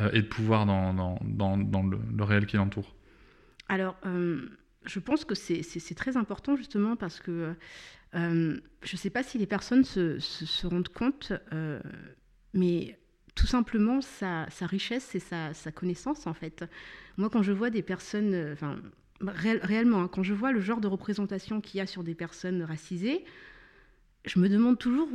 euh, 0.01 0.09
et 0.11 0.21
de 0.21 0.27
pouvoir 0.27 0.65
dans, 0.65 1.17
le, 1.23 2.23
réel 2.23 2.45
qui 2.45 2.57
l'entoure. 2.57 2.93
Alors, 3.69 3.95
euh, 4.05 4.49
je 4.85 4.99
pense 4.99 5.23
que 5.23 5.33
c'est- 5.33 5.95
très 5.95 6.17
important 6.17 6.57
justement 6.57 6.97
parce 6.97 7.21
que 7.21 7.55
euh, 8.15 8.59
je 8.83 8.93
ne 8.93 8.97
sais 8.97 9.09
pas 9.09 9.23
si 9.23 9.37
les 9.37 9.45
personnes 9.45 9.85
se, 9.85 10.67
rendent 10.67 10.89
compte, 10.89 11.31
mais 12.53 12.99
tout 13.33 13.47
simplement 13.47 14.01
sa, 14.01 14.45
richesse 14.61 15.15
et 15.15 15.19
sa, 15.19 15.53
sa 15.53 15.71
connaissance 15.71 16.27
en 16.27 16.33
fait. 16.33 16.65
Moi, 17.15 17.29
quand 17.29 17.43
je 17.43 17.53
vois 17.53 17.69
des 17.69 17.81
personnes, 17.81 18.51
enfin, 18.51 18.77
réel- 19.21 19.61
réellement, 19.63 20.01
hein, 20.01 20.09
quand 20.11 20.23
je 20.23 20.33
vois 20.33 20.51
le 20.51 20.59
genre 20.59 20.81
de 20.81 20.87
représentation 20.87 21.61
qu'il 21.61 21.77
y 21.77 21.81
a 21.81 21.87
sur 21.87 22.03
des 22.03 22.13
personnes 22.13 22.61
racisées, 22.63 23.23
je 24.25 24.39
me 24.39 24.49
demande 24.49 24.77
toujours 24.77 25.09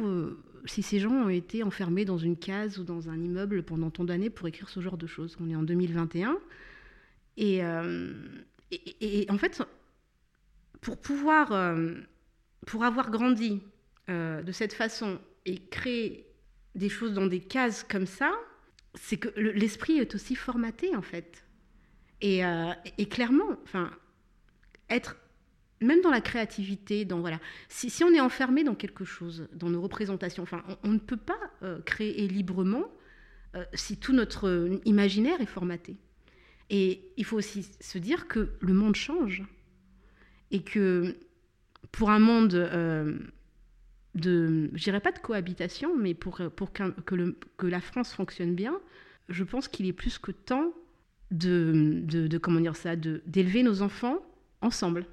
si 0.64 0.82
ces 0.82 0.98
gens 1.00 1.12
ont 1.12 1.28
été 1.28 1.62
enfermés 1.62 2.04
dans 2.04 2.18
une 2.18 2.36
case 2.36 2.78
ou 2.78 2.84
dans 2.84 3.08
un 3.08 3.16
immeuble 3.20 3.62
pendant 3.62 3.90
tant 3.90 4.04
d'années 4.04 4.30
pour 4.30 4.46
écrire 4.48 4.68
ce 4.68 4.80
genre 4.80 4.96
de 4.96 5.06
choses. 5.06 5.36
On 5.40 5.48
est 5.48 5.56
en 5.56 5.62
2021. 5.62 6.38
Et, 7.36 7.64
euh, 7.64 8.12
et- 8.70 9.22
et- 9.22 9.30
en 9.30 9.38
fait, 9.38 9.62
pour 10.80 10.96
pouvoir, 11.00 11.52
euh, 11.52 11.94
pour 12.66 12.84
avoir 12.84 13.10
grandi 13.10 13.62
euh, 14.10 14.42
de 14.42 14.52
cette 14.52 14.72
façon 14.72 15.18
et 15.44 15.58
créer 15.58 16.26
des 16.74 16.88
choses 16.88 17.12
dans 17.12 17.26
des 17.26 17.40
cases 17.40 17.84
comme 17.84 18.06
ça, 18.06 18.32
c'est 18.94 19.18
que 19.18 19.28
le- 19.38 19.52
l'esprit 19.52 19.98
est 19.98 20.14
aussi 20.14 20.34
formaté 20.34 20.96
en 20.96 21.02
fait. 21.02 21.44
Et, 22.20 22.40
et 22.98 23.06
clairement, 23.08 23.56
enfin, 23.62 23.90
être 24.90 25.16
même 25.80 26.00
dans 26.00 26.10
la 26.10 26.20
créativité, 26.20 27.06
si, 27.68 28.04
on 28.04 28.12
est 28.12 28.20
enfermé 28.20 28.64
dans 28.64 28.74
quelque 28.74 29.04
chose, 29.04 29.48
dans 29.52 29.70
nos 29.70 29.80
représentations, 29.80 30.44
on, 30.82 30.88
ne 30.88 30.98
peut 30.98 31.16
pas 31.16 31.38
euh, 31.62 31.80
créer 31.82 32.26
librement 32.26 32.84
euh, 33.54 33.64
si 33.74 33.96
tout 33.96 34.12
notre 34.12 34.80
imaginaire 34.84 35.40
est 35.40 35.46
formaté. 35.46 35.96
Et 36.70 37.02
il 37.16 37.24
faut 37.24 37.36
aussi 37.36 37.70
se 37.80 37.98
dire 37.98 38.28
que 38.28 38.50
le 38.60 38.72
monde 38.74 38.94
change 38.94 39.42
et 40.50 40.62
que 40.62 41.16
pour 41.92 42.10
un 42.10 42.18
monde 42.18 42.54
euh, 42.54 43.18
de, 44.14 44.70
je 44.74 44.82
dirais 44.82 45.00
pas 45.00 45.12
de 45.12 45.18
cohabitation, 45.18 45.96
mais 45.96 46.14
pour, 46.14 46.38
que, 46.38 47.66
la 47.66 47.80
France 47.80 48.12
fonctionne 48.12 48.54
bien, 48.54 48.78
je 49.28 49.44
pense 49.44 49.68
qu'il 49.68 49.86
est 49.86 49.92
plus 49.92 50.18
que 50.18 50.32
temps 50.32 50.72
de, 51.30 52.38
comment 52.38 52.60
dire 52.60 52.76
ça, 52.76 52.96
d'élever 52.96 53.62
nos 53.62 53.82
enfants 53.82 54.18
ensemble 54.60 55.06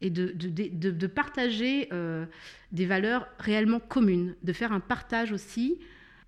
et 0.00 0.10
de, 0.10 0.32
de, 0.32 0.90
de- 0.90 1.06
partager 1.06 1.88
euh, 1.92 2.24
des 2.72 2.86
valeurs 2.86 3.26
réellement 3.38 3.80
communes, 3.80 4.36
de 4.42 4.52
faire 4.52 4.72
un 4.72 4.80
partage 4.80 5.32
aussi 5.32 5.78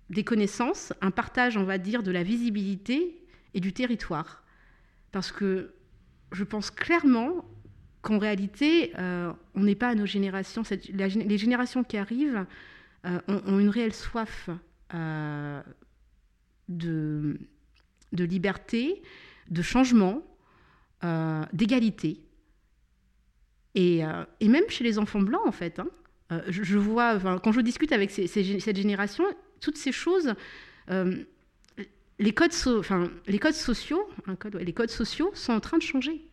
des 0.09 0.23
connaissances, 0.25 0.91
un 0.99 1.11
partage, 1.11 1.55
on 1.55 1.63
va 1.63 1.77
dire, 1.77 2.03
de 2.03 2.11
la 2.11 2.23
visibilité 2.23 3.23
et 3.53 3.61
du 3.61 3.71
territoire. 3.71 4.43
Parce 5.13 5.31
que 5.31 5.73
je 6.33 6.43
pense 6.43 6.69
clairement 6.69 7.45
qu'en 8.01 8.17
réalité, 8.19 8.91
euh, 8.97 9.31
on 9.55 9.61
n'est 9.63 9.75
pas 9.75 9.89
à 9.89 9.95
nos 9.95 10.05
générations, 10.05 10.63
les 10.89 11.37
générations 11.37 11.83
qui 11.83 11.95
arrivent 11.97 12.45
euh, 13.05 13.19
ont, 13.27 13.59
une 13.59 13.69
réelle 13.69 13.93
soif 13.93 14.49
de, 16.67 17.39
de 18.11 18.23
liberté, 18.25 19.01
de 19.49 19.61
changement, 19.61 20.21
d'égalité. 21.53 22.19
Et, 23.75 24.05
euh, 24.05 24.23
et 24.39 24.47
même 24.47 24.63
chez 24.69 24.83
les 24.83 24.99
enfants 24.99 25.21
blancs, 25.21 25.45
en 25.45 25.51
fait. 25.51 25.79
hein. 25.79 25.87
Euh, 26.31 26.41
je, 26.47 26.77
vois, 26.77 27.19
quand 27.39 27.51
je 27.51 27.61
discute 27.61 27.91
avec 27.91 28.11
cette 28.11 28.75
génération, 28.77 29.23
toutes 29.59 29.77
ces 29.77 29.91
choses, 29.91 30.33
euh, 30.89 31.23
les, 32.19 32.33
codes 32.33 32.53
sociaux, 32.53 33.21
les 33.27 33.39
codes 34.73 34.89
sociaux 34.89 35.31
sont 35.33 35.53
en 35.53 35.59
train 35.59 35.77
de 35.77 35.83
changer. 35.83 36.25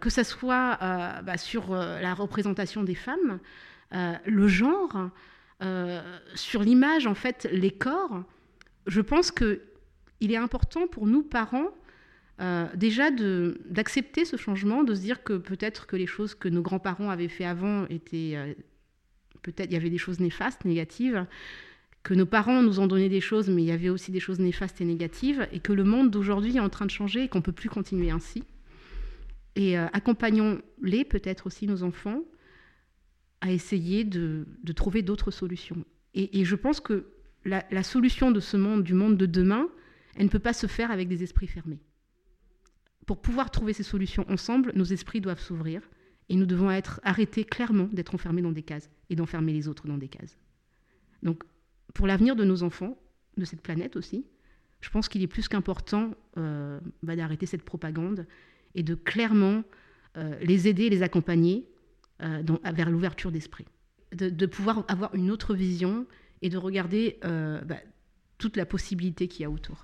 Que 0.00 0.10
ce 0.10 0.22
soit 0.22 0.78
bah, 1.24 1.36
sur 1.36 1.74
la 1.74 2.14
représentation 2.14 2.84
des 2.84 2.94
femmes, 2.94 3.40
le 3.90 4.46
genre, 4.46 5.10
sur 6.34 6.62
l'image, 6.62 7.06
en 7.06 7.14
fait, 7.14 7.48
les 7.50 7.72
corps, 7.72 8.22
je 8.86 9.00
pense 9.00 9.32
que 9.32 9.62
il 10.20 10.30
est 10.30 10.36
important 10.36 10.86
pour 10.86 11.06
nous, 11.06 11.22
parents, 11.22 11.70
euh, 12.40 12.66
déjà 12.74 13.10
d'accepter 13.10 14.24
ce 14.24 14.36
changement, 14.36 14.82
de 14.82 14.94
se 14.94 15.00
dire 15.00 15.22
que 15.22 15.34
peut-être 15.34 15.86
que 15.86 15.96
les 15.96 16.06
choses 16.06 16.34
que 16.34 16.48
nos 16.48 16.62
grands-parents 16.62 17.10
avaient 17.10 17.28
fait 17.28 17.44
avant 17.44 17.86
étaient... 17.86 18.32
euh, 18.34 18.54
peut-être 19.42 19.70
il 19.70 19.74
y 19.74 19.76
avait 19.76 19.90
des 19.90 19.98
choses 19.98 20.20
néfastes, 20.20 20.64
négatives, 20.64 21.26
que 22.02 22.14
nos 22.14 22.26
parents 22.26 22.62
nous 22.62 22.80
ont 22.80 22.86
donné 22.86 23.08
des 23.08 23.20
choses, 23.20 23.48
mais 23.48 23.62
il 23.62 23.66
y 23.66 23.72
avait 23.72 23.88
aussi 23.88 24.10
des 24.10 24.20
choses 24.20 24.40
néfastes 24.40 24.80
et 24.80 24.84
négatives, 24.84 25.46
et 25.52 25.60
que 25.60 25.72
le 25.72 25.84
monde 25.84 26.10
d'aujourd'hui 26.10 26.56
est 26.56 26.60
en 26.60 26.68
train 26.68 26.86
de 26.86 26.90
changer 26.90 27.24
et 27.24 27.28
qu'on 27.28 27.42
peut 27.42 27.52
plus 27.52 27.68
continuer 27.68 28.10
ainsi. 28.10 28.42
Et 29.54 29.78
euh, 29.78 29.86
accompagnons-les, 29.92 31.04
peut-être 31.04 31.46
aussi 31.46 31.66
nos 31.66 31.82
enfants, 31.82 32.20
à 33.40 33.52
essayer 33.52 34.04
de, 34.04 34.46
trouver 34.74 35.02
d'autres 35.02 35.30
solutions. 35.30 35.84
Et, 36.14 36.44
je 36.44 36.56
pense 36.56 36.80
que 36.80 37.06
la 37.44 37.82
solution 37.82 38.30
de 38.30 38.40
ce 38.40 38.56
monde, 38.56 38.84
du 38.84 38.94
monde 38.94 39.18
de 39.18 39.26
demain, 39.26 39.68
elle 40.16 40.24
ne 40.24 40.30
peut 40.30 40.38
pas 40.38 40.52
se 40.52 40.66
faire 40.66 40.90
avec 40.90 41.08
des 41.08 41.22
esprits 41.22 41.48
fermés. 41.48 41.80
Pour 43.06 43.20
pouvoir 43.20 43.50
trouver 43.50 43.72
ces 43.72 43.82
solutions 43.82 44.24
ensemble, 44.30 44.72
nos 44.74 44.84
esprits 44.84 45.20
doivent 45.20 45.40
s'ouvrir 45.40 45.82
et 46.28 46.36
nous 46.36 46.46
devons 46.46 46.70
être 46.70 47.00
arrêtés 47.02 47.44
clairement 47.44 47.88
d'être 47.92 48.14
enfermés 48.14 48.42
dans 48.42 48.52
des 48.52 48.62
cases 48.62 48.90
et 49.10 49.16
d'enfermer 49.16 49.52
les 49.52 49.68
autres 49.68 49.86
dans 49.86 49.98
des 49.98 50.08
cases. 50.08 50.38
Donc, 51.22 51.42
pour 51.92 52.06
l'avenir 52.06 52.36
de 52.36 52.44
nos 52.44 52.62
enfants, 52.62 52.98
de 53.36 53.44
cette 53.44 53.60
planète 53.60 53.96
aussi, 53.96 54.24
je 54.80 54.90
pense 54.90 55.08
qu'il 55.08 55.22
est 55.22 55.26
plus 55.26 55.48
qu'important 55.48 56.14
euh, 56.36 56.80
bah, 57.02 57.16
d'arrêter 57.16 57.46
cette 57.46 57.62
propagande 57.62 58.26
et 58.74 58.82
de 58.82 58.94
clairement 58.94 59.64
euh, 60.16 60.38
les 60.40 60.68
aider, 60.68 60.90
les 60.90 61.02
accompagner 61.02 61.66
euh, 62.22 62.42
vers 62.72 62.90
l'ouverture 62.90 63.32
d'esprit. 63.32 63.66
De, 64.12 64.46
pouvoir 64.46 64.84
avoir 64.86 65.12
une 65.14 65.30
autre 65.30 65.54
vision 65.54 66.06
et 66.40 66.48
de 66.48 66.56
regarder 66.56 67.18
bah, 67.22 67.78
toute 68.38 68.56
la 68.56 68.64
possibilité 68.64 69.26
qu'il 69.26 69.42
y 69.42 69.44
a 69.44 69.50
autour. 69.50 69.82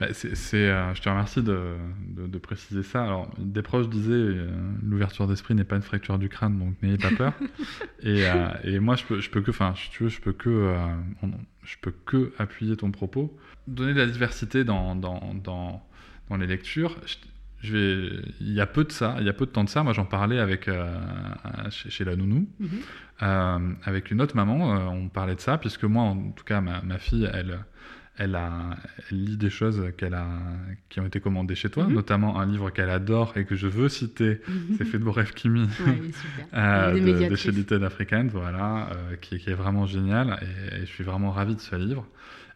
Bah, 0.00 0.08
c'est, 0.12 0.34
c'est, 0.34 0.68
euh, 0.68 0.94
je 0.94 1.02
te 1.02 1.08
remercie 1.08 1.42
de, 1.42 1.74
de- 2.08 2.26
de 2.26 2.38
préciser 2.38 2.82
ça. 2.82 3.04
Alors, 3.04 3.30
des 3.38 3.62
proches 3.62 3.88
disaient 3.88 4.12
euh, 4.12 4.48
l'ouverture 4.82 5.26
d'esprit 5.28 5.54
n'est 5.54 5.64
pas 5.64 5.76
une 5.76 5.82
fracture 5.82 6.18
du 6.18 6.28
crâne, 6.28 6.58
donc 6.58 6.74
n'ayez 6.82 6.98
pas 6.98 7.10
peur. 7.10 7.32
et, 8.02 8.26
euh, 8.26 8.48
et 8.64 8.78
moi, 8.80 8.96
je 8.96 9.04
peux, 9.04 9.20
je 9.20 9.30
peux 9.30 9.40
que, 9.42 9.50
enfin, 9.50 9.74
si 9.76 9.90
tu 9.90 10.04
veux, 10.04 10.08
je 10.08 10.20
peux 10.20 10.32
que, 10.32 10.48
euh, 10.50 10.76
je 11.64 11.76
peux 11.80 11.92
que 12.04 12.32
appuyer 12.38 12.76
ton 12.76 12.90
propos, 12.90 13.36
donner 13.68 13.94
de 13.94 13.98
la 14.00 14.06
diversité 14.06 14.64
dans, 14.64 14.96
dans, 14.96 15.34
dans, 15.34 15.82
dans 16.28 16.36
les 16.36 16.46
lectures. 16.46 16.96
Je, 17.06 17.16
je 17.60 17.76
vais, 17.76 18.22
il 18.40 18.52
y 18.52 18.60
a 18.60 18.66
peu 18.66 18.82
de 18.82 18.90
ça, 18.90 19.14
il 19.20 19.26
y 19.26 19.28
a 19.28 19.32
peu 19.32 19.46
de 19.46 19.52
temps 19.52 19.62
de 19.62 19.68
ça. 19.68 19.84
Moi, 19.84 19.92
j'en 19.92 20.04
parlais 20.04 20.40
avec 20.40 20.66
euh, 20.66 20.92
chez, 21.70 21.90
chez 21.90 22.04
la 22.04 22.16
nounou. 22.16 22.48
Euh, 23.22 23.72
avec 23.84 24.10
une 24.10 24.20
autre 24.20 24.34
maman, 24.34 24.74
euh, 24.74 24.84
on 24.86 25.08
parlait 25.08 25.36
de 25.36 25.40
ça, 25.40 25.58
puisque 25.58 25.84
moi, 25.84 26.02
en 26.02 26.30
tout 26.32 26.42
cas, 26.44 26.60
ma, 26.60 26.82
ma 26.82 26.98
fille, 26.98 27.28
elle, 27.32 27.60
elle, 28.22 28.34
a, 28.36 28.76
elle 29.10 29.24
lit 29.24 29.36
des 29.36 29.50
choses 29.50 29.82
qu'elle 29.96 30.14
a, 30.14 30.26
qui 30.88 31.00
ont 31.00 31.06
été 31.06 31.20
commandées 31.20 31.54
chez 31.54 31.70
toi, 31.70 31.84
Mhm. 31.86 31.94
notamment 31.94 32.38
un 32.40 32.46
livre 32.46 32.70
qu'elle 32.70 32.90
adore 32.90 33.32
et 33.36 33.44
que 33.44 33.56
je 33.56 33.66
veux 33.66 33.88
citer, 33.88 34.40
c'est 34.76 34.84
Fait 34.84 34.98
de 34.98 35.04
beaux 35.04 35.12
rêves 35.12 35.32
Kimi, 35.34 35.62
Ouais, 35.86 36.00
euh, 36.54 37.28
de, 37.28 37.34
chez 37.36 37.50
Little 37.52 37.84
African, 37.84 38.26
voilà, 38.30 38.90
euh, 38.92 39.16
qui, 39.16 39.38
qui 39.38 39.50
est 39.50 39.54
vraiment 39.54 39.86
génial, 39.86 40.38
et, 40.42 40.76
et 40.76 40.80
je 40.80 40.86
suis 40.92 41.04
vraiment 41.04 41.30
ravi 41.30 41.54
de 41.56 41.60
ce 41.60 41.74
livre. 41.76 42.06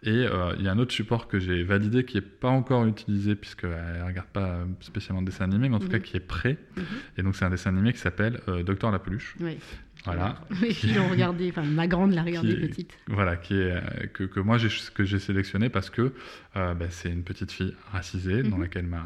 Et 0.02 0.10
euh, 0.26 0.54
il 0.58 0.64
y 0.64 0.68
a 0.68 0.72
un 0.72 0.78
autre 0.78 0.92
support 0.92 1.26
que 1.26 1.40
j'ai 1.40 1.62
validé 1.64 2.04
qui 2.04 2.16
n'est 2.18 2.20
pas 2.20 2.50
encore 2.50 2.84
utilisé, 2.86 3.34
puisqu'elle 3.34 3.70
ne 4.00 4.06
regarde 4.06 4.28
pas 4.28 4.58
spécialement 4.80 5.22
de 5.22 5.26
dessin 5.26 5.44
animé, 5.44 5.68
mais 5.68 5.76
en 5.76 5.78
tout 5.80 5.86
Mhm. 5.86 5.92
cas 5.92 5.98
qui 5.98 6.16
est 6.16 6.20
prêt. 6.20 6.58
Mhm. 6.76 6.84
Et 7.18 7.22
donc 7.22 7.34
c'est 7.34 7.44
un 7.44 7.50
dessin 7.50 7.70
animé 7.70 7.92
qui 7.92 7.98
s'appelle 7.98 8.40
euh, 8.48 8.62
Docteur 8.62 8.90
la 8.92 8.98
peluche. 8.98 9.34
Ouais. 9.40 9.58
Voilà. 10.06 10.36
Les 10.62 10.72
filles 10.72 10.94
l'ont 10.94 11.08
regardé, 11.08 11.48
enfin 11.50 11.62
ma 11.62 11.86
grande 11.86 12.12
l'a 12.12 12.22
regardé 12.22 12.54
Qui- 12.54 12.60
petite. 12.68 12.98
Voilà, 13.08 13.36
qui 13.36 13.54
est, 13.54 13.72
euh, 13.72 13.80
que, 14.12 14.24
que 14.24 14.40
moi 14.40 14.56
j'ai, 14.58 14.68
que 14.94 15.04
j'ai 15.04 15.18
sélectionné 15.18 15.68
parce 15.68 15.90
que 15.90 16.12
euh, 16.56 16.74
bah, 16.74 16.86
c'est 16.90 17.10
une 17.10 17.22
petite 17.24 17.52
fille 17.52 17.74
racisée 17.92 18.42
dans 18.42 18.56
Mhm. 18.56 18.62
laquelle 18.62 18.86
ma, 18.86 19.04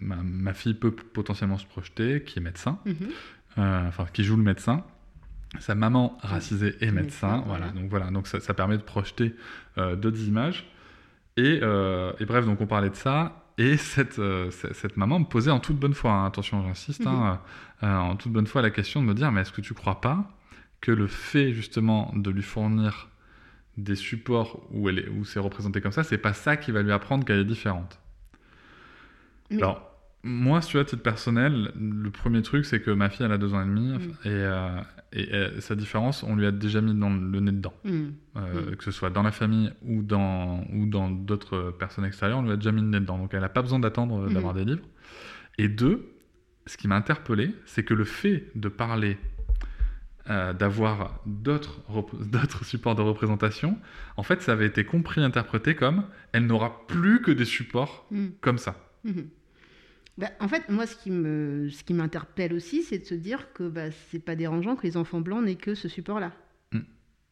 ma, 0.00 0.16
ma- 0.22 0.54
fille 0.54 0.74
peut 0.74 0.90
potentiellement 0.92 1.58
se 1.58 1.66
projeter, 1.66 2.22
qui 2.22 2.38
est 2.38 2.42
médecin, 2.42 2.78
Mhm. 2.84 2.94
euh, 3.58 3.88
enfin 3.88 4.06
qui 4.12 4.24
joue 4.24 4.36
le 4.36 4.42
médecin. 4.42 4.84
Sa 5.60 5.74
maman 5.74 6.16
racisée 6.22 6.76
est 6.80 6.90
médecin, 6.90 7.36
Médecin, 7.36 7.42
voilà. 7.46 7.66
voilà. 7.66 7.80
Donc 7.80 7.90
voilà, 7.90 8.10
donc 8.10 8.26
ça, 8.26 8.40
ça 8.40 8.54
permet 8.54 8.78
de 8.78 8.82
projeter 8.82 9.34
euh, 9.78 9.96
d'autres 9.96 10.22
images. 10.26 10.66
Et, 11.36 11.56
et 11.56 12.24
bref, 12.26 12.44
donc 12.44 12.60
on 12.60 12.66
parlait 12.66 12.90
de 12.90 12.94
ça. 12.94 13.41
Et 13.62 13.76
cette, 13.76 14.18
euh, 14.18 14.50
cette 14.50 14.74
cette 14.74 14.96
maman 14.96 15.20
me 15.20 15.24
posait 15.24 15.52
en 15.52 15.60
toute 15.60 15.76
bonne 15.76 15.94
foi, 15.94 16.10
hein, 16.10 16.26
attention 16.26 16.64
j'insiste, 16.66 17.06
hein, 17.06 17.40
euh, 17.84 17.96
en 17.96 18.16
toute 18.16 18.32
bonne 18.32 18.48
foi 18.48 18.60
la 18.60 18.70
question 18.70 19.00
de 19.00 19.06
me 19.06 19.14
dire, 19.14 19.30
mais 19.30 19.42
est-ce 19.42 19.52
que 19.52 19.60
tu 19.60 19.72
crois 19.72 20.00
pas 20.00 20.28
que 20.80 20.90
le 20.90 21.06
fait 21.06 21.52
justement 21.52 22.12
de 22.16 22.28
lui 22.30 22.42
fournir 22.42 23.08
des 23.76 23.94
supports 23.94 24.60
où, 24.72 24.88
elle 24.88 24.98
est, 24.98 25.08
où 25.08 25.24
c'est 25.24 25.38
représenté 25.38 25.80
comme 25.80 25.92
ça, 25.92 26.02
c'est 26.02 26.18
pas 26.18 26.32
ça 26.32 26.56
qui 26.56 26.72
va 26.72 26.82
lui 26.82 26.90
apprendre 26.90 27.24
qu'elle 27.24 27.38
est 27.38 27.44
différente? 27.44 28.00
Alors, 29.52 29.91
moi, 30.24 30.60
tu 30.60 30.72
vois, 30.76 30.82
à 30.82 30.84
titre 30.84 31.02
personnel, 31.02 31.72
le 31.76 32.10
premier 32.10 32.42
truc, 32.42 32.64
c'est 32.64 32.80
que 32.80 32.90
ma 32.92 33.10
fille, 33.10 33.26
elle 33.26 33.32
a 33.32 33.38
deux 33.38 33.54
ans 33.54 33.62
et 33.62 33.66
demi, 33.66 33.88
Mm. 33.92 33.98
et, 34.24 34.28
euh, 34.28 34.80
et, 35.12 35.34
euh, 35.34 35.60
sa 35.60 35.74
différence, 35.74 36.22
on 36.22 36.36
lui 36.36 36.46
a 36.46 36.52
déjà 36.52 36.80
mis 36.80 36.94
dans 36.94 37.10
le 37.10 37.40
nez 37.40 37.50
dedans. 37.52 37.74
Mhm. 37.84 38.12
Euh, 38.36 38.70
Mm. 38.72 38.76
Que 38.76 38.84
ce 38.84 38.90
soit 38.92 39.10
dans 39.10 39.22
la 39.24 39.32
famille 39.32 39.70
ou 39.82 40.02
dans, 40.02 40.64
ou 40.72 40.86
dans 40.86 41.10
d'autres 41.10 41.74
personnes 41.78 42.04
extérieures, 42.04 42.38
on 42.38 42.42
lui 42.42 42.52
a 42.52 42.56
déjà 42.56 42.70
mis 42.72 42.82
le 42.82 42.86
nez 42.88 43.00
dedans. 43.00 43.18
Donc, 43.18 43.34
elle 43.34 43.40
n'a 43.40 43.48
pas 43.48 43.62
besoin 43.62 43.80
d'attendre 43.80 44.28
Mm. 44.28 44.34
d'avoir 44.34 44.54
des 44.54 44.64
livres. 44.64 44.84
Et 45.58 45.68
deux, 45.68 46.06
ce 46.66 46.76
qui 46.76 46.86
m'a 46.86 46.96
interpellé, 46.96 47.52
c'est 47.66 47.82
que 47.84 47.92
le 47.94 48.04
fait 48.04 48.46
de 48.54 48.68
parler, 48.68 49.18
euh, 50.30 50.52
d'avoir 50.52 51.20
d'autres 51.26 52.64
supports 52.64 52.94
de 52.94 53.02
représentation, 53.02 53.76
en 54.16 54.22
fait, 54.22 54.40
ça 54.40 54.52
avait 54.52 54.66
été 54.66 54.84
compris, 54.84 55.20
interprété 55.22 55.74
comme 55.74 56.04
elle 56.32 56.46
n'aura 56.46 56.86
plus 56.86 57.22
que 57.22 57.32
des 57.32 57.44
supports 57.44 58.08
comme 58.40 58.58
ça. 58.58 58.76
Mhm. 59.04 59.24
Bah, 60.18 60.30
en 60.40 60.48
fait, 60.48 60.68
moi, 60.68 60.86
ce 60.86 60.96
qui 60.96 61.10
me, 61.10 61.68
ce 61.70 61.84
qui 61.84 61.94
m'interpelle 61.94 62.52
aussi, 62.52 62.82
c'est 62.82 62.98
de 62.98 63.04
se 63.04 63.14
dire 63.14 63.52
que 63.54 63.68
bah, 63.68 63.90
c'est 64.10 64.18
pas 64.18 64.36
dérangeant 64.36 64.76
que 64.76 64.82
les 64.82 64.96
enfants 64.96 65.20
blancs 65.20 65.44
n'aient 65.44 65.54
que 65.54 65.74
ce 65.74 65.88
support-là. 65.88 66.32
Mm. 66.72 66.80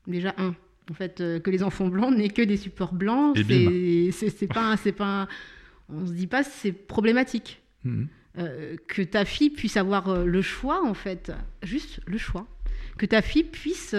Déjà 0.07 0.35
un. 0.39 0.55
En 0.91 0.95
fait, 0.95 1.21
euh, 1.21 1.39
que 1.39 1.51
les 1.51 1.63
enfants 1.63 1.89
blancs 1.89 2.17
n'aient 2.17 2.31
que 2.31 2.43
des 2.43 2.57
supports 2.57 2.95
blancs, 2.95 3.37
c'est, 3.47 4.11
c'est, 4.13 4.31
c'est 4.31 4.47
pas, 4.49 4.77
c'est 4.77 4.93
pas, 4.93 5.29
on 5.89 6.05
se 6.07 6.13
dit 6.13 6.27
pas 6.27 6.43
c'est 6.43 6.73
problématique. 6.73 7.63
Mhm. 7.85 8.09
Euh, 8.39 8.77
que 8.87 9.03
ta 9.03 9.25
fille 9.25 9.51
puisse 9.51 9.77
avoir 9.77 10.09
euh, 10.09 10.25
le 10.25 10.43
choix, 10.43 10.85
en 10.85 10.95
fait, 10.95 11.33
juste 11.63 12.01
le 12.07 12.19
choix. 12.19 12.47
Que 12.97 13.07
ta 13.07 13.23
fille 13.23 13.45
puisse 13.45 13.95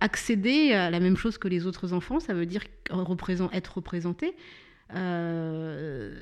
accéder 0.00 0.72
à 0.72 0.90
la 0.90 1.00
même 1.00 1.16
chose 1.16 1.36
que 1.36 1.48
les 1.48 1.66
autres 1.66 1.92
enfants, 1.92 2.20
ça 2.20 2.32
veut 2.32 2.46
dire 2.46 2.62
représent, 2.90 3.50
être 3.52 3.78
représentée. 3.78 4.34
Euh, 4.94 6.14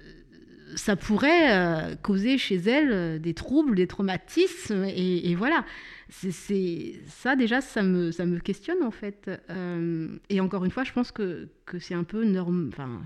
ça 0.76 0.96
pourrait 0.96 1.52
euh, 1.52 1.94
causer 1.96 2.38
chez 2.38 2.56
elle 2.56 2.92
euh, 2.92 3.18
des 3.18 3.34
troubles, 3.34 3.74
des 3.76 3.86
traumatismes, 3.86 4.84
et, 4.84 5.34
voilà. 5.34 5.64
C'est, 6.10 7.00
ça 7.08 7.34
déjà, 7.34 7.60
ça 7.60 7.82
me, 7.82 8.12
ça 8.12 8.24
me 8.24 8.38
questionne 8.38 8.82
en 8.82 8.90
fait. 8.90 9.30
Euh, 9.50 10.16
et 10.28 10.40
encore 10.40 10.64
une 10.64 10.70
fois, 10.70 10.84
je 10.84 10.92
pense 10.92 11.10
que, 11.10 11.48
que 11.66 11.78
c'est 11.78 11.94
un 11.94 12.04
peu 12.04 12.24
norme, 12.24 12.68
enfin, 12.72 13.02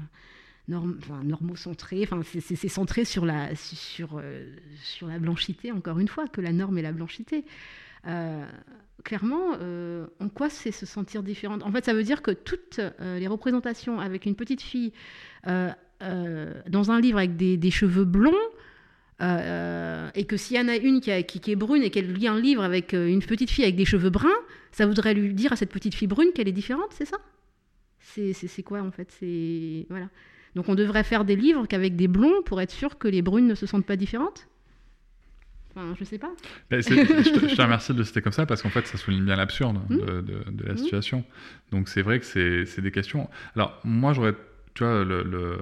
norme, 0.67 0.99
enfin, 0.99 1.23
normocentré. 1.25 2.03
Enfin, 2.03 2.21
c'est, 2.23 2.69
centré 2.69 3.05
sur 3.05 3.25
la, 3.25 3.55
sur, 3.55 4.21
sur 4.83 5.07
la 5.07 5.19
blanchité. 5.19 5.73
Encore 5.73 5.99
une 6.01 6.09
fois, 6.09 6.27
que 6.27 6.41
la 6.41 6.53
norme 6.53 6.77
est 6.77 6.83
la 6.83 6.93
blanchité. 6.93 7.45
Clairement, 9.05 9.53
en 10.21 10.29
quoi 10.29 10.51
c'est 10.51 10.73
se 10.73 10.85
sentir 10.85 11.23
différente? 11.23 11.63
En 11.63 11.73
fait, 11.73 11.85
ça 11.87 11.95
veut 11.95 12.05
dire 12.05 12.21
que 12.21 12.33
toutes 12.33 12.81
les 13.01 13.29
représentations 13.29 14.01
avec 14.01 14.27
une 14.27 14.35
petite 14.35 14.61
fille 14.61 14.93
euh, 16.03 16.05
euh, 16.55 16.55
dans 16.69 16.91
un 16.91 17.01
livre 17.01 17.19
avec 17.19 17.37
des, 17.37 17.57
des 17.57 17.71
cheveux 17.71 18.05
blonds, 18.05 18.33
euh, 19.21 20.09
et 20.15 20.25
que 20.25 20.37
s'il 20.37 20.57
y 20.57 20.61
en 20.61 20.69
a 20.69 20.77
une 20.77 21.01
qui, 21.01 21.11
a- 21.11 21.23
qui- 21.23 21.41
qui 21.41 21.51
est 21.53 21.57
brune 21.57 21.83
et 21.83 21.91
qu'elle 21.91 22.13
lit 22.13 22.29
un 22.29 22.39
livre 22.41 22.63
avec 22.63 22.95
euh, 22.95 23.09
une 23.09 23.21
petite 23.23 23.51
fille 23.51 23.65
avec 23.65 23.75
des 23.77 23.85
cheveux 23.85 24.11
bruns, 24.11 24.29
ça 24.71 24.87
voudrait 24.87 25.15
lui 25.15 25.35
dire 25.35 25.53
à 25.53 25.57
cette 25.57 25.71
petite 25.73 25.95
fille 25.95 26.07
brune 26.09 26.29
qu'elle 26.35 26.49
est 26.49 26.53
différente, 26.53 26.89
c'est 26.91 27.05
ça? 27.07 27.17
C'est, 28.01 28.63
quoi 28.63 28.81
en 28.81 28.91
fait? 28.91 29.11
C'est... 29.19 29.87
Voilà. 29.91 30.09
Donc 30.55 30.69
on 30.69 30.75
devrait 30.75 31.05
faire 31.05 31.25
des 31.25 31.37
livres 31.37 31.67
qu'avec 31.67 31.95
des 31.95 32.09
blonds 32.09 32.43
pour 32.45 32.61
être 32.61 32.71
sûr 32.71 32.99
que 32.99 33.07
les 33.09 33.23
brunes 33.23 33.47
ne 33.47 33.55
se 33.55 33.67
sentent 33.67 33.87
pas 33.87 33.97
différentes? 33.97 34.49
Enfin, 35.75 35.95
je 35.99 36.05
sais 36.05 36.19
pas. 36.19 36.31
Je, 36.71 36.79
te, 36.79 37.49
je 37.49 37.55
te 37.55 37.63
remercie 37.63 37.93
de 37.93 37.99
le 37.99 38.05
citer 38.05 38.23
comme 38.23 38.33
ça 38.33 38.47
parce 38.47 38.63
qu'en 38.63 38.71
fait, 38.71 38.87
ça 38.87 38.97
souligne 38.99 39.25
bien 39.25 39.37
l'absurde 39.37 39.79
Mm. 39.89 39.97
de, 39.99 40.05
de- 40.23 40.51
de 40.51 40.65
la 40.65 40.73
Mm. 40.75 40.79
situation. 40.79 41.25
Donc 41.71 41.89
c'est 41.89 42.03
vrai 42.03 42.19
que 42.19 42.25
c'est 42.25 42.81
des 42.81 42.91
questions. 42.91 43.29
Alors 43.55 43.79
moi, 43.85 44.13
j'aurais, 44.15 44.35
tu 44.79 44.85
vois, 44.85 45.03
le, 45.05 45.25
le- 45.25 45.59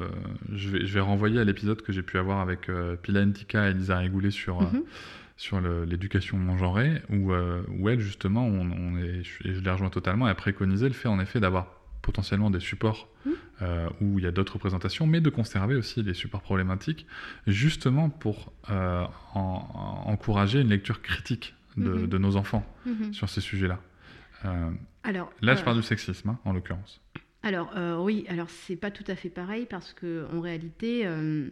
je, 0.52 0.68
vais, 0.68 0.84
je 0.86 0.92
vais 0.92 1.00
renvoyer 1.00 1.40
à 1.40 1.44
l'épisode 1.44 1.80
que 1.80 1.90
j'ai 1.90 2.02
pu 2.02 2.18
avoir 2.18 2.40
avec 2.40 2.68
euh, 2.68 2.96
Pila 2.96 3.22
et 3.22 3.72
Lisa 3.72 3.96
Rigoulet 3.96 4.30
sur, 4.30 4.60
euh, 4.60 4.66
Mhm. 4.66 4.82
sur 5.38 5.58
l'éducation 5.60 6.38
non 6.38 6.58
genrée, 6.58 7.00
où, 7.08 7.32
euh, 7.32 7.62
où 7.78 7.88
elle, 7.88 7.98
justement, 7.98 8.46
on, 8.46 8.70
on 8.70 8.98
est, 8.98 9.22
et 9.46 9.54
je 9.54 9.60
les 9.60 9.70
rejoins 9.70 9.88
totalement, 9.88 10.28
elle 10.28 10.34
préconisait 10.34 10.88
le 10.88 10.92
fait, 10.94 11.08
en 11.08 11.18
effet, 11.18 11.40
d'avoir 11.40 11.68
potentiellement 12.02 12.50
des 12.50 12.60
supports 12.60 13.08
Mhm. 13.24 13.32
euh, 13.62 13.88
où 14.02 14.18
il 14.18 14.24
y 14.24 14.28
a 14.28 14.32
d'autres 14.32 14.52
représentations, 14.52 15.06
mais 15.06 15.22
de 15.22 15.30
conserver 15.30 15.76
aussi 15.76 16.02
les 16.02 16.12
supports 16.12 16.42
problématiques, 16.42 17.06
justement 17.46 18.10
pour 18.10 18.52
en- 18.68 19.08
en- 19.34 20.02
encourager 20.12 20.60
une 20.60 20.68
lecture 20.68 21.00
critique 21.00 21.54
de, 21.78 21.88
Mhm. 21.90 22.06
de 22.06 22.18
nos 22.18 22.36
enfants 22.36 22.66
sur 23.12 23.30
ces 23.30 23.40
sujets-là. 23.40 23.80
Alors, 25.04 25.32
là, 25.40 25.54
je 25.54 25.62
parle 25.64 25.76
du 25.78 25.82
sexisme, 25.82 26.28
hein, 26.30 26.38
en 26.44 26.52
l'occurrence. 26.52 27.00
Alors 27.46 27.70
euh, 27.76 27.96
oui, 28.00 28.24
alors 28.26 28.50
c'est 28.50 28.74
pas 28.74 28.90
tout 28.90 29.04
à 29.06 29.14
fait 29.14 29.28
pareil 29.28 29.66
parce 29.70 29.92
que 29.92 30.26
en 30.32 30.40
réalité, 30.40 31.06
euh, 31.06 31.48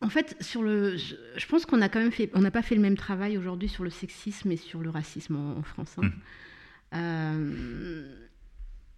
en 0.00 0.08
fait, 0.08 0.36
sur 0.40 0.64
le, 0.64 0.96
je, 0.96 1.14
je 1.36 1.46
pense 1.46 1.64
qu'on 1.64 1.80
a 1.80 1.88
quand 1.88 2.00
même 2.00 2.10
fait, 2.10 2.28
on 2.34 2.40
n'a 2.40 2.50
pas 2.50 2.62
fait 2.62 2.74
le 2.74 2.80
même 2.80 2.96
travail 2.96 3.38
aujourd'hui 3.38 3.68
sur 3.68 3.84
le 3.84 3.90
sexisme 3.90 4.50
et 4.50 4.56
sur 4.56 4.80
le 4.80 4.90
racisme 4.90 5.36
en, 5.36 5.58
en 5.58 5.62
France. 5.62 5.94
hein. 5.98 6.10
Mhm. 6.10 6.12
Euh, 6.92 8.26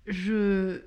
je, 0.07 0.81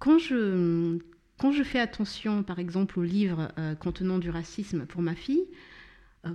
quand 0.00 0.18
je, 0.18 0.98
quand 1.38 1.52
je 1.52 1.62
fais 1.62 1.78
attention, 1.78 2.42
par 2.42 2.58
exemple, 2.58 2.98
aux 2.98 3.04
livres 3.04 3.52
contenant 3.78 4.18
du 4.18 4.28
racisme 4.28 4.86
pour 4.86 5.02
ma 5.02 5.14
fille, 5.14 5.46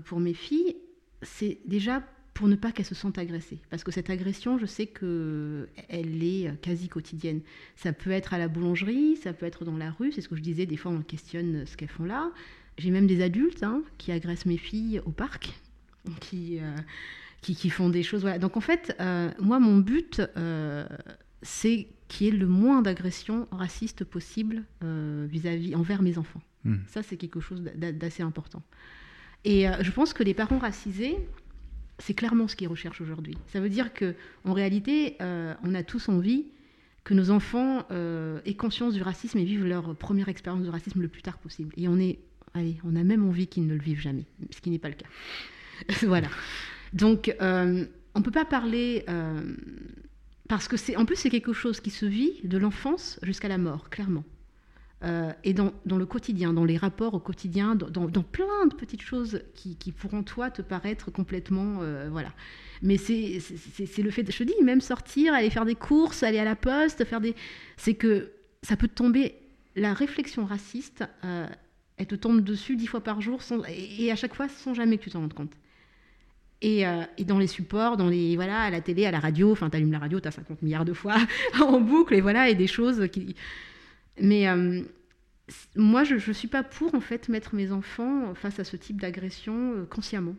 pour 0.06 0.22
mes 0.22 0.34
filles, 0.34 0.78
c'est 1.24 1.60
déjà 1.66 2.04
pour 2.36 2.48
ne 2.50 2.56
pas 2.56 2.72
qu'elles 2.72 2.86
se 2.86 2.94
sentent 2.96 3.18
agressées. 3.18 3.60
Parce 3.70 3.84
que 3.84 3.92
cette 3.92 4.10
agression, 4.10 4.58
je 4.60 4.66
sais 4.68 4.86
qu'elle 4.88 6.24
est 6.24 6.48
euh, 6.50 6.52
quasi 6.62 6.90
quotidienne. 6.90 7.40
Ça 7.78 7.94
peut 7.94 8.12
être 8.12 8.34
à 8.34 8.38
la 8.38 8.48
boulangerie, 8.50 9.16
ça 9.16 9.34
peut 9.34 9.46
être 9.48 9.64
dans 9.66 9.78
la 9.78 9.90
rue, 9.90 10.12
c'est 10.12 10.22
ce 10.22 10.28
que 10.28 10.36
je 10.36 10.42
disais, 10.42 10.66
des 10.68 10.76
fois 10.78 10.92
on 10.92 11.02
questionne 11.02 11.66
ce 11.66 11.76
qu'elles 11.78 11.90
font 11.90 12.04
là. 12.04 12.32
J'ai 12.78 12.92
même 12.92 13.08
des 13.08 13.24
adultes 13.24 13.64
hein, 13.64 13.82
qui 13.98 14.12
agressent 14.12 14.46
mes 14.46 14.58
filles 14.58 15.02
au 15.06 15.12
parc, 15.12 15.54
qui, 16.20 16.60
euh, 16.60 16.76
qui, 17.42 17.56
qui 17.56 17.70
font 17.70 17.90
des 17.90 18.04
choses. 18.04 18.22
Voilà. 18.22 18.38
Donc 18.38 18.58
en 18.58 18.62
fait, 18.62 18.94
euh, 19.00 19.32
moi, 19.40 19.60
mon 19.60 19.78
but, 19.78 20.22
euh, 20.36 20.86
c'est 21.42 21.88
qu'il 22.10 22.28
y 22.28 22.30
ait 22.30 22.34
le 22.34 22.48
moins 22.48 22.82
d'agressions 22.82 23.48
racistes 23.52 24.04
possible 24.04 24.64
euh, 24.84 25.26
vis-à-vis 25.30 25.74
envers 25.74 26.02
mes 26.02 26.18
enfants. 26.18 26.42
Hmm. 26.66 26.78
Ça, 26.88 27.02
c'est 27.02 27.16
quelque 27.16 27.40
chose 27.40 27.62
d'a- 27.64 27.94
d'assez 27.94 28.24
important. 28.24 28.62
Et 29.46 29.70
euh, 29.70 29.82
je 29.82 29.92
pense 29.92 30.12
que 30.14 30.24
les 30.24 30.34
parents 30.34 30.58
racisés, 30.58 31.16
c'est 32.00 32.14
clairement 32.14 32.48
ce 32.48 32.56
qu'ils 32.56 32.68
recherchent 32.68 33.02
aujourd'hui. 33.02 33.38
Ça 33.48 33.60
veut 33.60 33.70
dire 33.70 33.94
que, 33.94 34.16
en 34.44 34.54
réalité, 34.54 35.16
euh, 35.22 35.54
on 35.64 35.74
a 35.74 35.84
tous 35.84 36.10
envie 36.10 36.46
que 37.04 37.14
nos 37.14 37.30
enfants 37.30 37.86
euh, 37.92 38.40
aient 38.46 38.56
conscience 38.56 38.94
du 38.94 39.02
racisme 39.02 39.38
et 39.38 39.46
vivent 39.46 39.66
leur 39.66 39.96
première 39.96 40.28
expérience 40.30 40.64
de 40.64 40.70
racisme 40.70 41.02
le 41.02 41.08
plus 41.08 41.22
tard 41.22 41.38
possible. 41.38 41.74
Et 41.78 41.88
on 41.88 41.98
est, 42.00 42.20
allez, 42.54 42.78
on 42.84 42.96
a 42.96 43.04
même 43.04 43.28
envie 43.28 43.48
qu'ils 43.48 43.68
ne 43.68 43.74
le 43.74 43.82
vivent 43.82 44.02
jamais, 44.02 44.26
ce 44.52 44.60
qui 44.60 44.70
n'est 44.72 44.80
pas 44.80 44.90
le 44.90 44.96
cas. 44.96 45.08
voilà. 46.08 46.28
Donc, 46.94 47.36
euh, 47.42 47.86
on 48.16 48.20
ne 48.20 48.24
peut 48.24 48.32
pas 48.32 48.46
parler 48.46 49.06
parce 50.48 50.68
que 50.68 50.78
c'est, 50.78 50.96
en 50.96 51.06
plus, 51.06 51.16
c'est 51.16 51.30
quelque 51.30 51.54
chose 51.54 51.80
qui 51.80 51.92
se 51.92 52.06
vit 52.06 52.34
de 52.44 52.58
l'enfance 52.58 53.20
jusqu'à 53.24 53.48
la 53.48 53.58
mort, 53.58 53.90
clairement. 53.90 54.24
Euh, 55.04 55.32
et 55.44 55.54
dans, 55.54 55.74
le 55.86 56.06
quotidien, 56.06 56.54
dans 56.54 56.66
les 56.66 56.78
rapports 56.78 57.14
au 57.14 57.20
quotidien, 57.20 57.76
dans, 57.76 58.08
plein 58.24 58.66
de 58.68 58.74
petites 58.74 59.02
choses 59.02 59.42
qui, 59.54 59.92
pourront 59.92 60.24
toi 60.24 60.50
te 60.50 60.62
paraître 60.62 61.12
complètement, 61.12 61.80
euh, 61.82 62.08
voilà. 62.10 62.32
Mais 62.82 62.98
c'est, 62.98 63.40
le 63.98 64.12
fait, 64.12 64.24
de, 64.24 64.32
je 64.32 64.38
te 64.40 64.44
dis, 64.44 64.56
même 64.64 64.82
sortir, 64.82 65.34
aller 65.34 65.50
faire 65.50 65.66
des 65.66 65.76
courses, 65.76 66.24
aller 66.24 66.40
à 66.40 66.46
la 66.46 66.56
poste, 66.56 67.04
faire 67.06 67.22
des, 67.22 67.36
c'est 67.78 67.94
que 67.94 68.32
ça 68.62 68.78
peut 68.78 68.88
te 68.88 68.96
tomber. 68.96 69.36
La 69.76 69.94
réflexion 69.94 70.46
raciste, 70.46 71.04
euh, 71.24 71.48
elle 71.98 72.08
te 72.08 72.16
tombe 72.16 72.42
dessus 72.42 72.76
dix 72.76 72.88
fois 72.88 73.02
par 73.02 73.22
jour, 73.22 73.42
et 73.68 74.12
à 74.12 74.16
chaque 74.16 74.34
fois 74.34 74.48
sans 74.48 74.74
jamais 74.74 74.98
que 74.98 75.04
tu 75.04 75.10
t'en 75.12 75.22
rendes 75.22 75.34
compte. 75.34 75.54
Et, 76.62 76.88
euh, 76.88 77.04
et 77.18 77.26
dans 77.26 77.38
les 77.38 77.48
supports, 77.48 77.98
dans 77.98 78.08
les 78.08 78.36
voilà, 78.36 78.62
à 78.62 78.70
la 78.70 78.82
télé, 78.82 79.06
à 79.06 79.12
la 79.12 79.20
radio, 79.20 79.52
enfin, 79.52 79.70
t'allumes 79.70 79.92
la 79.92 80.00
radio, 80.00 80.20
t'as 80.20 80.32
50 80.32 80.62
milliards 80.62 80.86
de 80.86 80.94
fois 80.94 81.18
en 81.62 81.80
boucle, 81.82 82.16
et 82.16 82.22
voilà, 82.22 82.50
et 82.50 82.56
des 82.56 82.68
choses 82.68 83.08
qui. 83.12 83.36
Mais 84.20 84.48
euh, 84.48 84.82
moi, 85.76 86.04
je 86.04 86.16
ne 86.16 86.34
suis 86.34 86.48
pas 86.48 86.64
pour 86.64 86.96
en 86.96 87.02
fait 87.02 87.30
mettre 87.30 87.56
mes 87.56 87.72
enfants 87.72 88.34
face 88.36 88.60
à 88.60 88.64
ce 88.64 88.76
type 88.78 89.02
d'agression 89.02 89.74
euh, 89.76 89.86
consciemment. 89.86 90.36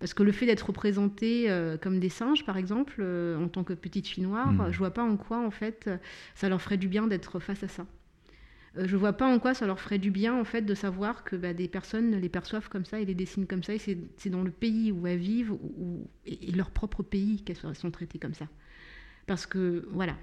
Parce 0.00 0.14
que 0.14 0.22
le 0.22 0.32
fait 0.32 0.46
d'être 0.46 0.66
représenté 0.66 1.50
euh, 1.50 1.76
comme 1.76 2.00
des 2.00 2.08
singes, 2.08 2.44
par 2.46 2.56
exemple, 2.56 3.02
en 3.38 3.48
tant 3.48 3.64
que 3.64 3.74
petite 3.74 4.08
fille 4.08 4.24
noire, 4.24 4.52
Mhm. 4.52 4.72
je 4.72 4.78
vois 4.78 4.92
pas 4.92 5.02
en 5.04 5.16
quoi 5.16 5.38
en 5.44 5.50
fait 5.50 5.90
ça 6.34 6.48
leur 6.48 6.60
ferait 6.62 6.78
du 6.78 6.88
bien 6.88 7.06
d'être 7.06 7.38
face 7.40 7.62
à 7.62 7.68
ça. 7.68 7.86
Je 8.76 8.96
vois 8.96 9.12
pas 9.14 9.26
en 9.26 9.40
quoi 9.40 9.52
ça 9.52 9.66
leur 9.66 9.80
ferait 9.80 9.98
du 9.98 10.12
bien 10.12 10.32
en 10.38 10.44
fait 10.44 10.62
de 10.62 10.74
savoir 10.74 11.24
que 11.24 11.34
bah, 11.34 11.52
des 11.52 11.66
personnes 11.66 12.12
les 12.20 12.28
perçoivent 12.28 12.68
comme 12.68 12.84
ça 12.84 13.00
et 13.00 13.04
les 13.04 13.14
dessinent 13.16 13.46
comme 13.48 13.64
ça 13.64 13.74
et 13.74 13.78
c'est 13.78 14.30
dans 14.30 14.44
le 14.44 14.52
pays 14.52 14.92
où 14.92 15.06
elles 15.08 15.18
vivent 15.18 15.52
ou, 15.52 16.08
et, 16.24 16.50
et 16.50 16.52
leur 16.52 16.70
propre 16.70 17.02
pays 17.02 17.42
qu'elles 17.42 17.56
sont 17.74 17.90
traitées 17.90 18.20
comme 18.20 18.34
ça. 18.34 18.46
Parce 19.26 19.46
que 19.46 19.86
voilà, 19.90 20.16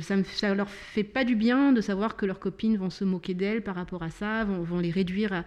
ça, 0.00 0.22
ça 0.24 0.54
leur 0.54 0.70
fait 0.70 1.04
pas 1.04 1.24
du 1.24 1.36
bien 1.36 1.72
de 1.72 1.80
savoir 1.80 2.16
que 2.16 2.26
leurs 2.26 2.40
copines 2.40 2.76
vont 2.76 2.90
se 2.90 3.04
moquer 3.04 3.34
d'elles 3.34 3.62
par 3.62 3.74
rapport 3.74 4.02
à 4.02 4.10
ça, 4.10 4.44
vont, 4.44 4.78
les 4.78 4.90
réduire 4.90 5.32
à- 5.32 5.44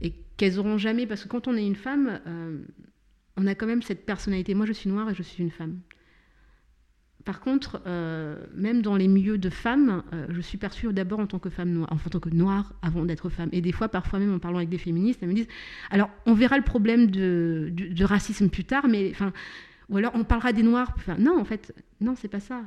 et 0.00 0.14
qu'elles 0.36 0.58
auront 0.58 0.78
jamais 0.78 1.06
parce 1.06 1.24
que 1.24 1.28
quand 1.28 1.48
on 1.48 1.56
est 1.56 1.66
une 1.66 1.76
femme, 1.76 2.20
euh, 2.26 2.58
on 3.36 3.46
a 3.46 3.54
quand 3.54 3.66
même 3.66 3.82
cette 3.82 4.04
personnalité. 4.04 4.54
Moi, 4.54 4.66
je 4.66 4.72
suis 4.72 4.90
noire 4.90 5.10
et 5.10 5.14
je 5.14 5.22
suis 5.22 5.42
une 5.42 5.50
femme. 5.50 5.80
Par 7.24 7.40
contre, 7.40 7.80
euh, 7.86 8.44
même 8.54 8.82
dans 8.82 8.96
les 8.96 9.06
milieux 9.06 9.38
de 9.38 9.48
femmes, 9.48 10.02
euh, 10.12 10.26
je 10.30 10.40
suis 10.40 10.58
perçue 10.58 10.92
d'abord 10.92 11.20
en 11.20 11.26
tant 11.26 11.38
que 11.38 11.50
femme 11.50 11.70
noire, 11.70 11.88
enfin, 11.92 12.06
en 12.06 12.10
tant 12.10 12.20
que 12.20 12.30
noire 12.30 12.74
avant 12.82 13.04
d'être 13.04 13.28
femme. 13.28 13.48
Et 13.52 13.60
des 13.60 13.72
fois, 13.72 13.88
parfois 13.88 14.18
même 14.18 14.34
en 14.34 14.38
parlant 14.38 14.58
avec 14.58 14.68
des 14.68 14.78
féministes, 14.78 15.20
elles 15.22 15.28
me 15.28 15.34
disent 15.34 15.48
alors 15.90 16.10
on 16.26 16.34
verra 16.34 16.56
le 16.56 16.64
problème 16.64 17.10
de, 17.10 17.72
racisme 18.04 18.48
plus 18.48 18.64
tard, 18.64 18.88
mais 18.88 19.10
enfin, 19.12 19.32
ou 19.88 19.98
alors 19.98 20.12
on 20.14 20.24
parlera 20.24 20.52
des 20.52 20.64
noirs. 20.64 20.94
Non, 21.18 21.38
en 21.38 21.44
fait, 21.44 21.72
non, 22.00 22.14
c'est 22.16 22.28
pas 22.28 22.40
ça. 22.40 22.62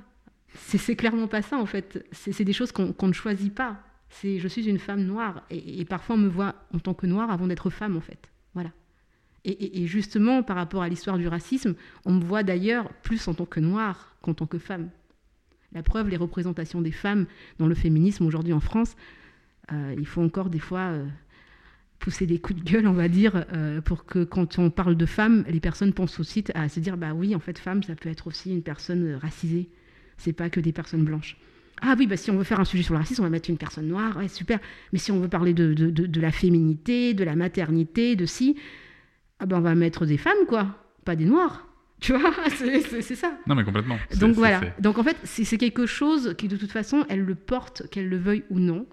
C'est 0.55 0.95
clairement 0.95 1.27
pas 1.27 1.41
ça 1.41 1.57
en 1.57 1.65
fait. 1.65 2.05
C'est 2.11 2.43
des 2.43 2.53
choses 2.53 2.71
qu'on 2.71 3.07
ne 3.07 3.13
choisit 3.13 3.53
pas. 3.53 3.79
C'est 4.09 4.39
je 4.39 4.47
suis 4.47 4.67
une 4.67 4.79
femme 4.79 5.03
noire 5.03 5.43
et, 5.49 5.83
parfois 5.85 6.15
on 6.15 6.19
me 6.19 6.29
voit 6.29 6.55
en 6.73 6.79
tant 6.79 6.93
que 6.93 7.05
noire 7.07 7.31
avant 7.31 7.47
d'être 7.47 7.69
femme 7.69 7.97
en 7.97 8.01
fait. 8.01 8.31
Voilà. 8.53 8.71
Et, 9.43 9.83
et- 9.83 9.87
justement 9.87 10.43
par 10.43 10.55
rapport 10.55 10.81
à 10.81 10.89
l'histoire 10.89 11.17
du 11.17 11.27
racisme, 11.27 11.75
on 12.05 12.13
me 12.13 12.23
voit 12.23 12.43
d'ailleurs 12.43 12.89
plus 13.03 13.27
en 13.27 13.33
tant 13.33 13.45
que 13.45 13.59
noire 13.59 14.15
qu'en 14.21 14.33
tant 14.33 14.45
que 14.47 14.57
femme. 14.57 14.89
La 15.73 15.83
preuve, 15.83 16.09
les 16.09 16.17
représentations 16.17 16.81
des 16.81 16.91
femmes 16.91 17.25
dans 17.59 17.67
le 17.67 17.75
féminisme 17.75 18.25
aujourd'hui 18.25 18.53
en 18.53 18.61
France, 18.61 18.95
euh, 19.73 19.95
il 19.97 20.07
faut 20.07 20.21
encore 20.21 20.49
des 20.49 20.59
fois 20.59 20.91
euh, 20.91 21.05
pousser 21.99 22.25
des 22.25 22.39
coups 22.39 22.63
de 22.63 22.71
gueule, 22.71 22.87
on 22.87 22.93
va 22.93 23.09
dire, 23.09 23.45
euh, 23.53 23.81
pour 23.81 24.05
que 24.05 24.23
quand 24.23 24.57
on 24.57 24.69
parle 24.69 24.95
de 24.95 25.05
femmes, 25.05 25.43
les 25.49 25.59
personnes 25.59 25.91
pensent 25.91 26.19
aussi 26.19 26.45
à 26.53 26.69
se 26.69 26.79
dire 26.79 26.95
bah 26.97 27.13
oui, 27.13 27.35
en 27.35 27.39
fait, 27.39 27.57
femme, 27.59 27.83
ça 27.83 27.95
peut 27.95 28.09
être 28.09 28.27
aussi 28.27 28.51
une 28.51 28.63
personne 28.63 29.15
racisée. 29.15 29.69
C'est 30.17 30.33
pas 30.33 30.49
que 30.49 30.59
des 30.59 30.71
personnes 30.71 31.03
blanches. 31.03 31.37
Ah 31.81 31.95
oui, 31.97 32.07
bah 32.07 32.15
si 32.17 32.31
on 32.31 32.37
veut 32.37 32.43
faire 32.45 32.59
un 32.59 32.65
sujet 32.65 32.83
sur 32.83 32.93
le 32.93 32.99
racisme, 32.99 33.21
on 33.21 33.25
va 33.25 33.29
mettre 33.29 33.49
une 33.49 33.57
personne 33.57 33.87
noire, 33.87 34.15
ouais, 34.17 34.29
super. 34.29 34.59
Mais 34.93 34.99
si 34.99 35.11
on 35.11 35.19
veut 35.19 35.27
parler 35.27 35.53
de, 35.53 35.73
de, 35.73 35.89
de- 35.89 36.05
de 36.05 36.21
la 36.21 36.31
féminité, 36.31 37.13
de 37.13 37.23
la 37.25 37.35
maternité, 37.35 38.15
de 38.15 38.25
si, 38.25 38.55
ah 39.39 39.45
ben 39.45 39.57
on 39.57 39.61
va 39.61 39.75
mettre 39.75 40.05
des 40.05 40.17
femmes, 40.17 40.45
quoi, 40.47 40.67
pas 41.03 41.15
des 41.15 41.25
noirs. 41.25 41.67
Tu 42.01 42.11
vois, 42.13 42.33
c'est 42.49 43.15
ça. 43.15 43.37
Non, 43.47 43.55
mais 43.55 43.63
complètement. 43.63 43.97
Donc 44.19 44.35
voilà. 44.35 44.61
Donc 44.79 44.97
en 44.99 45.03
fait, 45.03 45.15
c'est 45.23 45.57
quelque 45.57 45.85
chose 45.85 46.35
qui 46.37 46.47
de 46.49 46.57
toute 46.57 46.71
façon, 46.71 47.05
elles 47.09 47.23
le 47.23 47.35
portent, 47.35 47.87
qu'elles 47.89 48.09
le 48.09 48.17
veuillent 48.17 48.43
ou 48.49 48.59
non, 48.59 48.85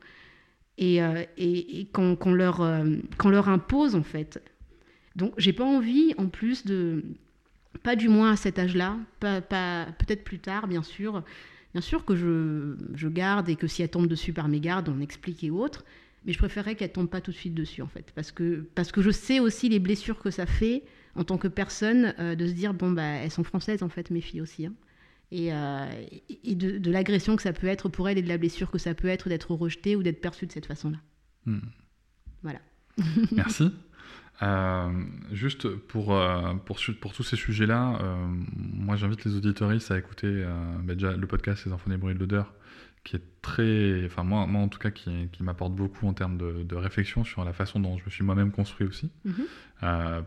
et, 0.78 1.02
euh, 1.02 1.22
et, 1.36 1.80
et 1.80 1.84
qu'on 1.86 2.16
leur, 2.32 2.60
euh, 2.62 2.84
qu'on 3.18 3.28
leur 3.30 3.48
impose 3.48 3.94
en 3.96 4.02
fait. 4.04 4.40
Donc 5.16 5.34
j'ai 5.36 5.52
pas 5.52 5.64
envie 5.64 6.14
en 6.16 6.26
plus 6.28 6.64
de, 6.64 7.04
pas 7.82 7.96
du 7.96 8.08
moins 8.08 8.32
à 8.32 8.36
cet 8.36 8.58
âge-là, 8.58 8.96
pas, 9.20 9.40
pas- 9.40 9.86
peut-être 9.98 10.24
plus 10.24 10.38
tard 10.38 10.66
bien 10.68 10.82
sûr, 10.82 11.22
bien 11.72 11.80
sûr 11.80 12.04
que 12.04 12.14
je, 12.16 12.76
je 12.94 13.08
garde 13.08 13.48
et 13.48 13.56
que 13.56 13.66
si 13.66 13.82
elle 13.82 13.90
tombe 13.90 14.06
dessus 14.06 14.32
par 14.32 14.48
mes 14.48 14.60
gardes, 14.60 14.88
on 14.88 15.00
explique 15.00 15.42
et 15.44 15.50
autres. 15.50 15.84
Mais 16.24 16.32
je 16.32 16.38
préférerais 16.38 16.76
qu'elle 16.76 16.92
tombe 16.92 17.08
pas 17.08 17.20
tout 17.20 17.32
de 17.32 17.36
suite 17.36 17.54
dessus 17.54 17.82
en 17.82 17.88
fait, 17.88 18.12
parce 18.14 18.30
que 18.30 18.64
parce 18.74 18.92
que 18.92 19.02
je 19.02 19.10
sais 19.10 19.40
aussi 19.40 19.68
les 19.68 19.80
blessures 19.80 20.20
que 20.20 20.30
ça 20.30 20.46
fait 20.46 20.84
en 21.16 21.24
tant 21.24 21.36
que 21.38 21.48
personne 21.48 22.14
euh, 22.20 22.34
de 22.36 22.46
se 22.46 22.52
dire 22.52 22.74
bon 22.74 22.92
bah 22.92 23.02
elles 23.02 23.30
sont 23.32 23.42
françaises 23.44 23.82
en 23.82 23.88
fait 23.88 24.10
mes 24.10 24.20
filles 24.20 24.40
aussi. 24.40 24.66
hein 24.66 24.74
et, 25.32 25.52
euh, 25.52 25.86
et 26.44 26.54
de, 26.54 26.76
de 26.78 26.90
l'agression 26.90 27.36
que 27.36 27.42
ça 27.42 27.54
peut 27.54 27.66
être 27.66 27.88
pour 27.88 28.06
elle 28.08 28.18
et 28.18 28.22
de 28.22 28.28
la 28.28 28.36
blessure 28.38 28.70
que 28.70 28.76
ça 28.78 28.94
peut 28.94 29.08
être 29.08 29.30
d'être 29.30 29.50
rejetée 29.54 29.96
ou 29.96 30.02
d'être 30.02 30.20
perçue 30.20 30.46
de 30.46 30.52
cette 30.52 30.66
façon-là. 30.66 30.98
Hmm. 31.46 31.58
Voilà. 32.42 32.60
Merci. 33.32 33.70
Euh, 34.42 34.90
juste 35.30 35.68
pour, 35.68 36.14
euh, 36.14 36.54
pour, 36.54 36.78
tous 37.12 37.22
ces 37.22 37.36
sujets-là, 37.36 37.98
euh, 38.02 38.16
moi 38.56 38.96
j'invite 38.96 39.24
les 39.24 39.36
auditoristes 39.36 39.90
à 39.90 39.98
écouter 39.98 40.44
bah, 40.82 40.94
déjà 40.94 41.12
le 41.16 41.26
podcast 41.26 41.64
Les 41.66 41.72
enfants 41.72 41.90
des 41.90 41.96
bruits 41.96 42.14
de 42.14 42.18
l'odeur, 42.18 42.52
qui 43.04 43.16
est 43.16 43.22
très, 43.40 44.04
enfin 44.06 44.24
moi, 44.24 44.46
moi 44.46 44.62
en 44.62 44.68
tout 44.68 44.78
cas, 44.78 44.90
qui, 44.90 45.28
qui 45.32 45.42
m'apporte 45.42 45.74
beaucoup 45.74 46.06
en 46.08 46.14
termes 46.14 46.38
de, 46.38 46.64
de 46.64 46.74
réflexion 46.74 47.24
sur 47.24 47.44
la 47.44 47.52
façon 47.52 47.78
dont 47.78 47.96
je 47.98 48.04
me 48.04 48.10
suis 48.10 48.24
moi-même 48.24 48.50
construit 48.50 48.86
aussi. 48.86 49.10
Mhm. 49.24 49.46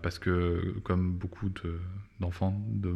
Parce 0.01 0.19
que 0.19 0.75
comme 0.83 1.13
beaucoup 1.13 1.49
de- 1.49 1.79
d'enfants 2.19 2.61
de, 2.69 2.95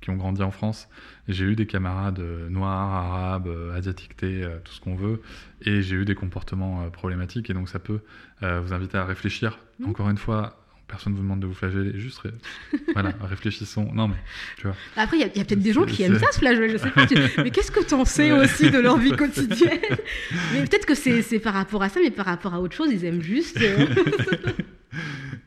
qui 0.00 0.10
ont 0.10 0.16
grandi 0.16 0.42
en 0.42 0.50
France, 0.50 0.88
j'ai 1.26 1.44
eu 1.44 1.56
des 1.56 1.66
camarades 1.66 2.20
euh, 2.20 2.48
noirs, 2.48 2.92
arabes, 2.94 3.48
euh, 3.48 3.76
asiatiques, 3.76 4.12
euh, 4.22 4.58
tout 4.64 4.72
ce 4.72 4.80
qu'on 4.80 4.94
veut, 4.94 5.20
et 5.62 5.82
j'ai 5.82 5.96
eu 5.96 6.04
des 6.04 6.14
comportements 6.14 6.88
problématiques, 6.90 7.50
et 7.50 7.54
donc 7.54 7.68
ça 7.68 7.78
peut 7.78 8.00
vous 8.40 8.72
inviter 8.72 8.96
à 8.98 9.04
réfléchir. 9.04 9.58
Mhm. 9.80 9.88
Encore 9.88 10.08
une 10.10 10.16
fois, 10.18 10.60
personne 10.86 11.12
ne 11.12 11.18
vous 11.18 11.24
demande 11.24 11.40
de 11.40 11.46
vous 11.46 11.54
flageller, 11.54 11.98
juste 11.98 12.18
ré- 12.20 12.30
voilà, 12.94 13.12
réfléchissons. 13.20 13.90
Non 13.92 14.06
mais, 14.08 14.14
tu 14.56 14.68
vois. 14.68 14.76
Après, 14.96 15.16
il 15.16 15.20
y 15.20 15.24
a, 15.24 15.28
peut-être 15.28 15.58
des 15.60 15.72
gens 15.72 15.84
qui 15.84 16.02
aiment 16.04 16.18
ça, 16.18 16.30
se 16.32 16.38
flageoler, 16.38 16.70
je 16.70 16.76
sais 16.78 16.90
pas. 16.90 17.06
tu- 17.06 17.16
Mais 17.42 17.50
qu'est-ce 17.50 17.72
que 17.72 17.84
tu 17.84 17.94
en 17.94 18.04
sais 18.04 18.30
aussi 18.32 18.70
de 18.70 18.78
leur 18.78 18.96
vie 18.98 19.10
quotidienne 19.10 19.80
Mais 20.52 20.60
peut-être 20.64 20.86
que 20.86 20.94
c'est 20.94 21.40
par 21.40 21.54
rapport 21.54 21.82
à 21.82 21.88
ça, 21.88 21.98
mais 22.02 22.10
par 22.12 22.26
rapport 22.26 22.54
à 22.54 22.60
autre 22.60 22.74
chose, 22.76 22.88
ils 22.92 23.04
aiment 23.04 23.20
juste. 23.22 23.58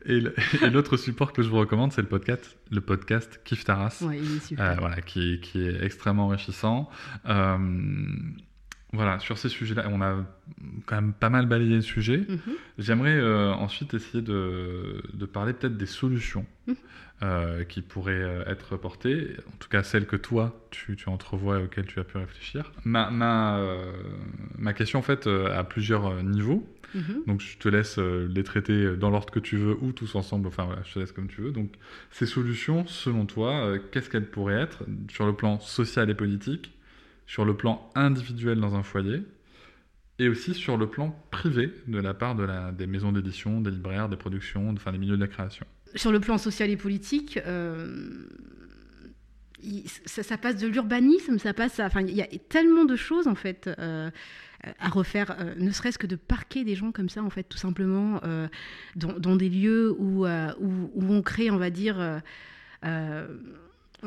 Et 0.62 0.70
l'autre 0.70 0.96
support 0.96 1.32
que 1.32 1.42
je 1.42 1.48
vous 1.48 1.58
recommande, 1.58 1.92
c'est 1.92 2.02
le 2.02 2.08
podcast, 2.08 2.56
le 2.70 2.80
podcast 2.80 3.40
Kif 3.44 3.64
Taras. 3.64 4.02
Ouais. 4.02 4.18
Euh, 4.58 4.74
voilà, 4.78 5.00
qui, 5.00 5.40
qui 5.40 5.62
est 5.62 5.82
extrêmement 5.84 6.26
enrichissant. 6.26 6.88
Euh, 7.28 7.56
voilà, 8.94 9.18
sur 9.20 9.38
ces 9.38 9.48
sujets-là, 9.48 9.86
on 9.90 10.02
a 10.02 10.16
quand 10.84 10.96
même 10.96 11.12
pas 11.14 11.30
mal 11.30 11.46
balayé 11.46 11.76
le 11.76 11.80
sujet. 11.82 12.26
Mhm. 12.28 12.38
J'aimerais 12.78 13.16
euh, 13.16 13.50
ensuite 13.52 13.94
essayer 13.94 14.22
de, 14.22 15.02
de 15.14 15.24
parler 15.26 15.52
peut-être 15.54 15.76
des 15.76 15.86
solutions 15.86 16.44
Mhm. 16.66 16.74
euh, 17.22 17.64
qui 17.64 17.80
pourraient 17.82 18.44
être 18.46 18.76
portées, 18.76 19.36
en 19.48 19.56
tout 19.58 19.68
cas 19.68 19.82
celles 19.82 20.06
que 20.06 20.16
toi, 20.16 20.60
tu, 20.70 20.94
tu 20.96 21.08
entrevois 21.08 21.58
et 21.60 21.64
auxquelles 21.64 21.86
tu 21.86 21.98
as 22.00 22.04
pu 22.04 22.18
réfléchir. 22.18 22.70
Ma, 22.84 23.10
ma, 23.10 23.58
euh, 23.58 23.92
ma 24.58 24.72
question, 24.74 24.98
en 24.98 25.02
fait, 25.02 25.26
a 25.26 25.64
plusieurs 25.64 26.06
euh, 26.06 26.22
Mhm. 26.94 27.22
Donc 27.26 27.40
je 27.40 27.58
te 27.58 27.68
laisse 27.68 27.98
euh, 27.98 28.28
les 28.28 28.42
traiter 28.42 28.96
dans 28.96 29.10
l'ordre 29.10 29.32
que 29.32 29.40
tu 29.40 29.56
veux 29.56 29.76
ou 29.80 29.92
tous 29.92 30.14
ensemble, 30.14 30.48
enfin 30.48 30.64
voilà, 30.64 30.82
je 30.84 30.94
te 30.94 30.98
laisse 30.98 31.12
comme 31.12 31.28
tu 31.28 31.40
veux. 31.40 31.52
Donc 31.52 31.72
ces 32.10 32.26
solutions, 32.26 32.86
selon 32.86 33.26
toi, 33.26 33.66
euh, 33.66 33.78
qu'est-ce 33.90 34.10
qu'elles 34.10 34.30
pourraient 34.30 34.60
être 34.60 34.84
sur 35.10 35.26
le 35.26 35.34
plan 35.34 35.60
social 35.60 36.10
et 36.10 36.14
politique, 36.14 36.72
sur 37.26 37.44
le 37.44 37.56
plan 37.56 37.90
individuel 37.94 38.60
dans 38.60 38.74
un 38.74 38.82
foyer, 38.82 39.22
et 40.18 40.28
aussi 40.28 40.54
sur 40.54 40.76
le 40.76 40.86
plan 40.86 41.16
privé 41.30 41.72
de 41.88 41.98
la 41.98 42.14
part 42.14 42.34
de 42.34 42.44
la, 42.44 42.72
des 42.72 42.86
maisons 42.86 43.12
d'édition, 43.12 43.60
des 43.60 43.70
libraires, 43.70 44.08
des 44.08 44.16
productions, 44.16 44.70
enfin 44.70 44.92
des 44.92 44.98
milieux 44.98 45.16
de 45.16 45.22
la 45.22 45.28
création? 45.28 45.66
Sur 45.94 46.12
le 46.12 46.20
plan 46.20 46.38
social 46.38 46.70
et 46.70 46.76
politique, 46.76 47.38
euh, 47.46 48.26
ça, 50.06 50.38
passe 50.38 50.56
de 50.56 50.66
l'urbanisme, 50.66 51.38
ça 51.38 51.54
passe 51.54 51.80
à, 51.80 51.86
enfin, 51.86 52.02
il 52.02 52.14
y 52.14 52.22
a 52.22 52.28
tellement 52.48 52.84
de 52.84 52.96
choses 52.96 53.26
en 53.28 53.34
fait 53.34 53.70
à 54.78 54.88
refaire, 54.88 55.36
ne 55.56 55.70
serait-ce 55.70 55.98
que 55.98 56.06
de 56.06 56.16
parquer 56.16 56.64
des 56.64 56.74
gens 56.74 56.92
comme 56.92 57.08
ça 57.08 57.22
en 57.22 57.30
fait, 57.30 57.44
tout 57.44 57.58
simplement 57.58 58.20
dans, 58.96 59.36
des 59.36 59.48
lieux 59.48 59.94
où, 59.98 60.24
où, 60.26 61.04
on 61.08 61.22
crée, 61.22 61.50
on 61.50 61.56
va 61.56 61.70
dire 61.70 62.22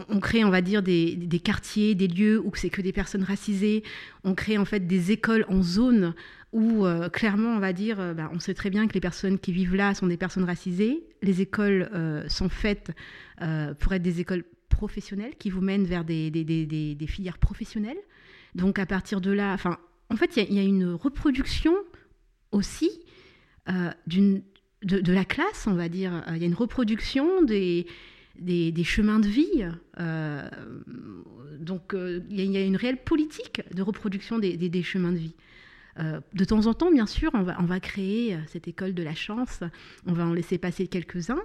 on 0.10 0.20
crée, 0.20 0.44
on 0.44 0.50
va 0.50 0.62
dire, 0.62 0.82
des, 0.82 1.42
quartiers, 1.44 1.96
des 1.96 2.08
lieux 2.08 2.42
où 2.44 2.52
c'est 2.56 2.70
que 2.70 2.82
des 2.82 2.92
personnes 2.92 3.24
racisées. 3.24 3.84
On 4.24 4.36
crée 4.36 4.58
en 4.58 4.66
fait 4.66 4.88
des 4.88 5.12
écoles 5.12 5.46
en 5.48 5.62
zone 5.62 6.14
où 6.52 6.86
euh, 6.86 7.10
clairement, 7.10 7.50
on 7.50 7.60
va 7.60 7.74
dire, 7.74 8.00
euh, 8.00 8.14
bah, 8.14 8.30
on 8.34 8.40
sait 8.40 8.54
très 8.54 8.70
bien 8.70 8.88
que 8.88 8.94
les 8.94 9.02
personnes 9.02 9.40
qui 9.40 9.52
vivent 9.52 9.76
là 9.76 9.94
sont 9.94 10.08
des 10.08 10.18
personnes 10.18 10.44
racisées. 10.44 11.04
Les 11.22 11.42
écoles 11.42 11.90
euh, 11.94 12.28
sont 12.30 12.50
faites 12.50 12.92
pour 13.80 13.94
être 13.94 14.02
des 14.02 14.22
écoles 14.22 14.46
professionnelles 14.70 15.36
qui 15.38 15.50
vous 15.50 15.60
mènent 15.62 15.86
vers 15.86 16.06
des, 16.06 16.32
filières 17.08 17.38
professionnelles. 17.38 17.98
Donc 18.54 18.80
à 18.80 18.86
partir 18.86 19.20
de 19.20 19.32
là, 19.32 19.54
enfin, 19.54 19.78
en 20.10 20.16
fait, 20.16 20.38
il 20.38 20.54
y, 20.54 20.60
a 20.60 20.64
une 20.64 20.94
reproduction 20.94 21.74
aussi 22.52 22.90
de, 23.68 24.42
de, 24.84 25.14
la 25.14 25.26
classe, 25.26 25.66
on 25.68 25.74
va 25.74 25.90
dire. 25.90 26.24
Il 26.30 26.38
y 26.38 26.44
a 26.44 26.48
une 26.48 26.54
reproduction 26.54 27.44
des 27.44 27.86
chemins 28.84 29.20
de 29.20 29.28
vie. 29.28 29.66
Euh, 30.00 30.50
donc 31.60 31.94
euh, 31.94 32.22
il 32.30 32.52
y, 32.52 32.58
a 32.58 32.62
une 32.62 32.76
réelle 32.76 33.04
politique 33.04 33.62
de 33.74 33.82
reproduction 33.82 34.40
des, 34.40 34.84
chemins 34.84 35.12
de 35.12 35.18
vie. 35.18 35.36
Euh, 36.00 36.20
de 36.34 36.44
temps 36.44 36.66
en 36.68 36.74
temps, 36.74 36.92
bien 36.92 37.06
sûr, 37.06 37.32
on 37.34 37.44
va, 37.44 37.56
on 37.60 37.66
va, 37.66 37.80
créer 37.80 38.38
cette 38.48 38.68
école 38.68 38.94
de 38.94 39.04
la 39.04 39.16
chance, 39.16 39.62
on 40.06 40.14
va 40.14 40.26
en 40.26 40.34
laisser 40.34 40.58
passer 40.58 40.88
quelques-uns, 40.88 41.42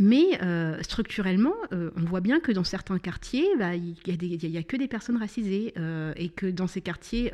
mais 0.00 0.38
structurellement, 0.82 1.54
on 1.72 2.04
voit 2.04 2.20
bien 2.20 2.40
que 2.40 2.52
dans 2.52 2.64
certains 2.64 2.98
quartiers, 2.98 3.46
bah, 3.58 3.74
il 3.74 3.94
n'y 4.06 4.56
a, 4.56 4.62
que 4.62 4.76
des 4.76 4.88
personnes 4.88 5.16
racisées, 5.16 5.74
et 6.16 6.28
que 6.28 6.46
dans 6.46 6.66
ces 6.66 6.80
quartiers, 6.80 7.32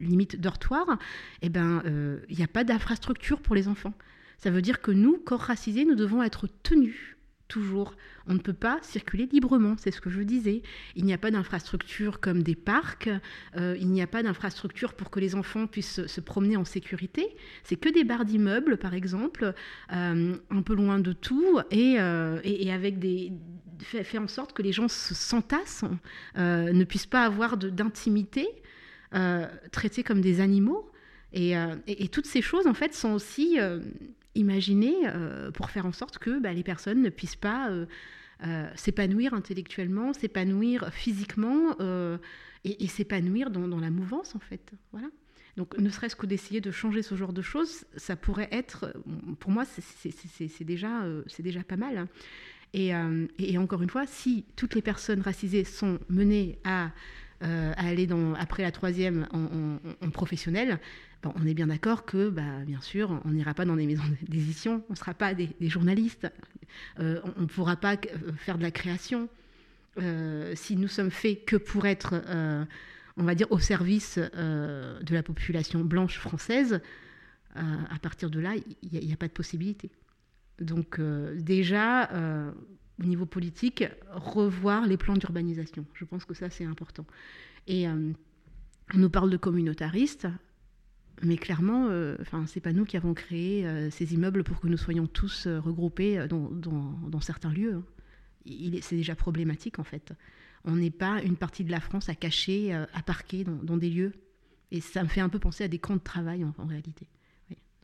limite 0.00 0.40
dortoir, 0.40 0.98
eh 1.42 1.48
ben, 1.48 1.82
il 2.28 2.36
n'y 2.36 2.44
a 2.44 2.48
pas 2.48 2.64
d'infrastructure 2.64 3.40
pour 3.40 3.54
les 3.54 3.68
enfants. 3.68 3.94
Ça 4.38 4.50
veut 4.50 4.62
dire 4.62 4.80
que 4.80 4.92
nous, 4.92 5.18
corps 5.18 5.40
racisés, 5.40 5.84
nous 5.84 5.96
devons 5.96 6.22
être 6.22 6.48
tenus 6.62 7.17
toujours. 7.48 7.94
On 8.26 8.34
ne 8.34 8.38
peut 8.38 8.52
pas 8.52 8.78
circuler 8.82 9.26
librement, 9.32 9.74
c'est 9.78 9.90
ce 9.90 10.00
que 10.00 10.10
je 10.10 10.20
disais. 10.20 10.62
Il 10.94 11.04
n'y 11.04 11.14
a 11.14 11.18
pas 11.18 11.30
d'infrastructure 11.30 12.20
comme 12.20 12.42
des 12.42 12.54
parcs, 12.54 13.08
euh, 13.56 13.76
il 13.80 13.88
n'y 13.88 14.02
a 14.02 14.06
pas 14.06 14.22
d'infrastructure 14.22 14.92
pour 14.94 15.10
que 15.10 15.18
les 15.18 15.34
enfants 15.34 15.66
puissent 15.66 16.06
se 16.06 16.20
promener 16.20 16.56
en 16.56 16.64
sécurité. 16.64 17.36
C'est 17.64 17.76
que 17.76 17.88
des 17.88 18.04
barres 18.04 18.26
d'immeubles, 18.26 18.76
par 18.76 18.94
exemple, 18.94 19.54
euh, 19.92 20.36
un 20.50 20.62
peu 20.62 20.74
loin 20.74 20.98
de 20.98 21.12
tout, 21.12 21.58
euh, 21.72 22.40
et, 22.44 22.72
avec 22.72 22.98
des 22.98 23.32
fait, 23.80 24.18
en 24.18 24.28
sorte 24.28 24.52
que 24.52 24.62
les 24.62 24.72
gens 24.72 24.88
s'entassent, 24.88 25.84
ne 26.36 26.84
puissent 26.84 27.06
pas 27.06 27.24
avoir 27.24 27.56
d'intimité, 27.56 28.46
traités 29.72 30.02
comme 30.02 30.20
des 30.20 30.40
animaux. 30.40 30.90
Et, 31.32 31.52
et, 31.86 32.08
toutes 32.08 32.26
ces 32.26 32.42
choses, 32.42 32.66
en 32.66 32.74
fait, 32.74 32.92
sont 32.94 33.12
aussi 33.12 33.58
euh, 35.04 35.50
pour 35.50 35.70
faire 35.70 35.86
en 35.86 35.92
sorte 35.92 36.18
que 36.18 36.38
bah, 36.38 36.52
les 36.52 36.62
personnes 36.62 37.02
ne 37.02 37.10
puissent 37.10 37.36
pas 37.36 37.70
euh, 37.70 37.86
euh, 38.44 38.68
s'épanouir 38.76 39.34
intellectuellement, 39.34 40.12
s'épanouir 40.12 40.92
physiquement 40.92 41.76
et, 42.64 42.86
s'épanouir 42.88 43.50
dans, 43.50 43.80
la 43.80 43.90
mouvance 43.90 44.34
en 44.34 44.40
fait. 44.40 44.72
Voilà. 44.92 45.08
Donc 45.56 45.76
ne 45.78 45.90
serait-ce 45.90 46.14
que 46.14 46.26
d'essayer 46.26 46.60
de 46.60 46.70
changer 46.70 47.02
ce 47.02 47.16
genre 47.16 47.32
de 47.32 47.42
choses, 47.42 47.84
ça 47.96 48.14
pourrait 48.14 48.48
être, 48.52 48.94
pour 49.40 49.50
moi, 49.50 49.64
c'est 49.64 50.64
déjà, 50.64 51.04
déjà 51.40 51.64
pas 51.64 51.76
mal. 51.76 51.98
Hein. 51.98 52.08
Et, 52.74 53.58
encore 53.58 53.82
une 53.82 53.90
fois, 53.90 54.06
si 54.06 54.44
toutes 54.54 54.74
les 54.74 54.82
personnes 54.82 55.20
racisées 55.20 55.64
sont 55.64 55.98
menées 56.08 56.58
à, 56.64 56.92
aller 57.40 58.06
dans, 58.06 58.34
après 58.34 58.62
la 58.62 58.72
troisième 58.72 59.28
en 59.32 60.10
professionnel, 60.10 60.80
on 61.24 61.46
est 61.46 61.54
bien 61.54 61.66
d'accord 61.66 62.04
que, 62.04 62.28
bah, 62.28 62.64
bien 62.66 62.80
sûr, 62.80 63.20
on 63.24 63.30
n'ira 63.30 63.54
pas 63.54 63.64
dans 63.64 63.76
des 63.76 63.86
maisons 63.86 64.04
d'édition, 64.22 64.84
on 64.88 64.92
ne 64.92 64.96
sera 64.96 65.14
pas 65.14 65.34
des, 65.34 65.48
journalistes, 65.62 66.30
euh, 67.00 67.20
on 67.36 67.42
ne 67.42 67.46
pourra 67.46 67.76
pas 67.76 67.94
euh, 67.94 68.32
faire 68.36 68.58
de 68.58 68.62
la 68.62 68.70
création. 68.70 69.28
Euh, 69.98 70.52
si 70.54 70.76
nous 70.76 70.88
sommes 70.88 71.10
faits 71.10 71.44
que 71.44 71.56
pour 71.56 71.86
être, 71.86 72.22
on 73.16 73.24
va 73.24 73.34
dire, 73.34 73.50
au 73.50 73.58
service 73.58 74.18
de 74.18 75.14
la 75.14 75.22
population 75.22 75.80
blanche 75.80 76.18
française, 76.18 76.80
à 77.54 77.98
partir 78.00 78.30
de 78.30 78.38
là, 78.38 78.52
il 78.82 79.06
n'y 79.06 79.12
a, 79.12 79.16
pas 79.16 79.26
de 79.26 79.32
possibilité. 79.32 79.90
Donc 80.60 81.00
déjà, 81.34 82.08
au 83.00 83.04
niveau 83.04 83.26
politique, 83.26 83.84
revoir 84.10 84.86
les 84.86 84.96
plans 84.96 85.14
d'urbanisation. 85.14 85.84
Je 85.94 86.04
pense 86.04 86.24
que 86.24 86.34
ça, 86.34 86.50
c'est 86.50 86.64
important. 86.64 87.06
Et 87.66 87.86
on 87.88 88.14
nous 88.94 89.10
parle 89.10 89.30
de 89.30 89.36
communautaristes. 89.36 90.26
Mais 91.22 91.36
clairement, 91.36 91.88
euh, 91.90 92.16
enfin, 92.20 92.46
c'est 92.46 92.60
pas 92.60 92.72
nous 92.72 92.84
qui 92.84 92.96
avons 92.96 93.14
créé 93.14 93.66
euh, 93.66 93.90
ces 93.90 94.14
immeubles 94.14 94.44
pour 94.44 94.60
que 94.60 94.68
nous 94.68 94.76
soyons 94.76 95.06
tous 95.06 95.46
euh, 95.46 95.58
regroupés 95.58 96.26
dans, 96.28 96.48
dans, 96.50 97.20
certains 97.20 97.52
lieux. 97.52 97.74
Hein. 97.74 98.78
C'est 98.82 98.96
déjà 98.96 99.14
problématique 99.14 99.78
en 99.78 99.84
fait. 99.84 100.12
On 100.64 100.76
n'est 100.76 100.90
pas 100.90 101.22
une 101.22 101.36
partie 101.36 101.64
de 101.64 101.70
la 101.70 101.80
France 101.80 102.08
à 102.08 102.14
cacher, 102.14 102.72
à 102.72 103.02
parquer 103.04 103.44
dans, 103.44 103.76
des 103.76 103.90
lieux. 103.90 104.12
Et 104.70 104.80
ça 104.80 105.02
me 105.02 105.08
fait 105.08 105.20
un 105.20 105.28
peu 105.28 105.38
penser 105.38 105.64
à 105.64 105.68
des 105.68 105.78
camps 105.78 105.96
de 105.96 106.02
travail 106.02 106.44
en, 106.44 106.66
réalité. 106.66 107.06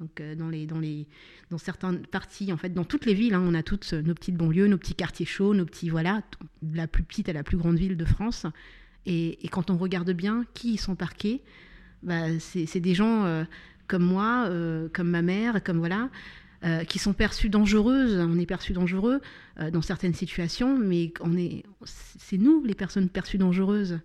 Donc 0.01 0.21
dans, 0.37 0.49
les, 0.49 0.67
dans, 0.67 0.81
les, 0.81 1.07
dans 1.51 1.59
certaines 1.59 2.05
parties, 2.07 2.53
en 2.53 2.57
fait, 2.57 2.71
dans 2.71 2.85
toutes 2.85 3.07
les 3.07 3.15
villes, 3.15 3.35
hein, 3.35 3.45
on 3.47 3.55
a 3.55 3.63
toutes 3.63 3.93
nos 3.93 4.15
petites 4.15 4.37
banlieues, 4.37 4.67
nos 4.67 4.79
petits 4.79 4.95
quartiers 4.95 5.27
chauds, 5.27 5.55
nos 5.55 5.65
petits, 5.65 5.89
voilà, 5.89 6.23
de 6.63 6.77
la 6.77 6.89
plus 6.89 7.05
petite 7.05 7.29
à 7.29 7.33
la 7.33 7.45
plus 7.45 7.57
grande 7.57 7.79
ville 7.79 7.97
de 7.97 8.05
France. 8.05 8.47
Et, 9.07 9.49
quand 9.51 9.71
on 9.71 9.77
regarde 9.77 10.11
bien 10.13 10.45
qui 10.55 10.75
y 10.75 10.77
sont 10.77 10.95
parqués, 10.95 11.43
bah, 12.03 12.39
c'est 12.39 12.81
des 12.81 12.95
gens 12.95 13.25
euh, 13.25 13.45
comme 13.87 14.05
moi, 14.05 14.47
euh, 14.49 14.89
comme 14.93 15.11
ma 15.11 15.23
mère, 15.23 15.63
comme 15.63 15.79
voilà, 15.79 16.11
euh, 16.65 16.85
qui 16.85 16.99
sont 16.99 17.13
perçus 17.13 17.49
dangereuses. 17.49 18.17
On 18.19 18.39
est 18.39 18.47
perçus 18.47 18.73
dangereux 18.73 19.21
dans 19.73 19.83
certaines 19.83 20.15
situations, 20.15 20.79
mais 20.79 21.13
on 21.21 21.37
est, 21.37 21.63
c'est 21.85 22.39
nous 22.39 22.65
les 22.65 22.75
personnes 22.75 23.09
perçues 23.09 23.39
dangereuses 23.39 24.01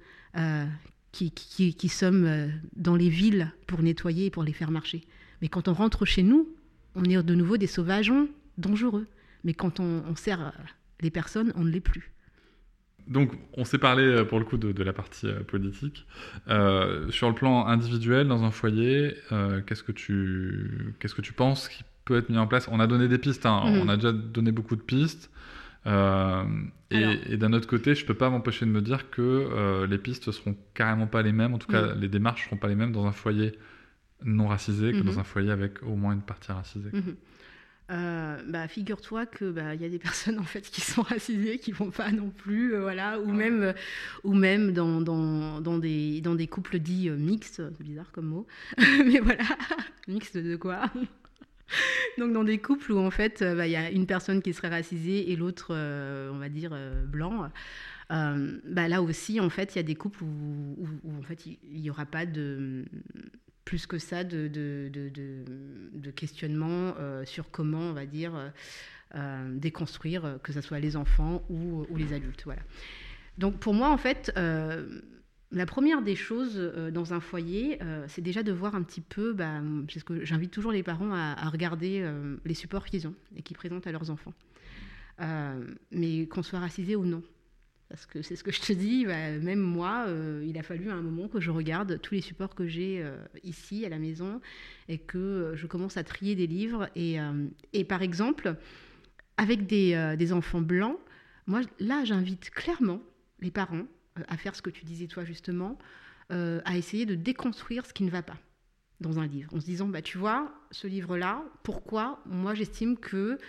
qui, 1.12 1.32
qui, 1.32 1.90
sommes 1.90 2.52
dans 2.76 2.96
les 2.96 3.10
villes 3.10 3.52
pour 3.66 3.82
nettoyer 3.82 4.28
et 4.28 4.30
pour 4.30 4.44
les 4.44 4.54
faire 4.54 4.70
marcher. 4.70 5.04
Mais 5.42 5.48
quand 5.48 5.68
on 5.68 5.74
rentre 5.74 6.06
chez 6.06 6.24
nous, 6.24 6.50
on 6.96 7.04
est 7.04 7.22
de 7.22 7.36
nouveau 7.36 7.58
des 7.58 7.68
sauvages 7.68 8.14
dangereux. 8.58 9.08
Mais 9.44 9.54
quand 9.54 9.80
on, 9.80 10.04
on 10.08 10.16
sert 10.16 10.54
les 11.02 11.12
personnes, 11.12 11.54
on 11.56 11.64
ne 11.64 11.70
l'est 11.70 11.80
plus. 11.80 12.12
Donc, 13.10 13.32
on 13.58 13.66
s'est 13.66 13.80
parlé 13.80 14.04
euh, 14.04 14.24
pour 14.24 14.40
le 14.40 14.46
coup 14.46 14.58
de, 14.58 14.84
la 14.84 14.94
partie 14.94 15.28
euh, 15.28 15.40
politique. 15.42 16.06
Euh, 16.48 17.10
sur 17.10 17.28
le 17.28 17.34
plan 17.34 17.66
individuel, 17.66 18.28
dans 18.28 18.44
un 18.44 18.52
foyer, 18.52 19.16
qu'est-ce 19.66 19.84
que 19.84 19.92
tu 19.92 20.94
qu'est-ce 21.00 21.16
que 21.16 21.22
tu 21.22 21.34
penses 21.34 21.68
qui 21.68 21.84
peut 22.06 22.18
être 22.18 22.30
mis 22.30 22.38
en 22.38 22.48
place? 22.48 22.68
On 22.72 22.80
a 22.80 22.88
donné 22.88 23.08
des 23.08 23.18
pistes, 23.18 23.46
hein. 23.46 23.64
mhm. 23.66 23.82
on 23.82 23.90
a 23.90 23.96
déjà 23.96 24.12
donné 24.12 24.52
beaucoup 24.52 24.76
de 24.76 24.82
pistes. 24.82 25.32
et, 25.86 27.38
d'un 27.38 27.54
autre 27.54 27.68
côté, 27.68 27.96
je 27.96 28.06
peux 28.06 28.14
pas 28.14 28.30
m'empêcher 28.30 28.66
de 28.66 28.72
me 28.72 28.82
dire 28.82 29.10
que 29.10 29.86
les 29.90 29.98
pistes 29.98 30.32
seront 30.32 30.56
carrément 30.76 31.08
pas 31.08 31.24
les 31.24 31.32
mêmes. 31.32 31.56
En 31.56 31.58
tout 31.58 31.72
cas, 31.72 31.94
mhm. 31.94 32.02
les 32.02 32.10
démarches 32.10 32.46
seront 32.46 32.58
pas 32.58 32.68
les 32.68 32.76
mêmes 32.76 32.92
dans 32.92 33.08
un 33.08 33.12
foyer 33.12 33.54
non 34.24 34.48
racisé 34.48 34.92
que 34.92 35.00
dans 35.00 35.14
mhm. 35.14 35.20
un 35.20 35.24
foyer 35.24 35.52
avec 35.52 35.84
au 35.84 35.96
moins 35.96 36.14
une 36.14 36.22
partie 36.22 36.52
racisée. 36.52 36.92
Euh, 37.92 38.38
bah, 38.48 38.68
figure-toi 38.68 39.26
que 39.26 39.50
bah, 39.50 39.74
y 39.74 39.84
a 39.84 39.90
des 39.90 39.98
personnes 40.00 40.38
en 40.38 40.44
fait 40.44 40.62
qui 40.62 40.82
sont 40.82 41.02
racisées 41.02 41.58
qui 41.58 41.72
vont 41.72 41.90
pas 41.90 42.12
non 42.12 42.30
plus 42.30 42.76
euh, 42.76 42.82
voilà 42.82 43.20
ou 43.20 43.32
même 43.32 43.64
euh, 43.64 43.74
ou 44.24 44.36
même 44.36 44.74
dans, 44.74 45.02
dans, 45.02 45.60
dans, 45.60 45.80
des 45.80 46.22
dans 46.22 46.36
des 46.36 46.46
couples 46.46 46.78
dits 46.78 47.10
mixtes 47.10 47.64
c'est 47.76 47.84
bizarre 47.84 48.12
comme 48.12 48.28
mot 48.28 48.48
mais 48.78 49.20
voilà 49.20 49.44
mixte 50.08 50.38
de 50.38 50.56
quoi? 50.56 50.92
Donc 52.20 52.34
dans 52.34 52.44
des 52.44 52.60
couples 52.60 52.92
où 52.92 53.00
en 53.00 53.10
fait 53.10 53.44
bah, 53.44 53.66
il 53.66 53.72
y 53.72 53.76
a 53.76 53.90
une 53.90 54.06
personne 54.06 54.44
qui 54.44 54.54
serait 54.54 54.70
racisée 54.70 55.32
et 55.32 55.36
l'autre 55.36 55.74
on 55.74 56.38
va 56.38 56.50
dire 56.50 56.78
blanc 57.08 57.50
bah, 58.10 58.88
là 58.88 59.02
aussi 59.02 59.40
en 59.40 59.50
fait 59.50 59.74
il 59.74 59.78
y 59.78 59.80
a 59.80 59.84
des 59.84 59.96
couples 59.96 60.24
où, 60.24 60.78
où 61.04 61.18
en 61.18 61.24
fait 61.24 61.44
il 61.46 61.82
n'y 61.82 61.90
aura 61.90 62.06
pas 62.06 62.28
de 62.28 62.86
plus 63.70 63.86
que 63.86 64.00
ça 64.00 64.24
de, 64.24 64.48
de, 64.48 64.90
de, 64.90 66.10
questionnement 66.10 66.96
euh, 66.98 67.24
sur 67.24 67.52
comment, 67.52 67.92
on 67.92 67.94
va 67.94 68.08
dire, 68.08 68.36
euh, 68.36 68.50
euh, 69.14 69.56
déconstruire, 69.60 70.40
que 70.42 70.52
ce 70.52 70.60
soit 70.60 70.80
les 70.80 70.96
enfants 70.96 71.44
ou, 71.52 71.86
les 71.96 72.12
adultes. 72.12 72.42
Voilà. 72.46 72.64
Donc 73.38 73.60
pour 73.60 73.76
moi, 73.76 73.92
en 73.92 73.98
fait, 73.98 74.34
la 74.36 75.66
première 75.68 76.02
des 76.02 76.16
choses 76.16 76.58
dans 76.92 77.14
un 77.14 77.20
foyer, 77.20 77.78
c'est 78.08 78.24
déjà 78.24 78.42
de 78.42 78.52
voir 78.52 78.74
un 78.74 78.82
petit 78.82 79.02
peu, 79.02 79.34
bah, 79.34 79.62
parce 79.88 80.04
que 80.04 80.26
j'invite 80.26 80.50
toujours 80.50 80.72
les 80.72 80.82
parents 80.82 81.14
à, 81.14 81.36
à 81.38 81.50
regarder 81.50 82.04
les 82.46 82.56
supports 82.56 82.86
qu'ils 82.88 83.08
ont 83.08 83.14
et 83.36 83.44
qu'ils 83.44 83.56
présentent 83.56 83.86
à 83.86 83.92
leurs 83.92 84.10
enfants. 84.10 84.34
mais 85.92 86.26
qu'on 86.26 86.42
soit 86.42 86.60
racisé 86.60 86.96
ou 86.96 87.06
non. 87.06 87.22
Parce 87.90 88.06
que 88.06 88.22
c'est 88.22 88.36
ce 88.36 88.44
que 88.44 88.52
je 88.52 88.62
te 88.62 88.72
dis, 88.72 89.06
bah, 89.06 89.32
même 89.40 89.60
moi, 89.60 90.06
euh, 90.08 90.46
il 90.48 90.58
a 90.60 90.64
fallu 90.64 90.92
à 90.92 90.94
un 90.94 91.02
moment 91.02 91.28
que 91.28 91.40
je 91.40 91.50
regarde 91.50 92.00
tous 92.00 92.14
les 92.14 92.22
supports 92.22 92.54
que 92.54 92.68
j'ai 92.68 93.02
euh, 93.02 93.18
ici 93.44 93.84
à 93.84 93.90
la 93.90 93.98
maison 93.98 94.42
et 94.88 95.00
que 95.00 95.18
euh, 95.18 95.56
je 95.56 95.66
commence 95.66 95.98
à 95.98 96.04
trier 96.04 96.36
des 96.36 96.46
livres. 96.46 96.88
Et, 96.96 97.18
par 97.86 98.04
exemple, 98.04 98.56
avec 99.38 99.66
des, 99.66 100.16
des, 100.18 100.34
enfants 100.34 100.62
blancs, 100.62 101.00
moi 101.48 101.62
là, 101.80 102.06
j'invite 102.06 102.52
clairement 102.52 103.02
les 103.40 103.52
parents 103.52 103.88
à 104.28 104.38
faire 104.38 104.56
ce 104.56 104.62
que 104.62 104.70
tu 104.70 104.86
disais 104.86 105.08
toi 105.08 105.24
justement, 105.24 105.80
à 106.30 106.78
essayer 106.78 107.08
de 107.08 107.16
déconstruire 107.16 107.86
ce 107.86 107.94
qui 107.94 108.04
ne 108.04 108.12
va 108.12 108.22
pas 108.22 108.38
dans 109.00 109.18
un 109.18 109.26
livre, 109.26 109.54
en 109.56 109.60
se 109.60 109.66
disant, 109.66 109.88
bah, 109.88 110.02
tu 110.02 110.18
vois, 110.18 110.54
ce 110.72 110.86
livre-là, 110.86 111.44
pourquoi 111.64 112.22
moi 112.26 112.54
j'estime 112.54 112.98
que 112.98 113.40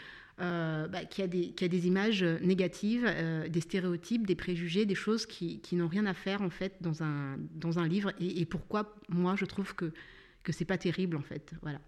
euh, 0.40 0.88
bah, 0.88 1.04
qu'il 1.04 1.24
y, 1.24 1.64
a 1.64 1.68
des 1.68 1.86
images 1.86 2.22
négatives, 2.22 3.04
euh, 3.06 3.48
des 3.48 3.60
stéréotypes, 3.60 4.26
des 4.26 4.34
préjugés, 4.34 4.86
des 4.86 4.94
choses 4.94 5.26
qui, 5.26 5.60
n'ont 5.72 5.88
rien 5.88 6.06
à 6.06 6.14
faire 6.14 6.40
en 6.42 6.50
fait 6.50 6.76
dans 6.80 7.02
un, 7.02 7.88
livre, 7.88 8.12
et, 8.20 8.44
pourquoi 8.46 8.94
moi 9.08 9.34
je 9.36 9.44
trouve 9.44 9.74
que 9.74 9.92
que 10.42 10.52
c'est 10.52 10.64
pas 10.64 10.78
terrible 10.78 11.16
en 11.16 11.22
fait, 11.22 11.52
voilà. 11.62 11.80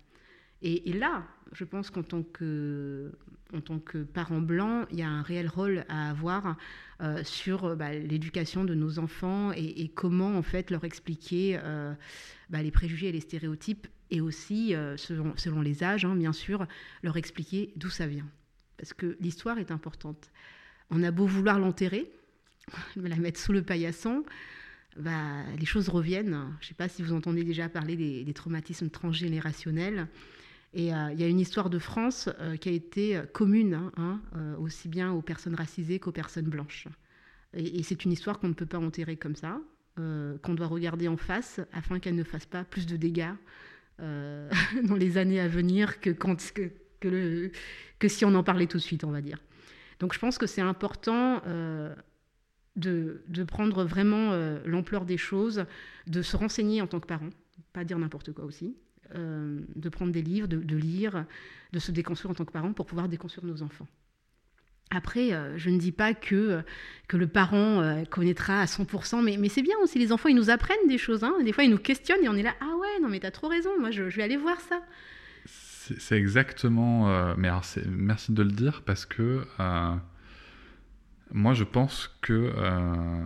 Et, 0.64 0.92
là, 0.92 1.24
je 1.52 1.64
pense 1.64 1.90
qu'en 1.90 2.02
tant 2.02 2.22
que 2.22 3.12
en 3.54 3.60
tant 3.60 3.78
que 3.78 3.98
parent 3.98 4.40
blanc, 4.40 4.86
il 4.90 4.98
y 4.98 5.02
a 5.02 5.08
un 5.08 5.20
réel 5.20 5.46
rôle 5.46 5.84
à 5.90 6.08
avoir 6.08 6.56
euh, 7.02 7.22
sur 7.22 7.76
bah, 7.76 7.92
l'éducation 7.92 8.64
de 8.64 8.74
nos 8.74 8.98
enfants 8.98 9.52
et, 9.52 9.90
comment 9.90 10.38
en 10.38 10.42
fait 10.42 10.70
leur 10.70 10.84
expliquer 10.84 11.60
bah, 12.48 12.62
les 12.62 12.70
préjugés 12.70 13.08
et 13.08 13.12
les 13.12 13.20
stéréotypes 13.20 13.88
et 14.10 14.22
aussi, 14.22 14.74
selon, 14.96 15.36
selon, 15.36 15.60
les 15.60 15.84
âges, 15.84 16.06
hein, 16.06 16.16
bien 16.16 16.32
sûr, 16.32 16.66
leur 17.02 17.18
expliquer 17.18 17.74
d'où 17.76 17.90
ça 17.90 18.06
vient 18.06 18.26
parce 18.82 18.94
que 18.94 19.16
l'histoire 19.20 19.58
est 19.58 19.70
importante. 19.70 20.32
On 20.90 21.04
a 21.04 21.12
beau 21.12 21.24
vouloir 21.24 21.60
l'enterrer, 21.60 22.10
la 22.96 23.14
mettre 23.14 23.38
sous 23.38 23.52
le 23.52 23.62
paillasson, 23.62 24.24
bah, 24.96 25.44
les 25.56 25.66
choses 25.66 25.88
reviennent. 25.88 26.48
Je 26.58 26.64
ne 26.64 26.68
sais 26.68 26.74
pas 26.74 26.88
si 26.88 27.00
vous 27.00 27.12
entendez 27.12 27.44
déjà 27.44 27.68
parler 27.68 27.94
des, 27.94 28.32
traumatismes 28.34 28.90
transgénérationnels. 28.90 30.08
Et 30.74 30.94
euh, 30.94 31.12
il 31.12 31.20
y 31.20 31.24
a 31.24 31.28
une 31.28 31.40
histoire 31.40 31.68
de 31.68 31.78
France 31.78 32.30
euh, 32.40 32.56
qui 32.56 32.68
a 32.68 32.72
été 32.72 33.16
euh, 33.16 33.22
commune, 33.26 33.74
hein, 33.74 33.92
hein, 33.96 34.54
aussi 34.58 34.88
bien 34.88 35.12
aux 35.12 35.20
personnes 35.20 35.54
racisées 35.54 35.98
qu'aux 35.98 36.12
personnes 36.12 36.48
blanches. 36.48 36.88
Et, 37.54 37.82
c'est 37.82 38.04
une 38.04 38.12
histoire 38.12 38.38
qu'on 38.38 38.48
ne 38.48 38.54
peut 38.54 38.66
pas 38.66 38.78
enterrer 38.78 39.16
comme 39.16 39.36
ça, 39.36 39.60
qu'on 39.96 40.54
doit 40.54 40.68
regarder 40.68 41.06
en 41.06 41.18
face 41.18 41.60
afin 41.72 41.98
qu'elle 41.98 42.14
ne 42.14 42.24
fasse 42.24 42.46
pas 42.46 42.64
plus 42.64 42.86
de 42.86 42.96
dégâts 42.96 43.34
dans 43.98 44.96
les 44.96 45.18
années 45.18 45.38
à 45.38 45.48
venir 45.48 46.00
que, 46.00 46.16
si 48.08 48.24
on 48.24 48.34
en 48.34 48.42
parlait 48.42 48.66
tout 48.66 48.78
de 48.78 48.82
suite, 48.82 49.04
on 49.04 49.10
va 49.10 49.20
dire. 49.20 49.38
Donc 50.00 50.14
je 50.14 50.18
pense 50.18 50.38
que 50.38 50.46
c'est 50.46 50.62
important 50.62 51.42
de, 52.76 53.22
prendre 53.46 53.84
vraiment 53.84 54.34
l'ampleur 54.64 55.04
des 55.04 55.18
choses, 55.18 55.66
de 56.06 56.22
se 56.22 56.38
renseigner 56.38 56.80
en 56.80 56.86
tant 56.86 57.00
que 57.00 57.06
parent, 57.06 57.28
pas 57.74 57.84
dire 57.84 57.98
n'importe 57.98 58.32
quoi 58.32 58.46
aussi, 58.46 58.74
euh, 59.14 59.60
de 59.74 59.88
prendre 59.88 60.12
des 60.12 60.22
livres, 60.22 60.46
de, 60.48 60.76
lire, 60.76 61.24
de 61.72 61.78
se 61.78 61.92
déconstruire 61.92 62.30
en 62.30 62.34
tant 62.34 62.44
que 62.44 62.52
parent 62.52 62.72
pour 62.72 62.86
pouvoir 62.86 63.08
déconstruire 63.08 63.46
nos 63.46 63.62
enfants. 63.62 63.86
Après, 64.94 65.30
je 65.56 65.70
ne 65.70 65.78
dis 65.78 65.90
pas 65.90 66.12
que, 66.12 66.60
que 67.08 67.16
le 67.16 67.26
parent 67.26 68.04
connaîtra 68.10 68.60
à 68.60 68.66
100%, 68.66 69.24
mais, 69.24 69.38
mais 69.38 69.48
c'est 69.48 69.62
bien 69.62 69.76
aussi, 69.82 69.98
les 69.98 70.12
enfants, 70.12 70.28
ils 70.28 70.36
nous 70.36 70.50
apprennent 70.50 70.86
des 70.86 70.98
choses. 70.98 71.24
Hein. 71.24 71.32
Des 71.42 71.52
fois, 71.52 71.64
ils 71.64 71.70
nous 71.70 71.78
questionnent 71.78 72.22
et 72.22 72.28
on 72.28 72.34
est 72.34 72.42
là, 72.42 72.54
ah 72.60 72.76
ouais, 72.78 73.00
non 73.00 73.08
mais 73.08 73.18
t'as 73.18 73.30
trop 73.30 73.48
raison, 73.48 73.70
moi 73.80 73.90
je, 73.90 74.02
vais 74.02 74.22
aller 74.22 74.36
voir 74.36 74.60
ça. 74.60 74.82
C'est 75.98 76.16
exactement. 76.16 77.10
Euh, 77.10 77.34
merci 77.36 78.32
de 78.32 78.42
le 78.42 78.50
dire 78.50 78.82
parce 78.84 79.04
que 79.04 79.44
euh, 79.60 79.94
moi 81.32 81.54
je 81.54 81.64
pense 81.64 82.16
que 82.20 82.52
euh, 82.56 83.24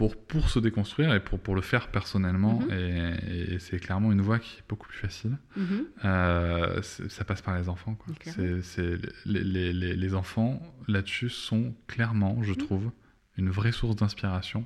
pour, 0.00 0.16
pour 0.16 0.48
se 0.48 0.58
déconstruire 0.58 1.12
et 1.12 1.20
pour, 1.22 1.38
pour 1.38 1.54
le 1.54 1.60
faire 1.60 1.88
personnellement, 1.88 2.60
mhm. 2.60 2.70
et, 2.72 3.58
c'est 3.58 3.78
clairement 3.78 4.10
une 4.10 4.22
voie 4.22 4.38
qui 4.38 4.56
est 4.56 4.62
beaucoup 4.66 4.88
plus 4.88 4.96
facile, 4.96 5.36
mhm. 5.58 5.88
ça 6.82 7.24
passe 7.26 7.42
par 7.42 7.58
les 7.58 7.68
enfants. 7.68 7.96
Quoi. 7.96 8.14
C'est, 8.62 8.96
les, 9.26 9.44
les, 9.44 9.74
les, 9.74 10.14
enfants 10.14 10.62
là-dessus 10.88 11.28
sont 11.28 11.74
clairement, 11.86 12.42
je 12.42 12.52
mhm. 12.52 12.56
trouve, 12.56 12.90
une 13.36 13.50
vraie 13.50 13.72
source 13.72 13.94
d'inspiration 13.94 14.64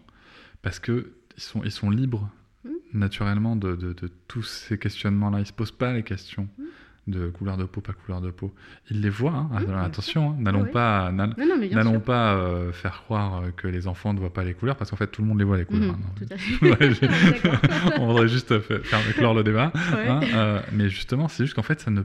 parce 0.63 0.79
qu'ils 0.79 1.05
sont, 1.37 1.65
ils 1.65 1.73
sont 1.73 1.91
libres 1.91 2.31
naturellement 2.93 3.57
de, 3.57 3.75
de, 3.75 4.09
tous 4.29 4.45
ces 4.45 4.79
questionnements-là. 4.79 5.39
Ils 5.39 5.41
ne 5.41 5.47
se 5.47 5.53
posent 5.53 5.77
pas 5.77 5.93
les 5.95 6.05
questions 6.05 6.49
de 7.07 7.29
couleur 7.29 7.57
de 7.57 7.65
peau, 7.65 7.81
pas 7.81 7.93
couleur 7.93 8.21
de 8.21 8.31
peau. 8.31 8.55
Ils 8.91 9.01
les 9.01 9.11
voient, 9.11 9.49
hein. 9.53 9.83
attention, 9.83 10.31
hein. 10.31 10.37
n'allons 10.39 10.65
pas, 10.65 11.13
n'allons 11.13 12.01
pas 12.01 12.35
euh, 12.35 12.73
faire 12.73 13.03
croire 13.05 13.43
que 13.57 13.69
les 13.69 13.87
enfants 13.87 14.15
ne 14.15 14.21
voient 14.21 14.33
pas 14.33 14.45
les 14.45 14.55
couleurs, 14.55 14.77
parce 14.77 14.91
qu'en 14.91 14.97
fait 14.97 15.09
tout 15.09 15.23
le 15.23 15.29
monde 15.29 15.39
les 15.39 15.45
voit 15.45 15.59
les 15.59 15.65
couleurs. 15.65 15.97
On 17.99 18.07
voudrait 18.07 18.29
juste 18.29 18.59
faire 18.61 19.15
clore 19.15 19.35
le 19.35 19.45
débat. 19.45 19.73
Hein. 19.75 20.21
Euh, 20.35 20.61
mais 20.73 20.89
justement, 20.89 21.29
c'est 21.29 21.45
juste 21.45 21.55
qu'en 21.55 21.63
fait 21.63 21.81
ça 21.81 21.91
ne 21.91 22.03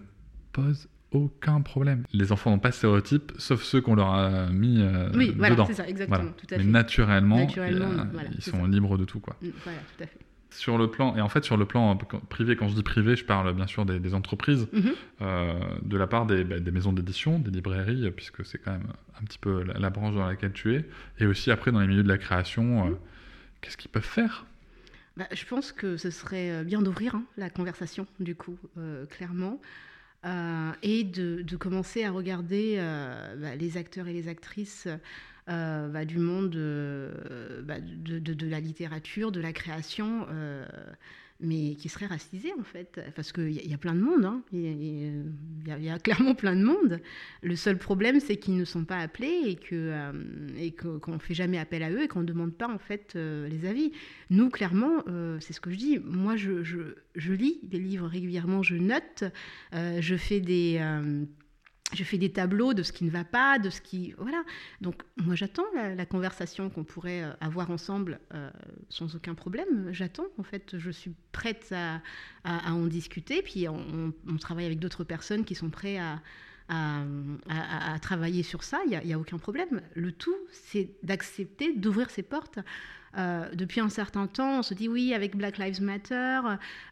pose 0.51 0.87
aucun 1.11 1.61
problème. 1.61 2.03
Les 2.13 2.31
enfants 2.31 2.51
n'ont 2.51 2.59
pas 2.59 2.69
de 2.69 2.75
stéréotypes, 2.75 3.31
sauf 3.37 3.63
ceux 3.63 3.81
qu'on 3.81 3.95
leur 3.95 4.13
a 4.13 4.47
mis 4.47 4.81
euh, 4.81 5.09
oui, 5.15 5.33
voilà, 5.35 5.65
c'est 5.65 5.73
ça, 5.73 5.87
exactement, 5.87 6.31
tout 6.37 6.45
à 6.51 6.57
fait. 6.57 6.57
Mais 6.57 6.69
naturellement, 6.69 7.47
ils 7.47 8.43
sont 8.43 8.65
libres 8.65 8.97
de 8.97 9.05
tout, 9.05 9.19
quoi. 9.19 9.35
Mm, 9.41 9.47
voilà, 9.63 9.79
tout 9.97 10.03
à 10.03 10.07
fait 10.07 10.19
sur 10.51 10.77
le 10.77 10.89
plan, 10.89 11.15
et 11.15 11.21
en 11.21 11.29
fait 11.29 11.43
sur 11.43 11.57
le 11.57 11.65
plan 11.65 11.95
privé, 12.29 12.55
quand 12.55 12.67
je 12.67 12.75
dis 12.75 12.83
privé, 12.83 13.15
je 13.15 13.23
parle 13.23 13.53
bien 13.53 13.67
sûr 13.67 13.85
des, 13.85 14.13
entreprises, 14.13 14.67
mhm. 14.73 14.91
euh, 15.21 15.53
de 15.83 15.97
la 15.97 16.07
part 16.07 16.25
bah, 16.25 16.35
des, 16.35 16.71
maisons 16.71 16.93
d'édition, 16.93 17.39
des 17.39 17.51
librairies, 17.51 18.11
puisque 18.11 18.45
c'est 18.45 18.57
quand 18.57 18.71
même 18.71 18.87
un 19.21 19.25
petit 19.25 19.37
peu 19.37 19.63
la, 19.63 19.89
branche 19.89 20.15
dans 20.15 20.25
laquelle 20.25 20.53
tu 20.53 20.75
es, 20.75 20.85
et 21.19 21.25
aussi 21.25 21.51
après 21.51 21.71
dans 21.71 21.79
les 21.79 21.87
milieux 21.87 22.03
de 22.03 22.07
la 22.07 22.17
création, 22.17 22.85
euh, 22.85 22.89
mhm. 22.89 22.97
qu'est-ce 23.61 23.77
qu'ils 23.77 23.91
peuvent 23.91 24.03
faire? 24.03 24.45
Bah, 25.17 25.27
Je 25.31 25.45
pense 25.45 25.71
que 25.71 25.97
ce 25.97 26.09
serait 26.09 26.51
euh, 26.51 26.63
bien 26.63 26.81
d'ouvrir 26.81 27.15
hein, 27.15 27.23
la 27.37 27.49
conversation, 27.49 28.07
du 28.19 28.35
coup, 28.35 28.57
clairement. 29.09 29.61
et 30.81 31.03
de, 31.03 31.55
commencer 31.57 32.03
à 32.03 32.11
regarder 32.11 32.77
bah, 33.37 33.55
les 33.55 33.77
acteurs 33.77 34.07
et 34.07 34.13
les 34.13 34.27
actrices 34.27 34.87
euh, 34.87 34.97
bah, 35.49 36.05
du 36.05 36.19
monde 36.19 36.55
euh, 36.55 37.61
bah, 37.63 37.79
de, 37.79 38.19
de, 38.19 38.47
la 38.47 38.59
littérature, 38.59 39.31
de 39.31 39.41
la 39.41 39.51
création, 39.51 40.27
euh, 40.29 40.63
mais 41.39 41.73
qui 41.75 41.89
serait 41.89 42.05
racisé 42.05 42.51
en 42.59 42.63
fait, 42.63 43.01
parce 43.15 43.31
qu'il 43.31 43.51
y, 43.51 43.67
y, 43.67 43.73
a 43.73 43.77
plein 43.79 43.95
de 43.95 44.01
monde, 44.01 44.41
il, 44.51 45.25
y 45.65 45.89
a, 45.89 45.97
clairement 45.97 46.35
plein 46.35 46.55
de 46.55 46.63
monde. 46.63 47.01
Le 47.41 47.55
seul 47.55 47.79
problème, 47.79 48.19
c'est 48.19 48.37
qu'ils 48.37 48.57
ne 48.57 48.65
sont 48.65 48.85
pas 48.85 48.97
appelés 48.97 49.41
et 49.45 49.55
que 49.55 50.11
et 50.57 50.71
qu'on 50.71 51.13
ne 51.13 51.19
fait 51.19 51.33
jamais 51.33 51.57
appel 51.57 51.81
à 51.81 51.89
eux 51.89 52.03
et 52.03 52.07
qu'on 52.07 52.21
ne 52.21 52.25
demande 52.25 52.53
pas 52.53 52.67
en 52.67 52.77
fait 52.77 53.15
les 53.15 53.65
avis. 53.65 53.91
Nous, 54.29 54.49
clairement, 54.49 55.03
c'est 55.39 55.53
ce 55.53 55.61
que 55.61 55.71
je 55.71 55.77
dis. 55.77 55.99
Moi, 56.03 56.35
je, 56.35 56.63
je, 56.63 57.33
lis 57.33 57.59
des 57.63 57.79
livres 57.79 58.07
régulièrement, 58.07 58.61
je 58.61 58.75
note, 58.75 59.23
je 59.73 60.15
fais 60.15 60.41
des 60.41 60.79
je 61.93 62.03
fais 62.03 62.17
des 62.17 62.31
tableaux 62.31 62.73
de 62.73 62.83
ce 62.83 62.91
qui 62.91 63.03
ne 63.03 63.09
va 63.09 63.23
pas, 63.23 63.59
de 63.59 63.69
ce 63.69 63.81
qui... 63.81 64.13
Voilà. 64.17 64.43
Donc 64.81 65.01
moi 65.17 65.35
j'attends 65.35 65.65
la, 65.73 66.05
conversation 66.05 66.69
qu'on 66.69 66.83
pourrait 66.83 67.23
euh, 67.23 67.31
avoir 67.41 67.71
ensemble 67.71 68.19
euh, 68.33 68.49
sans 68.89 69.15
aucun 69.15 69.33
problème. 69.33 69.91
J'attends, 69.91 70.27
en 70.37 70.43
fait, 70.43 70.77
je 70.77 70.91
suis 70.91 71.11
prête 71.31 71.73
à, 71.73 72.01
en 72.71 72.85
discuter. 72.85 73.41
Puis 73.41 73.67
on, 73.67 74.13
travaille 74.39 74.65
avec 74.65 74.79
d'autres 74.79 75.03
personnes 75.03 75.45
qui 75.45 75.55
sont 75.55 75.69
prêtes 75.69 75.99
à, 76.69 77.99
travailler 78.01 78.43
sur 78.43 78.63
ça. 78.63 78.79
Il 78.85 78.99
n'y 79.03 79.13
a, 79.13 79.19
aucun 79.19 79.37
problème. 79.37 79.81
Le 79.95 80.11
tout, 80.11 80.35
c'est 80.51 80.91
d'accepter, 81.03 81.73
d'ouvrir 81.73 82.09
ses 82.09 82.23
portes. 82.23 82.59
Euh, 83.17 83.49
depuis 83.55 83.79
un 83.79 83.89
certain 83.89 84.27
temps, 84.27 84.59
on 84.59 84.63
se 84.63 84.75
dit 84.75 84.87
oui, 84.87 85.15
avec 85.15 85.35
Black 85.35 85.57
Lives 85.57 85.81
Matter, 85.81 86.41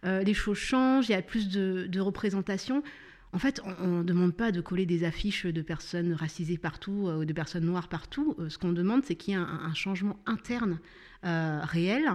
les 0.04 0.34
choses 0.34 0.58
changent, 0.58 1.10
il 1.10 1.12
y 1.12 1.16
a 1.16 1.22
plus 1.22 1.50
de, 1.50 1.86
de 1.88 2.00
représentation. 2.00 2.84
En 3.34 3.40
fait, 3.40 3.62
on 3.80 4.00
ne 4.00 4.04
demande 4.04 4.34
pas 4.34 4.52
de 4.52 4.62
coller 4.62 4.86
des 4.86 5.04
affiches 5.04 5.46
de 5.46 5.62
personnes 5.62 6.14
racisées 6.14 6.58
partout 6.58 7.08
euh, 7.08 7.18
ou 7.18 7.26
de 7.26 7.34
personnes 7.34 7.66
noires 7.66 7.90
partout. 7.90 8.36
Euh, 8.40 8.50
ce 8.50 8.58
qu'on 8.58 8.72
demande, 8.72 9.04
c'est 9.04 9.16
qu'il 9.16 9.34
y 9.34 9.38
ait 9.38 9.40
un, 9.40 9.74
changement 9.74 10.18
interne 10.26 10.80
euh, 11.26 11.60
réel 11.64 12.10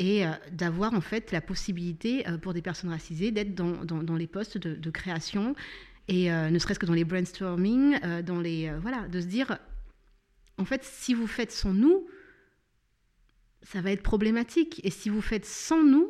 et 0.00 0.24
d'avoir 0.52 0.94
en 0.94 1.00
fait 1.00 1.32
la 1.32 1.40
possibilité 1.40 2.24
pour 2.40 2.54
des 2.54 2.62
personnes 2.62 2.90
racisées 2.90 3.32
d'être 3.32 3.52
dans, 3.56 4.14
les 4.14 4.28
postes 4.28 4.56
de, 4.56 4.90
création 4.90 5.56
et 6.06 6.30
ne 6.30 6.56
serait-ce 6.60 6.78
que 6.78 6.86
dans 6.86 6.92
les 6.92 7.02
brainstorming, 7.02 7.98
dans 8.22 8.38
les 8.38 8.72
voilà, 8.80 9.08
de 9.08 9.20
se 9.20 9.26
dire 9.26 9.58
en 10.56 10.64
fait, 10.64 10.84
si 10.84 11.14
vous 11.14 11.26
faites 11.26 11.50
sans 11.50 11.72
nous, 11.72 12.06
ça 13.62 13.80
va 13.80 13.90
être 13.90 14.04
problématique. 14.04 14.80
Et 14.84 14.90
si 14.90 15.08
vous 15.08 15.20
faites 15.20 15.44
sans 15.44 15.82
nous, 15.82 16.08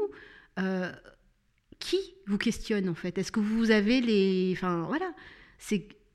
qui 1.78 1.98
vous 2.26 2.38
questionne 2.38 2.88
en 2.88 2.94
fait? 2.94 3.18
Est-ce 3.18 3.32
que 3.32 3.40
vous 3.40 3.70
avez 3.70 4.00
les... 4.00 4.52
Enfin 4.56 4.84
voilà, 4.86 5.12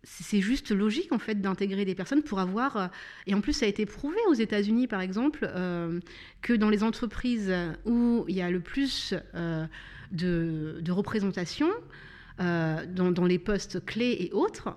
c'est 0.03 0.41
juste 0.41 0.71
logique 0.71 1.11
en 1.11 1.19
fait 1.19 1.41
d'intégrer 1.41 1.85
des 1.85 1.95
personnes 1.95 2.23
pour 2.23 2.39
avoir 2.39 2.77
euh, 2.77 2.87
et 3.27 3.33
en 3.33 3.41
plus 3.41 3.53
ça 3.53 3.65
a 3.65 3.69
été 3.69 3.85
prouvé 3.85 4.17
aux 4.27 4.33
États-Unis 4.33 4.87
par 4.87 5.01
exemple 5.01 5.49
euh, 5.55 5.99
que 6.41 6.53
dans 6.53 6.69
les 6.69 6.83
entreprises 6.83 7.53
où 7.85 8.25
il 8.27 8.35
y 8.35 8.41
a 8.41 8.51
le 8.51 8.59
plus 8.59 9.13
euh, 9.33 9.65
de, 10.11 10.91
représentation 10.91 11.69
dans, 12.37 13.25
les 13.25 13.39
postes 13.39 13.85
clés 13.85 14.17
et 14.19 14.33
autres, 14.33 14.75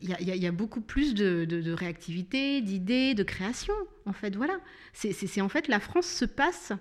il 0.00 0.08
y, 0.08 0.38
y, 0.38 0.46
a 0.46 0.52
beaucoup 0.52 0.80
plus 0.80 1.14
de, 1.14 1.44
de 1.44 1.72
réactivité, 1.72 2.60
d'idées, 2.60 3.14
de 3.14 3.24
création 3.24 3.74
en 4.06 4.12
fait 4.12 4.36
voilà. 4.36 4.56
C'est 4.92 5.40
en 5.40 5.48
fait 5.48 5.68
la 5.68 5.80
France 5.80 6.06
se 6.06 6.24
passe 6.24 6.72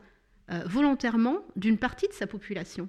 volontairement 0.65 1.39
d'une 1.55 1.77
partie 1.77 2.07
de 2.07 2.13
sa 2.13 2.27
population 2.27 2.87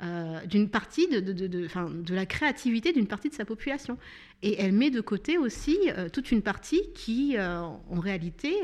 euh, 0.00 0.46
d'une 0.46 0.70
partie 0.70 1.08
de, 1.08 1.18
de, 1.18 1.32
de, 1.32 1.46
de, 1.48 2.14
la 2.14 2.24
créativité 2.24 2.92
d'une 2.92 3.08
partie 3.08 3.30
de 3.30 3.34
sa 3.34 3.44
population. 3.44 3.98
Et 4.42 4.60
elle 4.60 4.70
met 4.70 4.90
de 4.90 5.00
côté 5.00 5.38
aussi 5.38 5.76
euh, 5.88 6.08
toute 6.08 6.30
une 6.30 6.40
partie 6.40 6.92
qui, 6.94 7.36
euh, 7.36 7.62
en 7.62 7.98
réalité, 7.98 8.54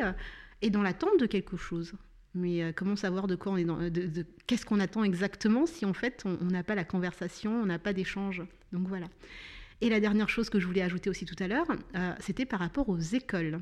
est 0.63 0.71
dans 0.71 0.83
l'attente 0.83 1.19
de 1.19 1.27
quelque 1.27 1.57
chose. 1.57 1.95
Mais 2.37 2.73
comment 2.75 2.95
savoir 2.95 3.27
de 3.27 3.35
quoi 3.35 3.53
on 3.53 3.57
est 3.57 3.65
dans, 3.65 3.79
de, 3.79 4.27
qu'est-ce 4.47 4.65
qu'on 4.65 4.79
attend 4.79 5.03
exactement 5.03 5.67
si 5.67 5.85
en 5.85 5.93
fait 5.93 6.25
on 6.25 6.47
n'a 6.47 6.63
pas 6.63 6.77
la 6.77 6.85
conversation, 6.85 7.63
on 7.63 7.67
n'a 7.67 7.81
pas 7.81 7.93
d'échange? 7.93 8.43
Donc 8.73 8.87
voilà. 8.87 9.07
Et 9.81 9.89
la 9.89 9.99
dernière 9.99 10.29
chose 10.29 10.51
que 10.51 10.61
je 10.61 10.67
voulais 10.67 10.83
ajouter 10.83 11.11
aussi 11.11 11.27
tout 11.27 11.41
à 11.41 11.47
l'heure, 11.47 11.67
c'était 12.19 12.45
par 12.45 12.59
rapport 12.59 12.89
aux 12.89 12.99
écoles. 12.99 13.61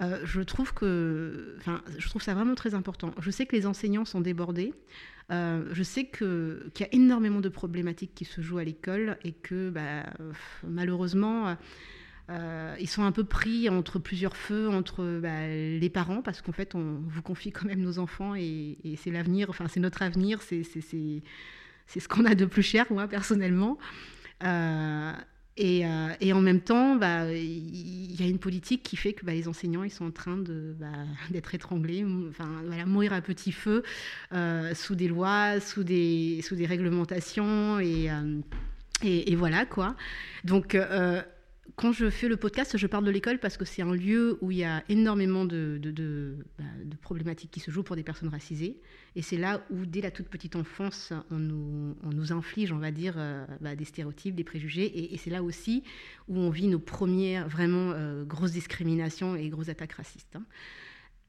Je, 0.00 0.40
trouve 0.40 0.74
que, 0.74 1.56
je 1.96 2.08
trouve 2.08 2.22
ça 2.22 2.34
vraiment 2.34 2.56
très 2.56 2.74
important. 2.74 3.14
Je 3.20 3.30
sais 3.30 3.46
que 3.46 3.54
les 3.54 3.66
enseignants 3.66 4.04
sont 4.04 4.20
débordés. 4.20 4.72
Euh, 5.32 5.64
je 5.72 5.82
sais 5.82 6.04
qu'il 6.04 6.72
y 6.80 6.82
a 6.82 6.88
énormément 6.92 7.40
de 7.40 7.48
problématiques 7.48 8.14
qui 8.14 8.24
se 8.24 8.40
jouent 8.40 8.58
à 8.58 8.64
l'école 8.64 9.16
et 9.24 9.32
que 9.32 9.70
bah, 9.70 10.04
malheureusement, 10.62 11.56
euh, 12.30 12.76
ils 12.78 12.88
sont 12.88 13.02
un 13.02 13.12
peu 13.12 13.24
pris 13.24 13.68
entre 13.68 13.98
plusieurs 13.98 14.36
feux, 14.36 14.68
entre 14.68 15.20
bah, 15.20 15.48
les 15.48 15.90
parents, 15.90 16.22
parce 16.22 16.40
qu'en 16.40 16.52
fait, 16.52 16.74
on 16.74 17.00
vous 17.06 17.22
confie 17.22 17.50
quand 17.50 17.66
même 17.66 17.80
nos 17.80 17.98
enfants 17.98 18.34
et, 18.34 18.76
c'est 18.96 19.10
l'avenir, 19.10 19.50
enfin, 19.50 19.68
c'est 19.68 19.80
notre 19.80 20.02
avenir, 20.02 20.40
c'est 20.42 20.62
ce 20.62 22.08
qu'on 22.08 22.24
a 22.24 22.34
de 22.34 22.44
plus 22.44 22.62
cher, 22.62 22.86
moi, 22.90 23.08
personnellement. 23.08 23.78
Euh, 24.44 25.12
et, 25.56 25.84
en 25.84 26.40
même 26.40 26.60
temps, 26.60 26.96
bah, 26.96 27.30
il 27.32 28.20
y 28.20 28.24
a 28.24 28.26
une 28.26 28.38
politique 28.38 28.82
qui 28.82 28.96
fait 28.96 29.12
que 29.12 29.24
bah, 29.24 29.32
les 29.32 29.48
enseignants 29.48 29.84
ils 29.84 29.90
sont 29.90 30.06
en 30.06 30.10
train 30.10 30.36
bah, 30.36 30.86
d'être 31.30 31.54
étranglés, 31.54 32.04
enfin, 32.30 32.48
voilà, 32.66 32.86
mourir 32.86 33.12
à 33.12 33.20
petit 33.20 33.52
feu 33.52 33.82
euh, 34.32 34.74
sous 34.74 34.94
des 34.94 35.08
lois, 35.08 35.60
sous 35.60 35.84
des, 35.84 36.42
réglementations. 36.66 37.78
Euh, 37.78 38.40
et 39.04 39.34
voilà 39.34 39.66
quoi. 39.66 39.96
Donc 40.44 40.76
quand 41.76 41.92
je 41.92 42.10
fais 42.10 42.28
le 42.28 42.36
podcast, 42.36 42.76
je 42.76 42.86
parle 42.86 43.04
de 43.04 43.10
l'école 43.10 43.38
parce 43.38 43.56
que 43.56 43.64
c'est 43.64 43.82
un 43.82 43.94
lieu 43.94 44.36
où 44.40 44.50
il 44.50 44.58
y 44.58 44.64
a 44.64 44.82
énormément 44.88 45.44
de, 45.44 46.36
bah, 46.58 46.64
problématiques 47.00 47.50
qui 47.50 47.60
se 47.60 47.70
jouent 47.70 47.82
pour 47.82 47.96
des 47.96 48.02
personnes 48.02 48.28
racisées. 48.28 48.80
Et 49.14 49.22
c'est 49.22 49.36
là 49.36 49.64
où, 49.70 49.86
dès 49.86 50.00
la 50.00 50.10
toute 50.10 50.28
petite 50.28 50.56
enfance, 50.56 51.12
on 51.30 51.38
nous, 51.38 52.32
inflige, 52.32 52.72
on 52.72 52.78
va 52.78 52.90
dire, 52.90 53.14
euh, 53.16 53.46
bah, 53.60 53.76
des 53.76 53.84
stéréotypes, 53.84 54.34
des 54.34 54.44
préjugés. 54.44 55.14
Et, 55.14 55.16
c'est 55.16 55.30
là 55.30 55.42
aussi 55.42 55.84
où 56.28 56.36
on 56.38 56.50
vit 56.50 56.66
nos 56.66 56.80
premières 56.80 57.48
vraiment 57.48 57.92
euh, 57.92 58.24
grosses 58.24 58.52
discriminations 58.52 59.36
et 59.36 59.48
grosses 59.48 59.68
attaques 59.68 59.92
racistes. 59.92 60.36
Hein. 60.36 60.44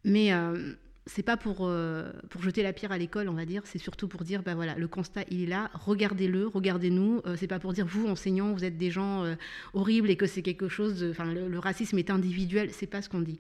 Mais 0.04 0.34
euh, 0.34 0.74
c'est 1.06 1.24
pas 1.24 1.36
pour, 1.36 1.58
euh, 1.62 2.12
pour 2.30 2.42
jeter 2.42 2.64
la 2.64 2.72
pierre 2.72 2.92
à 2.92 2.98
l'école, 2.98 3.28
on 3.28 3.34
va 3.34 3.46
dire, 3.46 3.62
c'est 3.66 3.78
surtout 3.78 4.08
pour 4.08 4.24
dire, 4.24 4.42
ben 4.42 4.56
voilà, 4.56 4.76
le 4.76 4.88
constat, 4.88 5.24
il 5.30 5.44
est 5.44 5.48
là, 5.48 5.70
regardez-le, 5.74 6.48
regardez-nous. 6.48 7.22
Euh, 7.26 7.36
c'est 7.38 7.48
pas 7.48 7.60
pour 7.60 7.74
dire, 7.74 7.86
vous, 7.86 8.08
enseignants, 8.08 8.54
vous 8.54 8.64
êtes 8.64 8.78
des 8.78 8.90
gens 8.90 9.24
euh, 9.24 9.36
horribles 9.74 10.10
et 10.10 10.16
que 10.16 10.26
c'est 10.26 10.42
quelque 10.42 10.70
chose, 10.70 11.06
enfin, 11.10 11.26
le, 11.26 11.60
racisme 11.60 11.98
est 11.98 12.10
individuel, 12.10 12.70
c'est 12.72 12.88
pas 12.88 13.02
ce 13.02 13.10
qu'on 13.10 13.22
dit. 13.22 13.40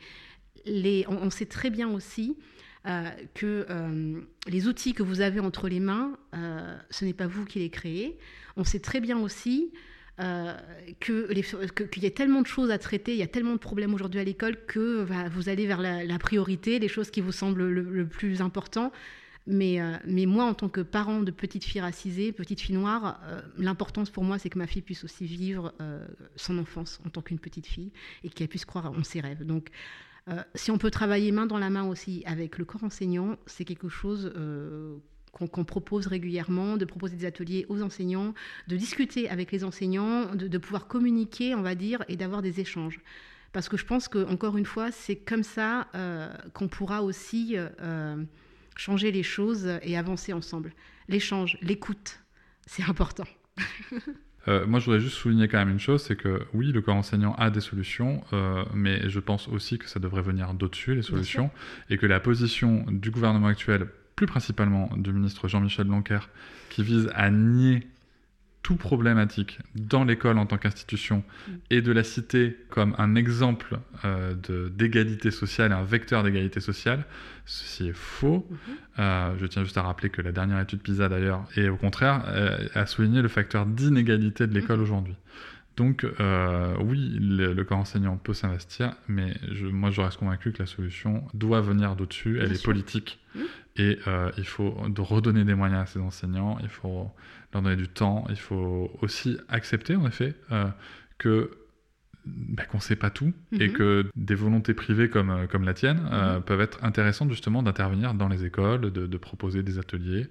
Les, 0.65 1.05
on, 1.07 1.29
sait 1.29 1.45
très 1.45 1.69
bien 1.69 1.89
aussi 1.89 2.37
que 3.33 3.65
les 4.47 4.67
outils 4.67 4.93
que 4.93 5.03
vous 5.03 5.19
avez 5.19 5.41
entre 5.41 5.67
les 5.67 5.81
mains, 5.81 6.17
ce 6.89 7.03
n'est 7.03 7.13
pas 7.13 7.27
vous 7.27 7.43
qui 7.43 7.59
les 7.59 7.69
créez. 7.69 8.17
On 8.55 8.63
sait 8.63 8.79
très 8.79 9.01
bien 9.01 9.19
aussi 9.19 9.73
euh, 10.19 10.53
qu'il 10.99 12.03
y 12.03 12.05
a 12.05 12.11
tellement 12.11 12.41
de 12.41 12.47
choses 12.47 12.69
à 12.69 12.77
traiter, 12.77 13.13
il 13.13 13.17
y 13.17 13.23
a 13.23 13.27
tellement 13.27 13.53
de 13.53 13.59
problèmes 13.59 13.95
aujourd'hui 13.95 14.19
à 14.19 14.23
l'école 14.23 14.63
que 14.67 15.05
vous 15.29 15.49
allez 15.49 15.65
vers 15.65 15.81
la, 15.81 16.19
priorité, 16.19 16.77
les 16.77 16.87
choses 16.87 17.09
qui 17.09 17.21
vous 17.21 17.31
semblent 17.31 17.67
le, 17.67 18.07
plus 18.07 18.41
important. 18.41 18.91
Mais, 19.45 19.81
euh, 19.81 19.97
mais, 20.05 20.25
moi, 20.25 20.45
en 20.45 20.53
tant 20.53 20.69
que 20.69 20.81
parent 20.81 21.21
de 21.21 21.31
petite 21.31 21.65
fille 21.65 21.81
racisée, 21.81 22.31
petite 22.31 22.61
fille 22.61 22.75
noire, 22.75 23.19
euh, 23.25 23.41
l'importance 23.57 24.09
pour 24.09 24.23
moi, 24.23 24.37
c'est 24.37 24.49
que 24.49 24.57
ma 24.57 24.67
fille 24.67 24.83
puisse 24.83 25.03
aussi 25.03 25.25
vivre 25.25 25.73
son 26.35 26.59
enfance 26.59 27.01
en 27.05 27.09
tant 27.09 27.21
qu'une 27.21 27.39
petite 27.39 27.65
fille 27.65 27.91
et 28.23 28.29
qu'elle 28.29 28.47
puisse 28.47 28.65
croire 28.65 28.91
en 28.91 29.03
ses 29.03 29.19
rêves. 29.19 29.43
Donc, 29.43 29.69
si 30.55 30.71
on 30.71 30.77
peut 30.77 30.91
travailler 30.91 31.33
main 31.33 31.47
dans 31.47 31.57
la 31.57 31.69
main 31.69 31.83
aussi 31.83 32.23
avec 32.25 32.57
le 32.57 32.63
corps 32.63 32.83
enseignant, 32.85 33.35
c'est 33.45 33.65
quelque 33.65 33.89
chose 33.89 34.31
qu'on 35.33 35.63
propose 35.63 36.07
régulièrement, 36.07 36.77
de 36.77 36.85
proposer 36.85 37.17
des 37.17 37.25
ateliers 37.25 37.65
aux 37.67 37.81
enseignants, 37.81 38.33
de 38.67 38.77
discuter 38.77 39.29
avec 39.29 39.51
les 39.51 39.63
enseignants, 39.63 40.35
de, 40.35 40.57
pouvoir 40.59 40.87
communiquer, 40.87 41.55
on 41.55 41.61
va 41.61 41.73
dire, 41.73 42.03
et 42.07 42.15
d'avoir 42.15 42.41
des 42.41 42.59
échanges. 42.59 42.99
Parce 43.51 43.67
que 43.67 43.77
je 43.77 43.85
pense 43.85 44.07
que 44.07 44.25
encore 44.31 44.57
une 44.57 44.65
fois, 44.65 44.91
c'est 44.91 45.15
comme 45.15 45.43
ça 45.43 45.87
euh, 45.95 46.31
qu'on 46.53 46.67
pourra 46.67 47.01
aussi 47.01 47.55
euh, 47.57 48.23
changer 48.75 49.11
les 49.11 49.23
choses 49.23 49.67
et 49.81 49.97
avancer 49.97 50.33
ensemble. 50.33 50.71
L'échange, 51.07 51.57
l'écoute, 51.61 52.19
c'est 52.65 52.83
important. 52.83 53.27
Euh, 54.49 54.67
moi, 54.67 54.81
je 54.81 54.85
voudrais 54.87 54.99
juste 54.99 55.15
souligner 55.15 55.47
quand 55.47 55.57
même 55.57 55.69
une 55.69 55.79
chose, 55.79 56.03
c'est 56.03 56.17
que 56.17 56.41
oui, 56.53 56.73
le 56.73 56.81
corps 56.81 56.97
enseignant 56.97 57.33
a 57.35 57.49
des 57.49 57.61
solutions, 57.61 58.21
mais 58.73 59.09
je 59.09 59.21
pense 59.21 59.47
aussi 59.47 59.77
que 59.77 59.87
ça 59.87 60.01
devrait 60.01 60.21
venir 60.21 60.53
d'au-dessus, 60.53 60.95
les 60.95 61.01
solutions, 61.01 61.49
et 61.89 61.97
que 61.97 62.05
la 62.05 62.19
position 62.19 62.85
du 62.89 63.09
gouvernement 63.09 63.47
actuel 63.47 63.87
plus 64.15 64.27
principalement 64.27 64.89
du 64.95 65.11
ministre 65.11 65.47
Jean-Michel 65.47 65.87
Blanquer, 65.87 66.19
qui 66.69 66.83
vise 66.83 67.09
à 67.15 67.29
nier 67.29 67.87
tout 68.63 68.77
problématique 68.77 69.59
dans 69.75 70.05
l'école 70.05 70.37
en 70.37 70.45
tant 70.45 70.57
qu'institution 70.57 71.23
et 71.69 71.81
de 71.81 71.91
la 71.91 72.03
citer 72.03 72.57
comme 72.69 72.95
un 72.97 73.15
exemple 73.15 73.77
euh, 74.05 74.33
d'égalité 74.69 75.31
sociale, 75.31 75.73
un 75.73 75.83
vecteur 75.83 76.23
d'égalité 76.23 76.61
sociale, 76.61 77.03
ceci 77.45 77.89
est 77.89 77.95
faux. 77.95 78.47
Mm-hmm. 78.49 78.99
Euh, 78.99 79.35
je 79.37 79.45
tiens 79.47 79.63
juste 79.65 79.77
à 79.77 79.81
rappeler 79.81 80.09
que 80.09 80.21
la 80.21 80.31
dernière 80.31 80.61
étude 80.61 80.81
PISA 80.81 81.09
d'ailleurs, 81.09 81.43
est 81.57 81.67
au 81.67 81.75
contraire, 81.75 82.23
euh, 82.27 82.57
a 82.73 82.85
souligné 82.85 83.21
le 83.21 83.27
facteur 83.27 83.65
d'inégalité 83.65 84.47
de 84.47 84.53
l'école 84.53 84.79
mm-hmm. 84.79 84.83
aujourd'hui. 84.83 85.15
Donc 85.75 86.05
euh, 86.19 86.75
oui, 86.81 87.17
le, 87.19 87.61
corps 87.63 87.79
enseignant 87.79 88.17
peut 88.17 88.33
s'investir, 88.33 88.93
mais 89.07 89.33
je, 89.51 89.65
moi 89.65 89.89
je 89.89 90.01
reste 90.01 90.17
convaincu 90.17 90.51
que 90.51 90.59
la 90.59 90.67
solution 90.67 91.23
doit 91.33 91.61
venir 91.61 91.95
d'au-dessus, 91.95 92.39
elle 92.39 92.51
est 92.51 92.63
politique, 92.63 93.19
mmh. 93.33 93.39
Et 93.75 93.97
euh, 94.07 94.31
il 94.37 94.45
faut 94.45 94.71
redonner 94.97 95.43
des 95.45 95.55
moyens 95.55 95.81
à 95.81 95.85
ces 95.85 95.99
enseignants, 95.99 96.57
il 96.61 96.69
faut 96.69 97.11
leur 97.53 97.63
donner 97.63 97.75
du 97.75 97.87
temps, 97.87 98.25
il 98.29 98.37
faut 98.37 98.91
aussi 99.01 99.37
accepter 99.49 99.95
en 99.95 100.05
effet 100.07 100.35
euh, 100.51 100.67
que 101.17 101.51
bah, 102.25 102.63
qu'on 102.65 102.77
ne 102.77 102.83
sait 102.83 102.95
pas 102.95 103.09
tout 103.09 103.33
et 103.51 103.67
mmh. 103.67 103.73
que 103.73 104.05
des 104.15 104.35
volontés 104.35 104.73
privées 104.73 105.09
comme, 105.09 105.47
comme 105.51 105.65
la 105.65 105.73
tienne 105.73 105.97
mmh. 105.97 106.41
peuvent 106.45 106.61
être 106.61 106.83
intéressantes 106.83 107.29
justement 107.31 107.63
d'intervenir 107.63 108.13
dans 108.13 108.29
les 108.29 108.45
écoles, 108.45 108.91
de, 108.91 109.17
proposer 109.17 109.61
des 109.61 109.77
ateliers 109.77 110.27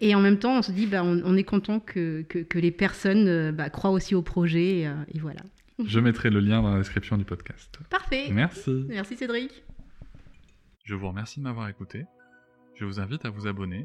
et 0.00 0.14
en 0.14 0.20
même 0.20 0.38
temps 0.38 0.58
on 0.58 0.62
se 0.62 0.72
dit, 0.72 0.86
bah, 0.86 1.02
on, 1.04 1.36
est 1.36 1.44
content 1.44 1.80
que, 1.80 2.22
que, 2.22 2.58
les 2.58 2.70
personnes 2.70 3.28
euh, 3.28 3.52
bah, 3.52 3.68
croient 3.70 3.90
aussi 3.90 4.14
au 4.14 4.22
projet, 4.22 4.78
et, 4.78 4.86
euh, 4.86 4.94
et 5.12 5.18
voilà. 5.18 5.40
Je 5.84 6.00
mettrai 6.00 6.30
le 6.30 6.40
lien 6.40 6.62
dans 6.62 6.72
la 6.72 6.78
description 6.78 7.18
du 7.18 7.24
podcast. 7.24 7.78
Parfait. 7.90 8.28
Merci. 8.30 8.86
Merci 8.88 9.16
Cédric. 9.16 9.64
Je 10.84 10.94
vous 10.94 11.08
remercie 11.08 11.40
de 11.40 11.44
m'avoir 11.44 11.68
écouté. 11.68 12.04
Je 12.74 12.84
vous 12.84 13.00
invite 13.00 13.24
à 13.24 13.30
vous 13.30 13.46
abonner 13.46 13.84